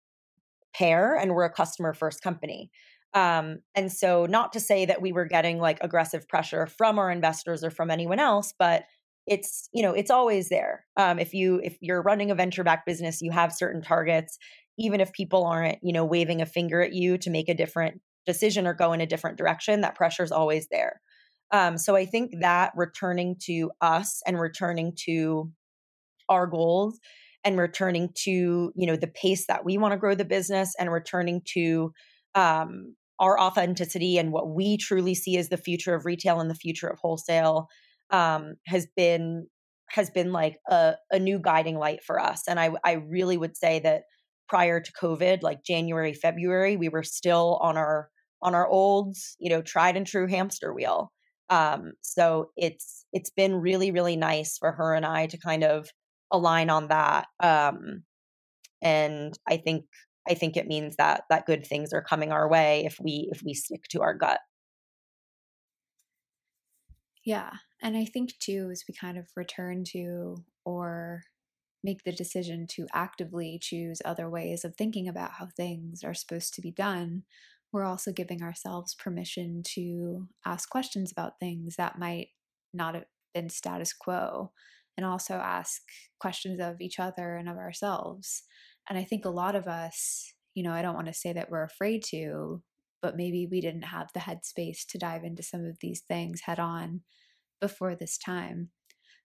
pair 0.73 1.15
and 1.15 1.33
we're 1.33 1.45
a 1.45 1.53
customer 1.53 1.93
first 1.93 2.21
company. 2.21 2.69
Um, 3.13 3.59
and 3.73 3.91
so, 3.91 4.25
not 4.25 4.51
to 4.53 4.59
say 4.59 4.85
that 4.85 5.01
we 5.01 5.13
were 5.13 5.25
getting 5.25 5.57
like 5.57 5.77
aggressive 5.81 6.27
pressure 6.27 6.67
from 6.67 6.99
our 6.99 7.09
investors 7.09 7.63
or 7.63 7.71
from 7.71 7.89
anyone 7.89 8.19
else, 8.19 8.53
but 8.59 8.83
it's 9.25 9.69
you 9.73 9.81
know 9.81 9.93
it's 9.93 10.11
always 10.11 10.49
there. 10.49 10.85
Um, 10.97 11.17
if 11.17 11.33
you 11.33 11.61
if 11.63 11.77
you're 11.81 12.01
running 12.01 12.29
a 12.29 12.35
venture 12.35 12.63
back 12.63 12.85
business, 12.85 13.21
you 13.21 13.31
have 13.31 13.53
certain 13.53 13.81
targets. 13.81 14.37
Even 14.77 14.99
if 14.99 15.13
people 15.13 15.45
aren't 15.45 15.77
you 15.81 15.93
know 15.93 16.03
waving 16.03 16.41
a 16.41 16.45
finger 16.45 16.81
at 16.81 16.93
you 16.93 17.17
to 17.19 17.29
make 17.29 17.47
a 17.47 17.53
different 17.53 18.01
decision 18.25 18.67
or 18.67 18.73
go 18.73 18.91
in 18.91 19.01
a 19.01 19.05
different 19.05 19.37
direction, 19.37 19.81
that 19.81 19.95
pressure 19.95 20.23
is 20.23 20.31
always 20.31 20.67
there. 20.69 21.01
Um, 21.51 21.77
so 21.77 21.95
I 21.95 22.05
think 22.05 22.31
that 22.41 22.71
returning 22.75 23.35
to 23.43 23.71
us 23.81 24.21
and 24.25 24.39
returning 24.39 24.93
to 25.05 25.51
our 26.27 26.47
goals 26.47 26.99
and 27.43 27.59
returning 27.59 28.09
to 28.23 28.71
you 28.75 28.87
know 28.87 28.95
the 28.95 29.07
pace 29.07 29.45
that 29.47 29.63
we 29.63 29.77
want 29.77 29.91
to 29.91 29.97
grow 29.97 30.15
the 30.15 30.25
business 30.25 30.73
and 30.79 30.91
returning 30.91 31.41
to 31.53 31.93
um, 32.33 32.95
our 33.19 33.39
authenticity 33.39 34.17
and 34.17 34.31
what 34.31 34.49
we 34.49 34.77
truly 34.77 35.15
see 35.15 35.37
as 35.37 35.49
the 35.49 35.57
future 35.57 35.93
of 35.93 36.05
retail 36.05 36.39
and 36.39 36.49
the 36.49 36.55
future 36.55 36.87
of 36.87 36.99
wholesale 36.99 37.67
um, 38.09 38.55
has 38.65 38.87
been 38.95 39.47
has 39.89 40.09
been 40.09 40.33
like 40.33 40.57
a, 40.67 40.95
a 41.11 41.19
new 41.19 41.39
guiding 41.39 41.77
light 41.77 42.03
for 42.03 42.19
us. 42.19 42.47
And 42.47 42.59
I, 42.59 42.71
I 42.83 42.93
really 42.93 43.37
would 43.37 43.55
say 43.55 43.79
that 43.79 44.03
prior 44.47 44.79
to 44.79 44.91
covid 44.91 45.41
like 45.41 45.63
january 45.63 46.13
february 46.13 46.77
we 46.77 46.89
were 46.89 47.03
still 47.03 47.57
on 47.61 47.77
our 47.77 48.09
on 48.41 48.53
our 48.53 48.67
old 48.67 49.15
you 49.39 49.49
know 49.49 49.61
tried 49.61 49.97
and 49.97 50.05
true 50.05 50.27
hamster 50.27 50.73
wheel 50.73 51.11
um, 51.49 51.93
so 52.01 52.51
it's 52.57 53.05
it's 53.13 53.29
been 53.29 53.55
really 53.55 53.91
really 53.91 54.15
nice 54.15 54.57
for 54.57 54.71
her 54.71 54.93
and 54.93 55.05
I 55.05 55.27
to 55.27 55.37
kind 55.37 55.63
of 55.63 55.89
align 56.31 56.69
on 56.69 56.87
that. 56.89 57.27
Um, 57.41 58.03
and 58.81 59.37
I 59.47 59.57
think 59.57 59.85
I 60.27 60.33
think 60.33 60.57
it 60.57 60.67
means 60.67 60.95
that 60.97 61.23
that 61.29 61.45
good 61.45 61.65
things 61.67 61.93
are 61.93 62.03
coming 62.03 62.31
our 62.31 62.49
way 62.49 62.83
if 62.85 62.97
we 63.03 63.29
if 63.31 63.41
we 63.43 63.53
stick 63.53 63.83
to 63.91 64.01
our 64.01 64.13
gut. 64.15 64.39
Yeah, 67.23 67.51
and 67.81 67.97
I 67.97 68.05
think 68.05 68.37
too 68.39 68.69
as 68.71 68.83
we 68.87 68.93
kind 68.93 69.17
of 69.17 69.27
return 69.35 69.83
to 69.91 70.45
or 70.63 71.23
make 71.83 72.03
the 72.03 72.11
decision 72.11 72.67
to 72.67 72.87
actively 72.93 73.59
choose 73.61 74.01
other 74.05 74.29
ways 74.29 74.65
of 74.65 74.75
thinking 74.75 75.07
about 75.07 75.33
how 75.33 75.47
things 75.47 76.03
are 76.03 76.13
supposed 76.13 76.53
to 76.55 76.61
be 76.61 76.71
done, 76.71 77.23
we're 77.75 77.83
also 77.83 78.13
giving 78.13 78.41
ourselves 78.41 78.95
permission 78.95 79.61
to 79.73 80.29
ask 80.45 80.69
questions 80.69 81.11
about 81.11 81.41
things 81.41 81.75
that 81.75 81.99
might 81.99 82.29
not 82.73 82.95
have 82.95 83.03
been 83.33 83.49
status 83.49 83.91
quo 83.91 84.53
and 84.95 85.05
also 85.05 85.33
ask 85.33 85.81
questions 86.17 86.61
of 86.61 86.79
each 86.79 86.99
other 87.01 87.35
and 87.35 87.49
of 87.49 87.57
ourselves. 87.57 88.43
And 88.89 88.97
I 88.97 89.03
think 89.03 89.25
a 89.25 89.29
lot 89.29 89.57
of 89.57 89.67
us, 89.67 90.33
you 90.53 90.63
know, 90.63 90.71
I 90.71 90.81
don't 90.81 90.95
want 90.95 91.07
to 91.07 91.13
say 91.13 91.33
that 91.33 91.49
we're 91.51 91.65
afraid 91.65 92.01
to, 92.11 92.63
but 93.01 93.17
maybe 93.17 93.45
we 93.45 93.59
didn't 93.59 93.81
have 93.81 94.07
the 94.13 94.21
headspace 94.21 94.85
to 94.87 94.97
dive 94.97 95.25
into 95.25 95.43
some 95.43 95.65
of 95.65 95.75
these 95.81 96.01
things 96.07 96.43
head 96.45 96.59
on 96.59 97.01
before 97.59 97.93
this 97.93 98.17
time. 98.17 98.69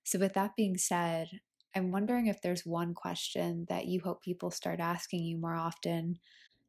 So, 0.03 0.19
with 0.19 0.35
that 0.35 0.57
being 0.57 0.77
said, 0.77 1.29
I'm 1.77 1.93
wondering 1.93 2.27
if 2.27 2.43
there's 2.43 2.67
one 2.67 2.95
question 2.95 3.67
that 3.69 3.87
you 3.87 4.01
hope 4.01 4.23
people 4.23 4.51
start 4.51 4.81
asking 4.81 5.23
you 5.23 5.39
more 5.39 5.55
often 5.55 6.17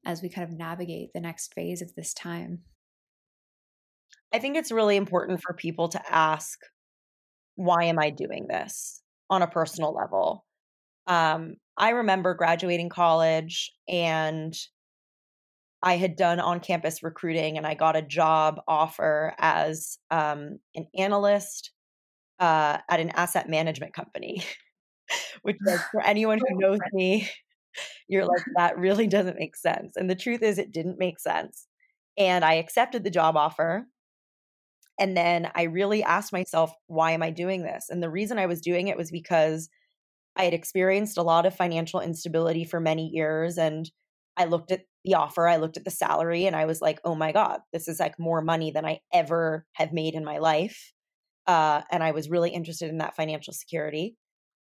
as 0.06 0.22
we 0.22 0.30
kind 0.30 0.48
of 0.50 0.58
navigate 0.58 1.12
the 1.14 1.22
next 1.22 1.54
phase 1.54 1.82
of 1.82 1.94
this 1.96 2.14
time? 2.14 2.60
I 4.34 4.40
think 4.40 4.56
it's 4.56 4.72
really 4.72 4.96
important 4.96 5.42
for 5.42 5.54
people 5.54 5.90
to 5.90 6.02
ask, 6.14 6.60
why 7.56 7.86
am 7.86 8.00
I 8.00 8.10
doing 8.10 8.48
this 8.48 9.02
on 9.30 9.42
a 9.42 9.48
personal 9.48 9.94
level? 9.94 10.46
Um, 11.08 11.56
I 11.78 11.90
remember 11.90 12.34
graduating 12.34 12.90
college 12.90 13.72
and 13.88 14.54
I 15.84 15.98
had 15.98 16.16
done 16.16 16.40
on 16.40 16.60
campus 16.60 17.02
recruiting 17.02 17.58
and 17.58 17.66
I 17.66 17.74
got 17.74 17.96
a 17.96 18.02
job 18.02 18.62
offer 18.68 19.34
as 19.40 19.98
um, 20.12 20.60
an 20.76 20.88
analyst 20.96 21.72
uh, 22.40 22.78
at 22.90 23.00
an 23.00 23.10
asset 23.12 23.50
management 23.50 23.94
company, 23.94 24.44
which, 25.42 25.58
like, 25.66 25.80
for 25.92 26.02
anyone 26.02 26.40
who 26.40 26.46
knows 26.60 26.80
me, 26.94 27.30
you're 28.08 28.26
like, 28.26 28.44
that 28.56 28.78
really 28.78 29.08
doesn't 29.08 29.40
make 29.40 29.56
sense. 29.56 29.96
And 29.96 30.10
the 30.10 30.16
truth 30.16 30.42
is, 30.42 30.58
it 30.58 30.72
didn't 30.72 31.00
make 31.00 31.20
sense. 31.20 31.68
And 32.18 32.44
I 32.44 32.56
accepted 32.56 33.04
the 33.04 33.10
job 33.10 33.38
offer. 33.38 33.88
And 35.00 35.16
then 35.18 35.50
I 35.56 35.64
really 35.64 36.04
asked 36.04 36.34
myself, 36.34 36.72
why 36.88 37.12
am 37.12 37.24
I 37.24 37.32
doing 37.32 37.64
this? 37.64 37.88
And 37.90 38.04
the 38.04 38.10
reason 38.10 38.38
I 38.38 38.46
was 38.46 38.62
doing 38.62 38.88
it 38.88 38.98
was 38.98 39.10
because 39.10 39.70
I 40.36 40.44
had 40.44 40.54
experienced 40.54 41.18
a 41.18 41.24
lot 41.24 41.46
of 41.46 41.56
financial 41.56 42.00
instability 42.00 42.64
for 42.64 42.80
many 42.80 43.08
years. 43.08 43.58
And 43.58 43.90
I 44.38 44.46
looked 44.46 44.72
at 44.72 44.82
the 45.04 45.16
offer, 45.16 45.48
I 45.48 45.58
looked 45.58 45.78
at 45.78 45.84
the 45.84 45.92
salary, 45.92 46.46
and 46.46 46.56
I 46.56 46.66
was 46.66 46.82
like, 46.82 47.00
oh 47.04 47.16
my 47.16 47.32
God, 47.32 47.60
this 47.74 47.88
is 47.88 48.00
like 48.00 48.20
more 48.20 48.42
money 48.42 48.72
than 48.72 48.86
I 48.86 49.00
ever 49.12 49.66
have 49.74 49.92
made 49.92 50.14
in 50.14 50.24
my 50.24 50.38
life. 50.38 50.94
Uh, 51.48 51.82
and 51.92 52.04
I 52.04 52.12
was 52.12 52.30
really 52.30 52.52
interested 52.52 52.90
in 52.90 53.00
that 53.00 53.16
financial 53.16 53.54
security. 53.54 54.16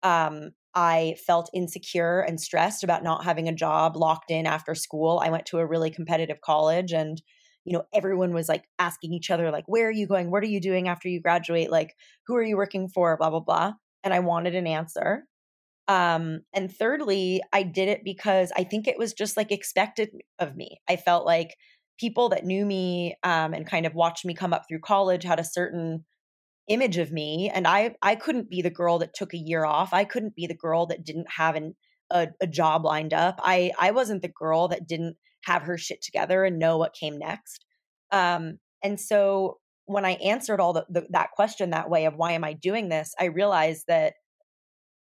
Um, 0.03 0.51
I 0.77 1.17
felt 1.27 1.51
insecure 1.55 2.21
and 2.21 2.39
stressed 2.39 2.85
about 2.85 3.03
not 3.03 3.25
having 3.25 3.49
a 3.49 3.55
job 3.55 3.97
locked 3.97 4.31
in 4.31 4.47
after 4.47 4.75
school. 4.75 5.21
I 5.25 5.31
went 5.31 5.47
to 5.47 5.59
a 5.59 5.67
really 5.67 5.91
competitive 5.91 6.43
college 6.43 6.93
and 6.93 7.21
you 7.65 7.73
know 7.73 7.85
everyone 7.95 8.33
was 8.33 8.49
like 8.49 8.65
asking 8.79 9.13
each 9.13 9.31
other 9.31 9.51
like 9.51 9.65
where 9.67 9.89
are 9.89 9.93
you 9.93 10.07
going? 10.07 10.31
What 10.31 10.43
are 10.43 10.49
you 10.49 10.61
doing 10.61 10.87
after 10.87 11.09
you 11.09 11.21
graduate? 11.21 11.71
Like 11.71 11.95
who 12.27 12.37
are 12.37 12.43
you 12.43 12.57
working 12.57 12.89
for? 12.89 13.17
blah 13.17 13.31
blah 13.31 13.41
blah. 13.41 13.73
And 14.05 14.13
I 14.15 14.21
wanted 14.21 14.55
an 14.55 14.67
answer. 14.67 15.25
Um 15.89 16.43
and 16.53 16.71
thirdly, 16.73 17.43
I 17.53 17.63
did 17.63 17.89
it 17.89 18.05
because 18.05 18.53
I 18.57 18.65
think 18.65 18.87
it 18.87 18.99
was 18.99 19.15
just 19.15 19.37
like 19.37 19.51
expected 19.51 20.11
of 20.39 20.57
me. 20.57 20.81
I 20.89 20.97
felt 20.97 21.25
like 21.27 21.57
people 21.99 22.29
that 22.29 22.45
knew 22.45 22.67
me 22.67 23.17
um, 23.23 23.55
and 23.55 23.67
kind 23.67 23.87
of 23.87 23.95
watched 23.95 24.25
me 24.27 24.35
come 24.35 24.53
up 24.53 24.65
through 24.69 24.81
college 24.81 25.25
had 25.25 25.41
a 25.41 25.45
certain 25.45 26.05
image 26.69 26.99
of 26.99 27.13
me 27.13 27.51
and 27.53 27.67
i 27.67 27.95
i 28.03 28.15
couldn't 28.15 28.51
be 28.51 28.63
the 28.63 28.71
girl 28.71 28.99
that 28.99 29.15
took 29.15 29.33
a 29.35 29.39
year 29.39 29.65
off 29.65 29.93
i 29.93 30.05
couldn't 30.05 30.35
be 30.35 30.47
the 30.47 30.55
girl 30.55 30.87
that 30.87 31.05
didn't 31.05 31.31
have 31.31 31.55
an, 31.55 31.75
a, 32.11 32.29
a 32.41 32.47
job 32.47 32.85
lined 32.85 33.15
up 33.15 33.39
i 33.43 33.71
i 33.79 33.91
wasn't 33.91 34.23
the 34.23 34.29
girl 34.29 34.69
that 34.69 34.87
didn't 34.87 35.17
have 35.45 35.63
her 35.63 35.79
shit 35.79 36.03
together 36.03 36.45
and 36.45 36.59
know 36.59 36.77
what 36.77 36.95
came 36.95 37.19
next 37.19 37.65
um 38.11 38.59
and 38.83 38.99
so 39.01 39.59
when 39.85 40.05
i 40.05 40.13
answered 40.15 40.61
all 40.61 40.73
the, 40.73 40.85
the, 40.89 41.07
that 41.11 41.31
question 41.31 41.71
that 41.71 41.91
way 41.91 42.05
of 42.05 42.17
why 42.17 42.33
am 42.33 42.45
i 42.45 42.53
doing 42.53 42.89
this? 42.89 43.15
I 43.19 43.27
realized 43.27 43.85
that 43.87 44.15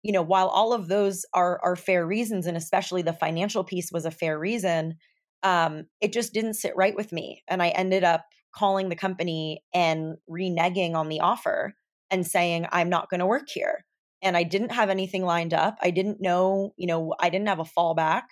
you 0.04 0.14
know 0.14 0.22
while 0.22 0.48
all 0.48 0.74
of 0.74 0.88
those 0.88 1.26
are 1.34 1.60
are 1.64 1.76
fair 1.76 2.06
reasons 2.06 2.46
and 2.46 2.56
especially 2.56 3.02
the 3.02 3.14
financial 3.14 3.64
piece 3.64 3.92
was 3.92 4.06
a 4.06 4.12
fair 4.12 4.40
reason 4.40 4.96
um 5.44 5.86
it 6.02 6.14
just 6.14 6.34
didn't 6.34 6.54
sit 6.54 6.76
right 6.76 6.96
with 6.96 7.12
me 7.12 7.44
and 7.48 7.62
i 7.62 7.70
ended 7.70 8.04
up 8.04 8.26
calling 8.58 8.90
the 8.90 8.96
company 8.96 9.64
and 9.74 10.16
reneging 10.30 10.96
on 10.96 11.10
the 11.10 11.20
offer 11.20 11.76
and 12.10 12.26
saying, 12.26 12.66
I'm 12.72 12.90
not 12.90 13.10
going 13.10 13.20
to 13.20 13.26
work 13.26 13.50
here. 13.50 13.86
And 14.22 14.36
I 14.36 14.44
didn't 14.44 14.72
have 14.72 14.90
anything 14.90 15.24
lined 15.24 15.54
up. 15.54 15.78
I 15.82 15.92
didn't 15.92 16.22
know, 16.22 16.74
you 16.76 16.88
know, 16.88 17.14
I 17.20 17.30
didn't 17.30 17.48
have 17.48 17.60
a 17.60 17.64
fallback. 17.64 18.24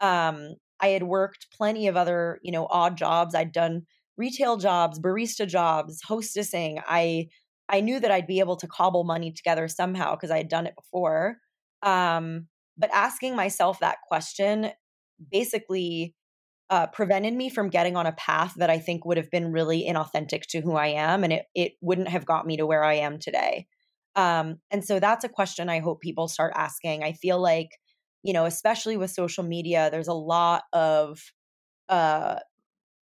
Um, 0.00 0.54
I 0.80 0.88
had 0.88 1.02
worked 1.02 1.48
plenty 1.56 1.88
of 1.88 1.96
other, 1.96 2.40
you 2.42 2.52
know, 2.52 2.66
odd 2.70 2.96
jobs. 2.96 3.34
I'd 3.34 3.52
done 3.52 3.82
retail 4.16 4.56
jobs, 4.56 4.98
barista 4.98 5.46
jobs, 5.46 6.00
hostessing. 6.08 6.82
I 6.86 7.28
I 7.68 7.80
knew 7.80 7.98
that 7.98 8.12
I'd 8.12 8.28
be 8.28 8.38
able 8.38 8.56
to 8.56 8.68
cobble 8.68 9.04
money 9.04 9.32
together 9.32 9.66
somehow 9.68 10.14
because 10.14 10.30
I 10.30 10.36
had 10.38 10.48
done 10.48 10.66
it 10.66 10.76
before. 10.76 11.38
Um, 11.82 12.46
but 12.78 12.90
asking 12.92 13.34
myself 13.34 13.80
that 13.80 13.98
question 14.08 14.70
basically 15.30 16.14
uh, 16.70 16.86
prevented 16.88 17.34
me 17.34 17.48
from 17.48 17.68
getting 17.70 17.96
on 17.96 18.06
a 18.06 18.12
path 18.12 18.54
that 18.56 18.70
I 18.70 18.78
think 18.78 19.04
would 19.04 19.16
have 19.16 19.30
been 19.30 19.52
really 19.52 19.86
inauthentic 19.88 20.42
to 20.50 20.60
who 20.60 20.74
I 20.74 20.88
am, 20.88 21.24
and 21.24 21.32
it 21.32 21.46
it 21.54 21.72
wouldn't 21.80 22.08
have 22.08 22.26
got 22.26 22.46
me 22.46 22.56
to 22.56 22.66
where 22.66 22.84
I 22.84 22.94
am 22.94 23.18
today. 23.18 23.66
Um, 24.16 24.56
and 24.70 24.84
so 24.84 24.98
that's 24.98 25.24
a 25.24 25.28
question 25.28 25.68
I 25.68 25.80
hope 25.80 26.00
people 26.00 26.26
start 26.26 26.52
asking. 26.56 27.04
I 27.04 27.12
feel 27.12 27.38
like, 27.40 27.68
you 28.22 28.32
know, 28.32 28.46
especially 28.46 28.96
with 28.96 29.10
social 29.10 29.44
media, 29.44 29.90
there's 29.90 30.08
a 30.08 30.14
lot 30.14 30.62
of 30.72 31.20
uh, 31.88 32.36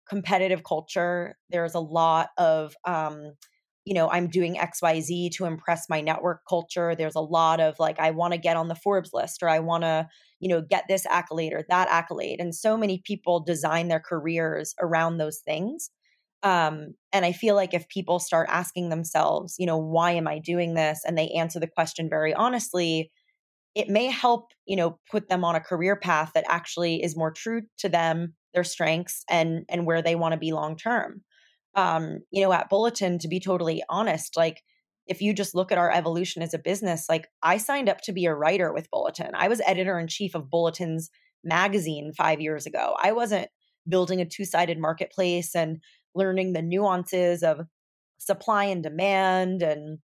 competitive 0.09 0.65
culture. 0.65 1.37
There's 1.51 1.75
a 1.75 1.81
lot 1.81 2.31
of 2.39 2.75
um, 2.87 3.35
you 3.85 3.95
know, 3.95 4.09
I'm 4.11 4.29
doing 4.29 4.57
XYZ 4.57 5.31
to 5.31 5.45
impress 5.45 5.89
my 5.89 6.01
network 6.01 6.43
culture. 6.49 6.95
There's 6.95 7.17
a 7.17 7.21
lot 7.21 7.61
of 7.61 7.79
like, 7.79 7.99
I 7.99 8.11
want 8.11 8.33
to 8.33 8.39
get 8.39 8.57
on 8.57 8.69
the 8.69 8.75
Forbes 8.77 9.11
list 9.13 9.43
or 9.43 9.49
I 9.49 9.59
want 9.59 9.83
to, 9.83 10.09
you 10.39 10.49
know, 10.49 10.61
get 10.61 10.85
this 10.89 11.05
accolade 11.07 11.53
or 11.53 11.65
that 11.69 11.89
accolade. 11.89 12.41
And 12.41 12.55
so 12.55 12.77
many 12.77 13.03
people 13.05 13.41
design 13.41 13.89
their 13.89 14.01
careers 14.01 14.75
around 14.81 15.19
those 15.19 15.39
things. 15.39 15.91
Um, 16.45 16.95
and 17.13 17.25
I 17.25 17.33
feel 17.33 17.55
like 17.55 17.75
if 17.75 17.89
people 17.89 18.19
start 18.19 18.49
asking 18.51 18.89
themselves, 18.89 19.57
you 19.59 19.67
know, 19.67 19.79
why 19.79 20.13
am 20.13 20.29
I 20.29 20.39
doing 20.39 20.75
this? 20.75 21.01
And 21.07 21.17
they 21.17 21.29
answer 21.31 21.61
the 21.61 21.69
question 21.69 22.09
very 22.09 22.35
honestly, 22.35 23.11
it 23.75 23.89
may 23.89 24.07
help, 24.07 24.53
you 24.67 24.77
know, 24.77 24.99
put 25.11 25.29
them 25.29 25.45
on 25.45 25.57
a 25.57 25.61
career 25.61 25.97
path 25.97 26.33
that 26.35 26.45
actually 26.49 27.03
is 27.03 27.17
more 27.17 27.31
true 27.31 27.63
to 27.79 27.89
them, 27.89 28.35
their 28.55 28.65
strengths 28.65 29.25
and 29.31 29.65
and 29.69 29.87
where 29.87 30.03
they 30.03 30.15
want 30.15 30.33
to 30.33 30.39
be 30.39 30.53
long 30.53 30.77
term 30.77 31.23
um, 31.75 32.21
you 32.31 32.43
know, 32.43 32.53
at 32.53 32.69
Bulletin, 32.69 33.19
to 33.21 33.29
be 33.29 33.41
totally 33.41 33.83
honest, 33.89 34.37
like 34.37 34.63
if 35.07 35.21
you 35.21 35.35
just 35.35 35.55
look 35.55 35.73
at 35.73 35.79
our 35.79 35.91
evolution 35.91 36.43
as 36.43 36.55
a 36.55 36.59
business, 36.59 37.07
like 37.09 37.29
I 37.43 37.57
signed 37.57 37.89
up 37.89 38.01
to 38.03 38.13
be 38.13 38.27
a 38.27 38.35
writer 38.35 38.73
with 38.73 38.91
Bulletin. 38.91 39.31
I 39.35 39.49
was 39.49 39.61
editor 39.67 39.99
in 39.99 40.07
chief 40.07 40.35
of 40.35 40.51
Bulletin's 40.51 41.11
magazine 41.43 42.13
five 42.17 42.41
years 42.41 42.67
ago. 42.67 42.95
I 43.03 43.13
wasn't 43.13 43.49
building 43.89 44.21
a 44.21 44.25
two 44.25 44.45
sided 44.45 44.79
marketplace 44.79 45.57
and 45.57 45.79
learning 46.15 46.53
the 46.53 46.63
nuances 46.63 47.43
of 47.43 47.67
supply 48.19 48.65
and 48.65 48.83
demand 48.83 49.63
and, 49.63 49.99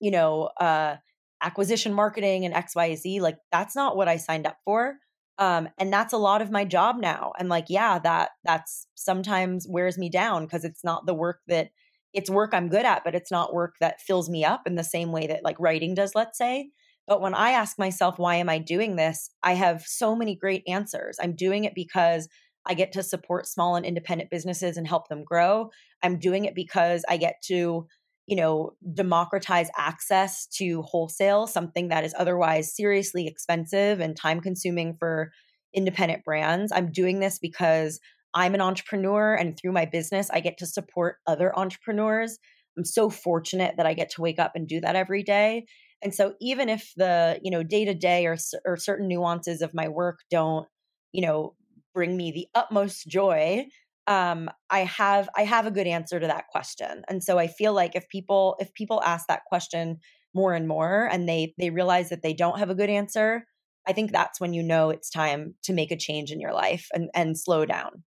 you 0.00 0.10
know, 0.10 0.50
uh, 0.58 0.96
acquisition 1.42 1.92
marketing 1.92 2.44
and 2.44 2.54
XYZ. 2.54 3.20
Like 3.20 3.36
that's 3.52 3.76
not 3.76 3.96
what 3.96 4.08
I 4.08 4.16
signed 4.16 4.46
up 4.46 4.56
for 4.64 4.96
um, 5.40 5.68
and 5.78 5.92
that's 5.92 6.12
a 6.12 6.18
lot 6.18 6.42
of 6.42 6.50
my 6.50 6.64
job 6.64 6.96
now. 7.00 7.32
And 7.38 7.48
like 7.48 7.66
yeah 7.68 7.98
that 8.00 8.30
that's 8.44 8.86
sometimes 8.94 9.66
wears 9.68 9.98
me 9.98 10.10
down 10.10 10.44
because 10.44 10.64
it's 10.64 10.84
not 10.84 11.06
the 11.06 11.14
work 11.14 11.40
that 11.48 11.70
it's 12.12 12.28
work 12.30 12.50
i'm 12.52 12.68
good 12.68 12.84
at 12.84 13.04
but 13.04 13.14
it's 13.14 13.30
not 13.30 13.54
work 13.54 13.76
that 13.80 14.00
fills 14.00 14.28
me 14.28 14.44
up 14.44 14.62
in 14.66 14.74
the 14.74 14.84
same 14.84 15.12
way 15.12 15.26
that 15.28 15.44
like 15.44 15.56
writing 15.58 15.94
does 15.94 16.14
let's 16.14 16.38
say. 16.38 16.70
But 17.06 17.20
when 17.20 17.34
i 17.34 17.50
ask 17.50 17.78
myself 17.78 18.18
why 18.18 18.36
am 18.36 18.48
i 18.48 18.58
doing 18.58 18.96
this? 18.96 19.30
I 19.42 19.54
have 19.54 19.82
so 19.86 20.14
many 20.14 20.36
great 20.36 20.62
answers. 20.68 21.18
I'm 21.20 21.34
doing 21.34 21.64
it 21.64 21.74
because 21.74 22.28
i 22.66 22.74
get 22.74 22.92
to 22.92 23.02
support 23.02 23.46
small 23.46 23.76
and 23.76 23.86
independent 23.86 24.30
businesses 24.30 24.76
and 24.76 24.86
help 24.86 25.08
them 25.08 25.24
grow. 25.24 25.70
I'm 26.02 26.18
doing 26.18 26.44
it 26.44 26.54
because 26.54 27.04
i 27.08 27.16
get 27.16 27.36
to 27.46 27.86
you 28.30 28.36
know, 28.36 28.70
democratize 28.94 29.68
access 29.76 30.46
to 30.46 30.82
wholesale, 30.82 31.48
something 31.48 31.88
that 31.88 32.04
is 32.04 32.14
otherwise 32.16 32.76
seriously 32.76 33.26
expensive 33.26 33.98
and 33.98 34.16
time 34.16 34.40
consuming 34.40 34.94
for 34.96 35.32
independent 35.74 36.24
brands. 36.24 36.70
I'm 36.70 36.92
doing 36.92 37.18
this 37.18 37.40
because 37.40 37.98
I'm 38.32 38.54
an 38.54 38.60
entrepreneur 38.60 39.34
and 39.34 39.58
through 39.58 39.72
my 39.72 39.84
business, 39.84 40.30
I 40.30 40.38
get 40.38 40.58
to 40.58 40.66
support 40.66 41.16
other 41.26 41.52
entrepreneurs. 41.58 42.38
I'm 42.78 42.84
so 42.84 43.10
fortunate 43.10 43.74
that 43.78 43.86
I 43.86 43.94
get 43.94 44.10
to 44.12 44.22
wake 44.22 44.38
up 44.38 44.52
and 44.54 44.68
do 44.68 44.80
that 44.80 44.94
every 44.94 45.24
day. 45.24 45.66
And 46.00 46.14
so 46.14 46.34
even 46.40 46.68
if 46.68 46.92
the, 46.96 47.40
you 47.42 47.50
know, 47.50 47.64
day 47.64 47.84
to 47.84 47.94
day 47.94 48.26
or 48.26 48.36
or 48.64 48.76
certain 48.76 49.08
nuances 49.08 49.60
of 49.60 49.74
my 49.74 49.88
work 49.88 50.20
don't, 50.30 50.68
you 51.10 51.22
know, 51.22 51.56
bring 51.92 52.16
me 52.16 52.30
the 52.30 52.46
utmost 52.54 53.08
joy, 53.08 53.66
um, 54.10 54.50
I 54.70 54.80
have 54.80 55.30
I 55.36 55.44
have 55.44 55.66
a 55.66 55.70
good 55.70 55.86
answer 55.86 56.18
to 56.18 56.26
that 56.26 56.48
question. 56.48 57.04
And 57.08 57.22
so 57.22 57.38
I 57.38 57.46
feel 57.46 57.72
like 57.72 57.94
if 57.94 58.08
people 58.08 58.56
if 58.58 58.74
people 58.74 59.00
ask 59.04 59.28
that 59.28 59.44
question 59.46 60.00
more 60.34 60.52
and 60.52 60.66
more 60.66 61.08
and 61.10 61.28
they 61.28 61.54
they 61.58 61.70
realize 61.70 62.08
that 62.10 62.22
they 62.22 62.34
don't 62.34 62.58
have 62.58 62.70
a 62.70 62.74
good 62.74 62.90
answer, 62.90 63.46
I 63.86 63.92
think 63.92 64.10
that's 64.10 64.40
when 64.40 64.52
you 64.52 64.64
know 64.64 64.90
it's 64.90 65.10
time 65.10 65.54
to 65.62 65.72
make 65.72 65.92
a 65.92 65.96
change 65.96 66.32
in 66.32 66.40
your 66.40 66.52
life 66.52 66.88
and 66.92 67.08
and 67.14 67.38
slow 67.38 67.64
down. 67.64 68.02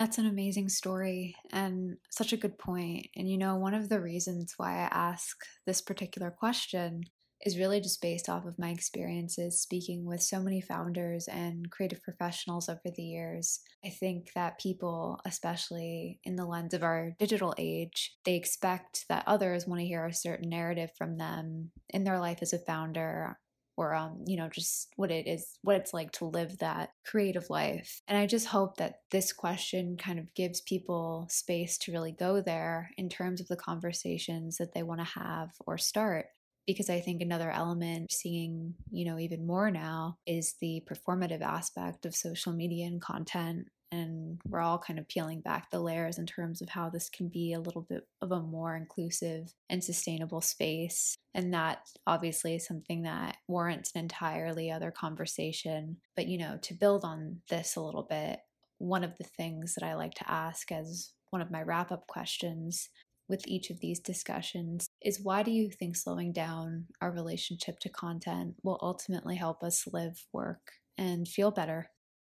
That's 0.00 0.18
an 0.18 0.26
amazing 0.26 0.68
story 0.68 1.36
and 1.52 1.96
such 2.10 2.32
a 2.32 2.36
good 2.36 2.58
point. 2.58 3.06
And 3.14 3.30
you 3.30 3.38
know, 3.38 3.54
one 3.54 3.74
of 3.74 3.88
the 3.88 4.00
reasons 4.00 4.54
why 4.56 4.72
I 4.72 4.88
ask 4.90 5.36
this 5.64 5.80
particular 5.80 6.32
question 6.32 7.04
is 7.44 7.58
really 7.58 7.80
just 7.80 8.00
based 8.00 8.28
off 8.28 8.46
of 8.46 8.58
my 8.58 8.70
experiences 8.70 9.60
speaking 9.60 10.04
with 10.04 10.22
so 10.22 10.40
many 10.40 10.60
founders 10.60 11.28
and 11.28 11.70
creative 11.70 12.02
professionals 12.02 12.68
over 12.68 12.80
the 12.84 13.02
years. 13.02 13.60
I 13.84 13.88
think 13.88 14.32
that 14.34 14.60
people, 14.60 15.20
especially 15.24 16.20
in 16.24 16.36
the 16.36 16.46
lens 16.46 16.74
of 16.74 16.82
our 16.82 17.12
digital 17.18 17.54
age, 17.58 18.14
they 18.24 18.36
expect 18.36 19.06
that 19.08 19.24
others 19.26 19.66
want 19.66 19.80
to 19.80 19.86
hear 19.86 20.06
a 20.06 20.14
certain 20.14 20.48
narrative 20.48 20.90
from 20.96 21.18
them 21.18 21.70
in 21.88 22.04
their 22.04 22.20
life 22.20 22.38
as 22.42 22.52
a 22.52 22.58
founder 22.58 23.36
or 23.76 23.94
um, 23.94 24.22
you 24.26 24.36
know 24.36 24.48
just 24.48 24.92
what 24.96 25.10
it 25.10 25.26
is 25.26 25.58
what 25.62 25.76
it's 25.76 25.94
like 25.94 26.12
to 26.12 26.26
live 26.26 26.58
that 26.58 26.90
creative 27.06 27.48
life 27.48 28.02
and 28.06 28.18
i 28.18 28.26
just 28.26 28.48
hope 28.48 28.76
that 28.76 28.96
this 29.10 29.32
question 29.32 29.96
kind 29.96 30.18
of 30.18 30.32
gives 30.34 30.60
people 30.60 31.26
space 31.30 31.78
to 31.78 31.92
really 31.92 32.12
go 32.12 32.40
there 32.40 32.90
in 32.98 33.08
terms 33.08 33.40
of 33.40 33.48
the 33.48 33.56
conversations 33.56 34.58
that 34.58 34.74
they 34.74 34.82
want 34.82 35.00
to 35.00 35.18
have 35.18 35.50
or 35.66 35.78
start 35.78 36.26
because 36.66 36.88
I 36.88 37.00
think 37.00 37.20
another 37.20 37.50
element 37.50 38.12
seeing, 38.12 38.74
you 38.90 39.04
know, 39.04 39.18
even 39.18 39.46
more 39.46 39.70
now 39.70 40.16
is 40.26 40.54
the 40.60 40.82
performative 40.90 41.42
aspect 41.42 42.06
of 42.06 42.14
social 42.14 42.52
media 42.52 42.86
and 42.86 43.00
content. 43.00 43.66
And 43.90 44.40
we're 44.48 44.60
all 44.60 44.78
kind 44.78 44.98
of 44.98 45.06
peeling 45.08 45.42
back 45.42 45.70
the 45.70 45.80
layers 45.80 46.16
in 46.18 46.24
terms 46.24 46.62
of 46.62 46.70
how 46.70 46.88
this 46.88 47.10
can 47.10 47.28
be 47.28 47.52
a 47.52 47.60
little 47.60 47.82
bit 47.82 48.06
of 48.22 48.32
a 48.32 48.40
more 48.40 48.74
inclusive 48.74 49.52
and 49.68 49.84
sustainable 49.84 50.40
space. 50.40 51.14
And 51.34 51.52
that 51.52 51.80
obviously 52.06 52.54
is 52.54 52.66
something 52.66 53.02
that 53.02 53.36
warrants 53.48 53.92
an 53.94 54.00
entirely 54.00 54.70
other 54.70 54.90
conversation. 54.90 55.98
But, 56.16 56.26
you 56.26 56.38
know, 56.38 56.58
to 56.62 56.74
build 56.74 57.04
on 57.04 57.42
this 57.50 57.76
a 57.76 57.82
little 57.82 58.06
bit, 58.08 58.40
one 58.78 59.04
of 59.04 59.18
the 59.18 59.24
things 59.24 59.74
that 59.74 59.86
I 59.86 59.94
like 59.94 60.14
to 60.14 60.30
ask 60.30 60.72
as 60.72 61.10
one 61.28 61.42
of 61.42 61.50
my 61.50 61.62
wrap 61.62 61.92
up 61.92 62.06
questions 62.06 62.88
with 63.28 63.46
each 63.46 63.68
of 63.70 63.80
these 63.80 64.00
discussions 64.00 64.88
is 65.04 65.20
why 65.22 65.42
do 65.42 65.50
you 65.50 65.70
think 65.70 65.96
slowing 65.96 66.32
down 66.32 66.86
our 67.00 67.10
relationship 67.10 67.78
to 67.80 67.88
content 67.88 68.54
will 68.62 68.78
ultimately 68.82 69.36
help 69.36 69.62
us 69.62 69.86
live, 69.92 70.26
work, 70.32 70.72
and 70.98 71.26
feel 71.26 71.50
better? 71.50 71.88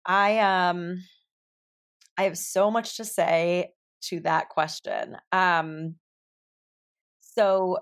I 0.07 0.39
um 0.39 1.05
I 2.19 2.25
have 2.25 2.39
so 2.39 2.71
much 2.71 2.97
to 2.97 3.05
say 3.05 3.73
to 4.05 4.21
that 4.21 4.49
question. 4.49 5.17
Um 5.33 5.97
so 7.21 7.79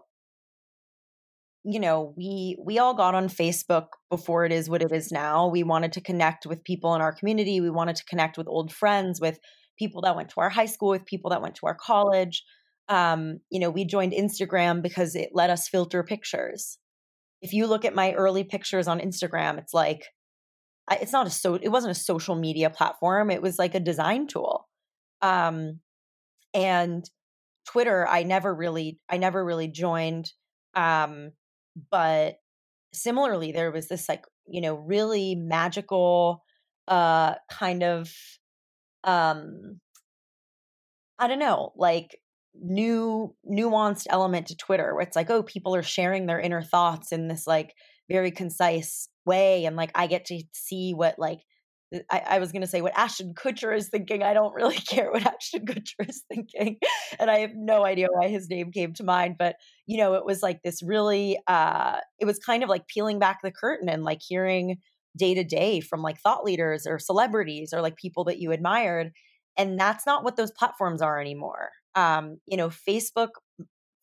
you 1.64 1.80
know, 1.80 2.14
we 2.16 2.56
we 2.64 2.78
all 2.78 2.94
got 2.94 3.14
on 3.14 3.28
Facebook 3.28 3.88
before 4.10 4.44
it 4.44 4.52
is 4.52 4.70
what 4.70 4.82
it 4.82 4.92
is 4.92 5.12
now. 5.12 5.48
We 5.48 5.62
wanted 5.62 5.92
to 5.92 6.00
connect 6.00 6.46
with 6.46 6.64
people 6.64 6.94
in 6.94 7.00
our 7.00 7.12
community. 7.12 7.60
We 7.60 7.70
wanted 7.70 7.96
to 7.96 8.04
connect 8.04 8.38
with 8.38 8.48
old 8.48 8.72
friends, 8.72 9.20
with 9.20 9.38
people 9.78 10.02
that 10.02 10.16
went 10.16 10.30
to 10.30 10.40
our 10.40 10.48
high 10.48 10.66
school, 10.66 10.90
with 10.90 11.04
people 11.04 11.30
that 11.30 11.42
went 11.42 11.56
to 11.56 11.66
our 11.66 11.74
college 11.74 12.42
um, 12.88 13.40
you 13.50 13.60
know, 13.60 13.70
we 13.70 13.84
joined 13.84 14.12
Instagram 14.12 14.82
because 14.82 15.14
it 15.14 15.30
let 15.32 15.50
us 15.50 15.68
filter 15.68 16.02
pictures. 16.02 16.78
If 17.42 17.52
you 17.52 17.66
look 17.66 17.84
at 17.84 17.94
my 17.94 18.12
early 18.14 18.44
pictures 18.44 18.88
on 18.88 19.00
Instagram, 19.00 19.58
it's 19.58 19.74
like, 19.74 20.02
it's 20.90 21.12
not 21.12 21.26
a 21.26 21.30
so, 21.30 21.54
it 21.54 21.68
wasn't 21.68 21.96
a 21.96 22.00
social 22.00 22.34
media 22.34 22.70
platform. 22.70 23.30
It 23.30 23.42
was 23.42 23.58
like 23.58 23.74
a 23.74 23.80
design 23.80 24.26
tool. 24.26 24.66
Um, 25.20 25.80
and 26.54 27.04
Twitter, 27.66 28.08
I 28.08 28.22
never 28.22 28.54
really, 28.54 28.98
I 29.08 29.18
never 29.18 29.44
really 29.44 29.68
joined. 29.68 30.32
Um, 30.74 31.32
but 31.90 32.36
similarly, 32.94 33.52
there 33.52 33.70
was 33.70 33.88
this 33.88 34.08
like, 34.08 34.24
you 34.46 34.62
know, 34.62 34.74
really 34.76 35.34
magical, 35.34 36.42
uh, 36.88 37.34
kind 37.50 37.82
of, 37.82 38.10
um, 39.04 39.80
I 41.18 41.28
don't 41.28 41.38
know, 41.38 41.72
like 41.76 42.18
new 42.54 43.34
nuanced 43.48 44.06
element 44.10 44.48
to 44.48 44.56
Twitter 44.56 44.94
where 44.94 45.02
it's 45.02 45.16
like, 45.16 45.30
oh, 45.30 45.42
people 45.42 45.74
are 45.74 45.82
sharing 45.82 46.26
their 46.26 46.40
inner 46.40 46.62
thoughts 46.62 47.12
in 47.12 47.28
this 47.28 47.46
like 47.46 47.74
very 48.08 48.30
concise 48.30 49.08
way. 49.24 49.64
And 49.64 49.76
like 49.76 49.90
I 49.94 50.06
get 50.06 50.26
to 50.26 50.42
see 50.52 50.92
what 50.94 51.18
like 51.18 51.40
I, 52.10 52.22
I, 52.28 52.38
was 52.38 52.52
going 52.52 52.60
to 52.62 52.68
say 52.68 52.82
what 52.82 52.98
Ashton 52.98 53.32
Kutcher 53.32 53.74
is 53.74 53.88
thinking. 53.88 54.22
I 54.22 54.34
don't 54.34 54.54
really 54.54 54.76
care 54.90 55.10
what 55.10 55.26
Ashton 55.26 55.64
Kutcher 55.64 56.08
is 56.08 56.22
thinking. 56.28 56.76
And 57.18 57.30
I 57.30 57.38
have 57.38 57.52
no 57.54 57.84
idea 57.84 58.08
why 58.10 58.28
his 58.28 58.50
name 58.50 58.72
came 58.72 58.92
to 58.94 59.04
mind. 59.04 59.36
But, 59.38 59.56
you 59.86 59.96
know, 59.96 60.14
it 60.14 60.24
was 60.24 60.42
like 60.42 60.60
this 60.62 60.82
really, 60.82 61.38
uh, 61.46 61.98
it 62.18 62.26
was 62.26 62.38
kind 62.38 62.62
of 62.62 62.68
like 62.68 62.88
peeling 62.88 63.18
back 63.18 63.38
the 63.42 63.50
curtain 63.50 63.88
and 63.88 64.04
like 64.04 64.20
hearing 64.26 64.78
day 65.16 65.34
to 65.34 65.44
day 65.44 65.80
from 65.80 66.02
like 66.02 66.20
thought 66.20 66.44
leaders 66.44 66.86
or 66.86 66.98
celebrities 66.98 67.72
or 67.72 67.80
like 67.80 67.96
people 67.96 68.24
that 68.24 68.38
you 68.38 68.52
admired. 68.52 69.12
And 69.56 69.78
that's 69.78 70.06
not 70.06 70.24
what 70.24 70.36
those 70.36 70.52
platforms 70.52 71.00
are 71.00 71.18
anymore. 71.20 71.70
Um, 71.98 72.38
you 72.46 72.56
know, 72.56 72.68
Facebook, 72.68 73.30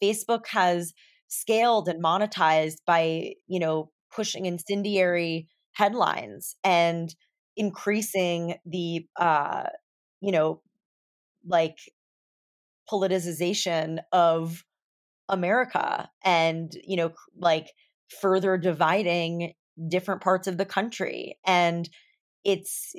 Facebook 0.04 0.48
has 0.48 0.93
scaled 1.28 1.88
and 1.88 2.04
monetized 2.04 2.80
by, 2.86 3.34
you 3.48 3.60
know, 3.60 3.89
pushing 4.16 4.46
incendiary 4.46 5.48
headlines 5.74 6.56
and 6.64 7.14
increasing 7.58 8.56
the 8.66 9.06
uh 9.20 9.64
you 10.22 10.32
know 10.32 10.62
like 11.48 11.78
politicization 12.91 14.00
of 14.12 14.64
america 15.30 16.10
and 16.24 16.74
you 16.86 16.98
know 16.98 17.12
like 17.38 17.68
further 18.22 18.58
dividing 18.58 19.54
different 19.89 20.22
parts 20.22 20.48
of 20.48 20.58
the 20.58 20.66
country. 20.66 21.38
And 21.46 21.89
it's 22.43 22.93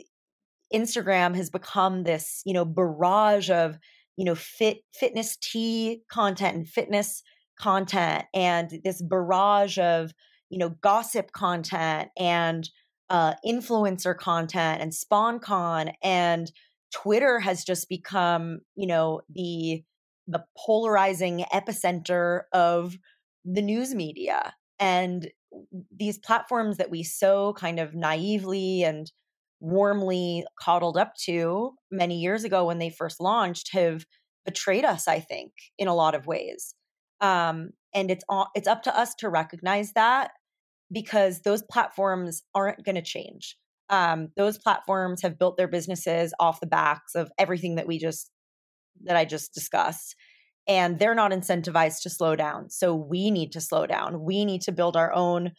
instagram 0.74 1.36
has 1.36 1.48
become 1.48 2.02
this 2.02 2.42
you 2.44 2.52
know 2.52 2.64
barrage 2.64 3.50
of 3.50 3.78
you 4.16 4.24
know 4.24 4.34
fit 4.34 4.78
fitness 4.94 5.36
tea 5.36 6.02
content 6.10 6.56
and 6.56 6.68
fitness 6.68 7.22
content 7.58 8.24
and 8.34 8.80
this 8.84 9.00
barrage 9.02 9.78
of 9.78 10.12
you 10.50 10.58
know 10.58 10.70
gossip 10.80 11.32
content 11.32 12.08
and 12.18 12.68
uh, 13.08 13.34
influencer 13.46 14.16
content 14.16 14.82
and 14.82 14.92
sponcon 14.92 15.92
and 16.02 16.50
Twitter 16.92 17.38
has 17.40 17.64
just 17.64 17.88
become, 17.88 18.60
you 18.74 18.86
know, 18.86 19.20
the 19.28 19.82
the 20.28 20.44
polarizing 20.56 21.44
epicenter 21.52 22.42
of 22.52 22.96
the 23.44 23.62
news 23.62 23.94
media. 23.94 24.54
And 24.80 25.30
these 25.96 26.18
platforms 26.18 26.78
that 26.78 26.90
we 26.90 27.02
so 27.04 27.52
kind 27.52 27.78
of 27.78 27.94
naively 27.94 28.82
and 28.82 29.10
warmly 29.60 30.44
coddled 30.60 30.96
up 30.96 31.14
to 31.24 31.72
many 31.90 32.18
years 32.18 32.44
ago 32.44 32.66
when 32.66 32.78
they 32.78 32.90
first 32.90 33.20
launched 33.20 33.72
have 33.72 34.04
betrayed 34.44 34.84
us, 34.84 35.08
I 35.08 35.20
think, 35.20 35.52
in 35.78 35.88
a 35.88 35.94
lot 35.94 36.14
of 36.14 36.26
ways. 36.26 36.74
Um, 37.20 37.70
and 37.94 38.10
it's 38.10 38.24
all, 38.28 38.48
it's 38.54 38.68
up 38.68 38.82
to 38.84 38.96
us 38.96 39.14
to 39.16 39.28
recognize 39.28 39.92
that 39.94 40.30
because 40.92 41.40
those 41.40 41.62
platforms 41.62 42.42
aren't 42.54 42.84
going 42.84 42.94
to 42.94 43.02
change. 43.02 43.56
Um, 43.88 44.28
those 44.36 44.58
platforms 44.58 45.22
have 45.22 45.38
built 45.38 45.56
their 45.56 45.68
businesses 45.68 46.34
off 46.38 46.60
the 46.60 46.66
backs 46.66 47.14
of 47.14 47.30
everything 47.38 47.76
that 47.76 47.86
we 47.86 47.98
just 47.98 48.30
that 49.04 49.16
I 49.16 49.24
just 49.24 49.52
discussed. 49.52 50.16
And 50.68 50.98
they're 50.98 51.14
not 51.14 51.30
incentivized 51.30 52.02
to 52.02 52.10
slow 52.10 52.34
down. 52.34 52.70
So 52.70 52.94
we 52.94 53.30
need 53.30 53.52
to 53.52 53.60
slow 53.60 53.86
down. 53.86 54.24
We 54.24 54.44
need 54.44 54.62
to 54.62 54.72
build 54.72 54.96
our 54.96 55.12
own, 55.12 55.52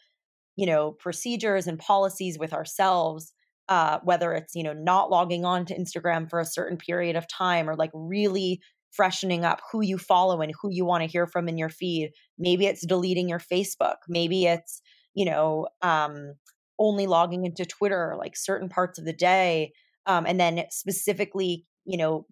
you 0.56 0.66
know, 0.66 0.92
procedures 0.92 1.66
and 1.66 1.78
policies 1.78 2.38
with 2.38 2.52
ourselves. 2.52 3.32
Uh, 3.68 3.98
whether 4.02 4.32
it's 4.32 4.54
you 4.54 4.62
know 4.62 4.72
not 4.72 5.10
logging 5.10 5.44
on 5.44 5.66
to 5.66 5.78
Instagram 5.78 6.28
for 6.28 6.40
a 6.40 6.46
certain 6.46 6.78
period 6.78 7.16
of 7.16 7.28
time, 7.28 7.68
or 7.68 7.76
like 7.76 7.90
really 7.92 8.60
freshening 8.90 9.44
up 9.44 9.60
who 9.70 9.82
you 9.82 9.98
follow 9.98 10.40
and 10.40 10.52
who 10.62 10.70
you 10.70 10.84
want 10.84 11.02
to 11.02 11.10
hear 11.10 11.26
from 11.26 11.48
in 11.48 11.58
your 11.58 11.68
feed. 11.68 12.10
Maybe 12.38 12.66
it's 12.66 12.86
deleting 12.86 13.28
your 13.28 13.38
Facebook. 13.38 13.96
Maybe 14.08 14.46
it's 14.46 14.80
you 15.18 15.24
know, 15.24 15.66
um, 15.82 16.34
only 16.78 17.08
logging 17.08 17.44
into 17.44 17.64
Twitter 17.64 18.14
like 18.16 18.36
certain 18.36 18.68
parts 18.68 19.00
of 19.00 19.04
the 19.04 19.12
day, 19.12 19.72
um, 20.06 20.26
and 20.26 20.38
then 20.38 20.62
specifically, 20.70 21.64
you 21.84 21.98
know, 21.98 22.24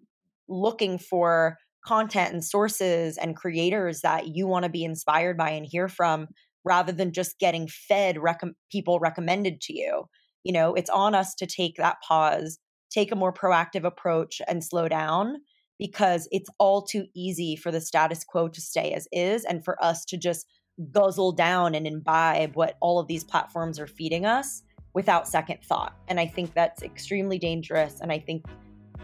looking 0.47 0.97
for 0.97 1.57
content 1.85 2.33
and 2.33 2.45
sources 2.45 3.17
and 3.17 3.35
creators 3.35 4.01
that 4.01 4.27
you 4.27 4.47
want 4.47 4.63
to 4.63 4.69
be 4.69 4.85
inspired 4.85 5.37
by 5.37 5.49
and 5.49 5.65
hear 5.69 5.89
from 5.89 6.27
rather 6.63 6.93
than 6.93 7.11
just 7.11 7.39
getting 7.39 7.67
fed 7.67 8.17
rec- 8.17 8.41
people 8.71 8.99
recommended 8.99 9.59
to 9.59 9.73
you. 9.73 10.05
You 10.47 10.53
know, 10.53 10.75
it's 10.75 10.89
on 10.89 11.13
us 11.13 11.35
to 11.35 11.45
take 11.45 11.75
that 11.75 11.97
pause, 12.07 12.57
take 12.89 13.11
a 13.11 13.17
more 13.17 13.33
proactive 13.33 13.83
approach 13.83 14.41
and 14.47 14.63
slow 14.63 14.87
down 14.87 15.41
because 15.77 16.25
it's 16.31 16.49
all 16.57 16.83
too 16.83 17.05
easy 17.13 17.57
for 17.57 17.69
the 17.69 17.81
status 17.81 18.23
quo 18.23 18.47
to 18.47 18.61
stay 18.61 18.93
as 18.93 19.09
is 19.11 19.43
and 19.43 19.65
for 19.65 19.75
us 19.83 20.05
to 20.05 20.15
just 20.15 20.45
guzzle 20.93 21.33
down 21.33 21.75
and 21.75 21.85
imbibe 21.85 22.55
what 22.55 22.77
all 22.79 22.97
of 22.97 23.07
these 23.07 23.25
platforms 23.25 23.77
are 23.77 23.87
feeding 23.87 24.25
us 24.25 24.63
without 24.93 25.27
second 25.27 25.57
thought. 25.65 25.97
And 26.07 26.17
I 26.17 26.27
think 26.27 26.53
that's 26.53 26.81
extremely 26.81 27.37
dangerous. 27.37 27.99
And 27.99 28.09
I 28.09 28.19
think, 28.19 28.45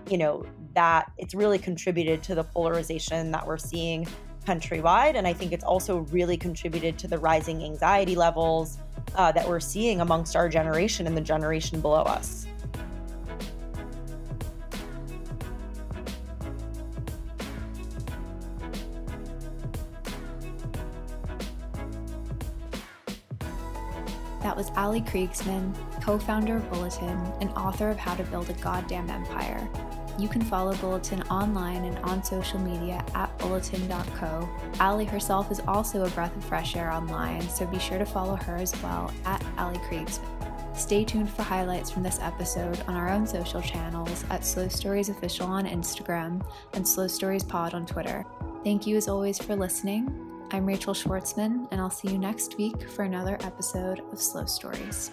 you 0.10 0.18
know, 0.18 0.46
that 0.76 1.12
it's 1.18 1.36
really 1.36 1.60
contributed 1.60 2.24
to 2.24 2.36
the 2.36 2.46
polarization 2.46 3.32
that 3.32 3.46
we're 3.46 3.58
seeing 3.58 4.08
countrywide. 4.46 5.16
And 5.16 5.28
I 5.28 5.34
think 5.34 5.52
it's 5.52 5.64
also 5.64 6.00
really 6.12 6.38
contributed 6.38 6.98
to 7.00 7.08
the 7.08 7.18
rising 7.18 7.64
anxiety 7.64 8.16
levels 8.16 8.78
uh, 9.16 9.32
that 9.32 9.48
we're 9.48 9.60
seeing 9.60 10.02
amongst 10.02 10.36
our 10.36 10.50
generation 10.50 11.08
and 11.08 11.16
the 11.16 11.22
generation 11.22 11.82
below 11.82 12.04
us. 12.04 12.48
That 24.44 24.58
was 24.58 24.72
Ali 24.76 25.02
Kriegsman, 25.02 25.74
co 26.04 26.20
founder 26.20 26.58
of 26.58 26.70
Bulletin 26.70 27.18
and 27.40 27.50
author 27.52 27.90
of 27.90 27.98
How 27.98 28.14
to 28.14 28.24
Build 28.26 28.50
a 28.50 28.54
Goddamn 28.54 29.10
Empire. 29.10 29.68
You 30.20 30.28
can 30.28 30.42
follow 30.44 30.76
Bulletin 30.76 31.24
online 31.24 31.86
and 31.86 31.98
on 32.00 32.24
social 32.24 32.60
media 32.60 33.04
at 33.16 33.33
bulletin.co. 33.44 34.50
Ali 34.80 35.06
herself 35.06 35.52
is 35.52 35.62
also 35.68 36.06
a 36.06 36.10
breath 36.10 36.36
of 36.36 36.44
fresh 36.44 36.76
air 36.76 36.92
online, 36.92 37.42
so 37.42 37.68
be 37.68 37.78
sure 37.78 38.00
to 38.00 38.06
follow 38.06 38.36
her 38.36 38.56
as 38.56 38.74
well 38.82 39.14
at 39.26 39.44
Ali 39.58 39.78
Kriegsman. 39.80 40.30
Stay 40.76 41.04
tuned 41.04 41.30
for 41.30 41.44
highlights 41.44 41.92
from 41.92 42.02
this 42.02 42.20
episode 42.20 42.82
on 42.88 42.96
our 42.96 43.10
own 43.10 43.28
social 43.28 43.62
channels 43.62 44.26
at 44.32 44.44
Slow 44.44 44.68
Stories 44.68 45.10
Official 45.10 45.46
on 45.46 45.66
Instagram 45.66 46.44
and 46.74 46.88
Slow 46.88 47.08
Stories 47.08 47.44
Pod 47.44 47.76
on 47.76 47.86
Twitter. 47.86 48.26
Thank 48.64 48.88
you 48.88 48.98
as 48.98 49.08
always 49.08 49.38
for 49.38 49.56
listening. 49.56 50.10
I'm 50.52 50.66
Rachel 50.66 50.94
Schwartzman, 50.94 51.68
and 51.72 51.80
I'll 51.80 51.92
see 51.92 52.10
you 52.10 52.18
next 52.18 52.58
week 52.58 52.90
for 52.90 53.04
another 53.04 53.38
episode 53.42 54.02
of 54.12 54.20
Slow 54.20 54.46
Stories. 54.46 55.12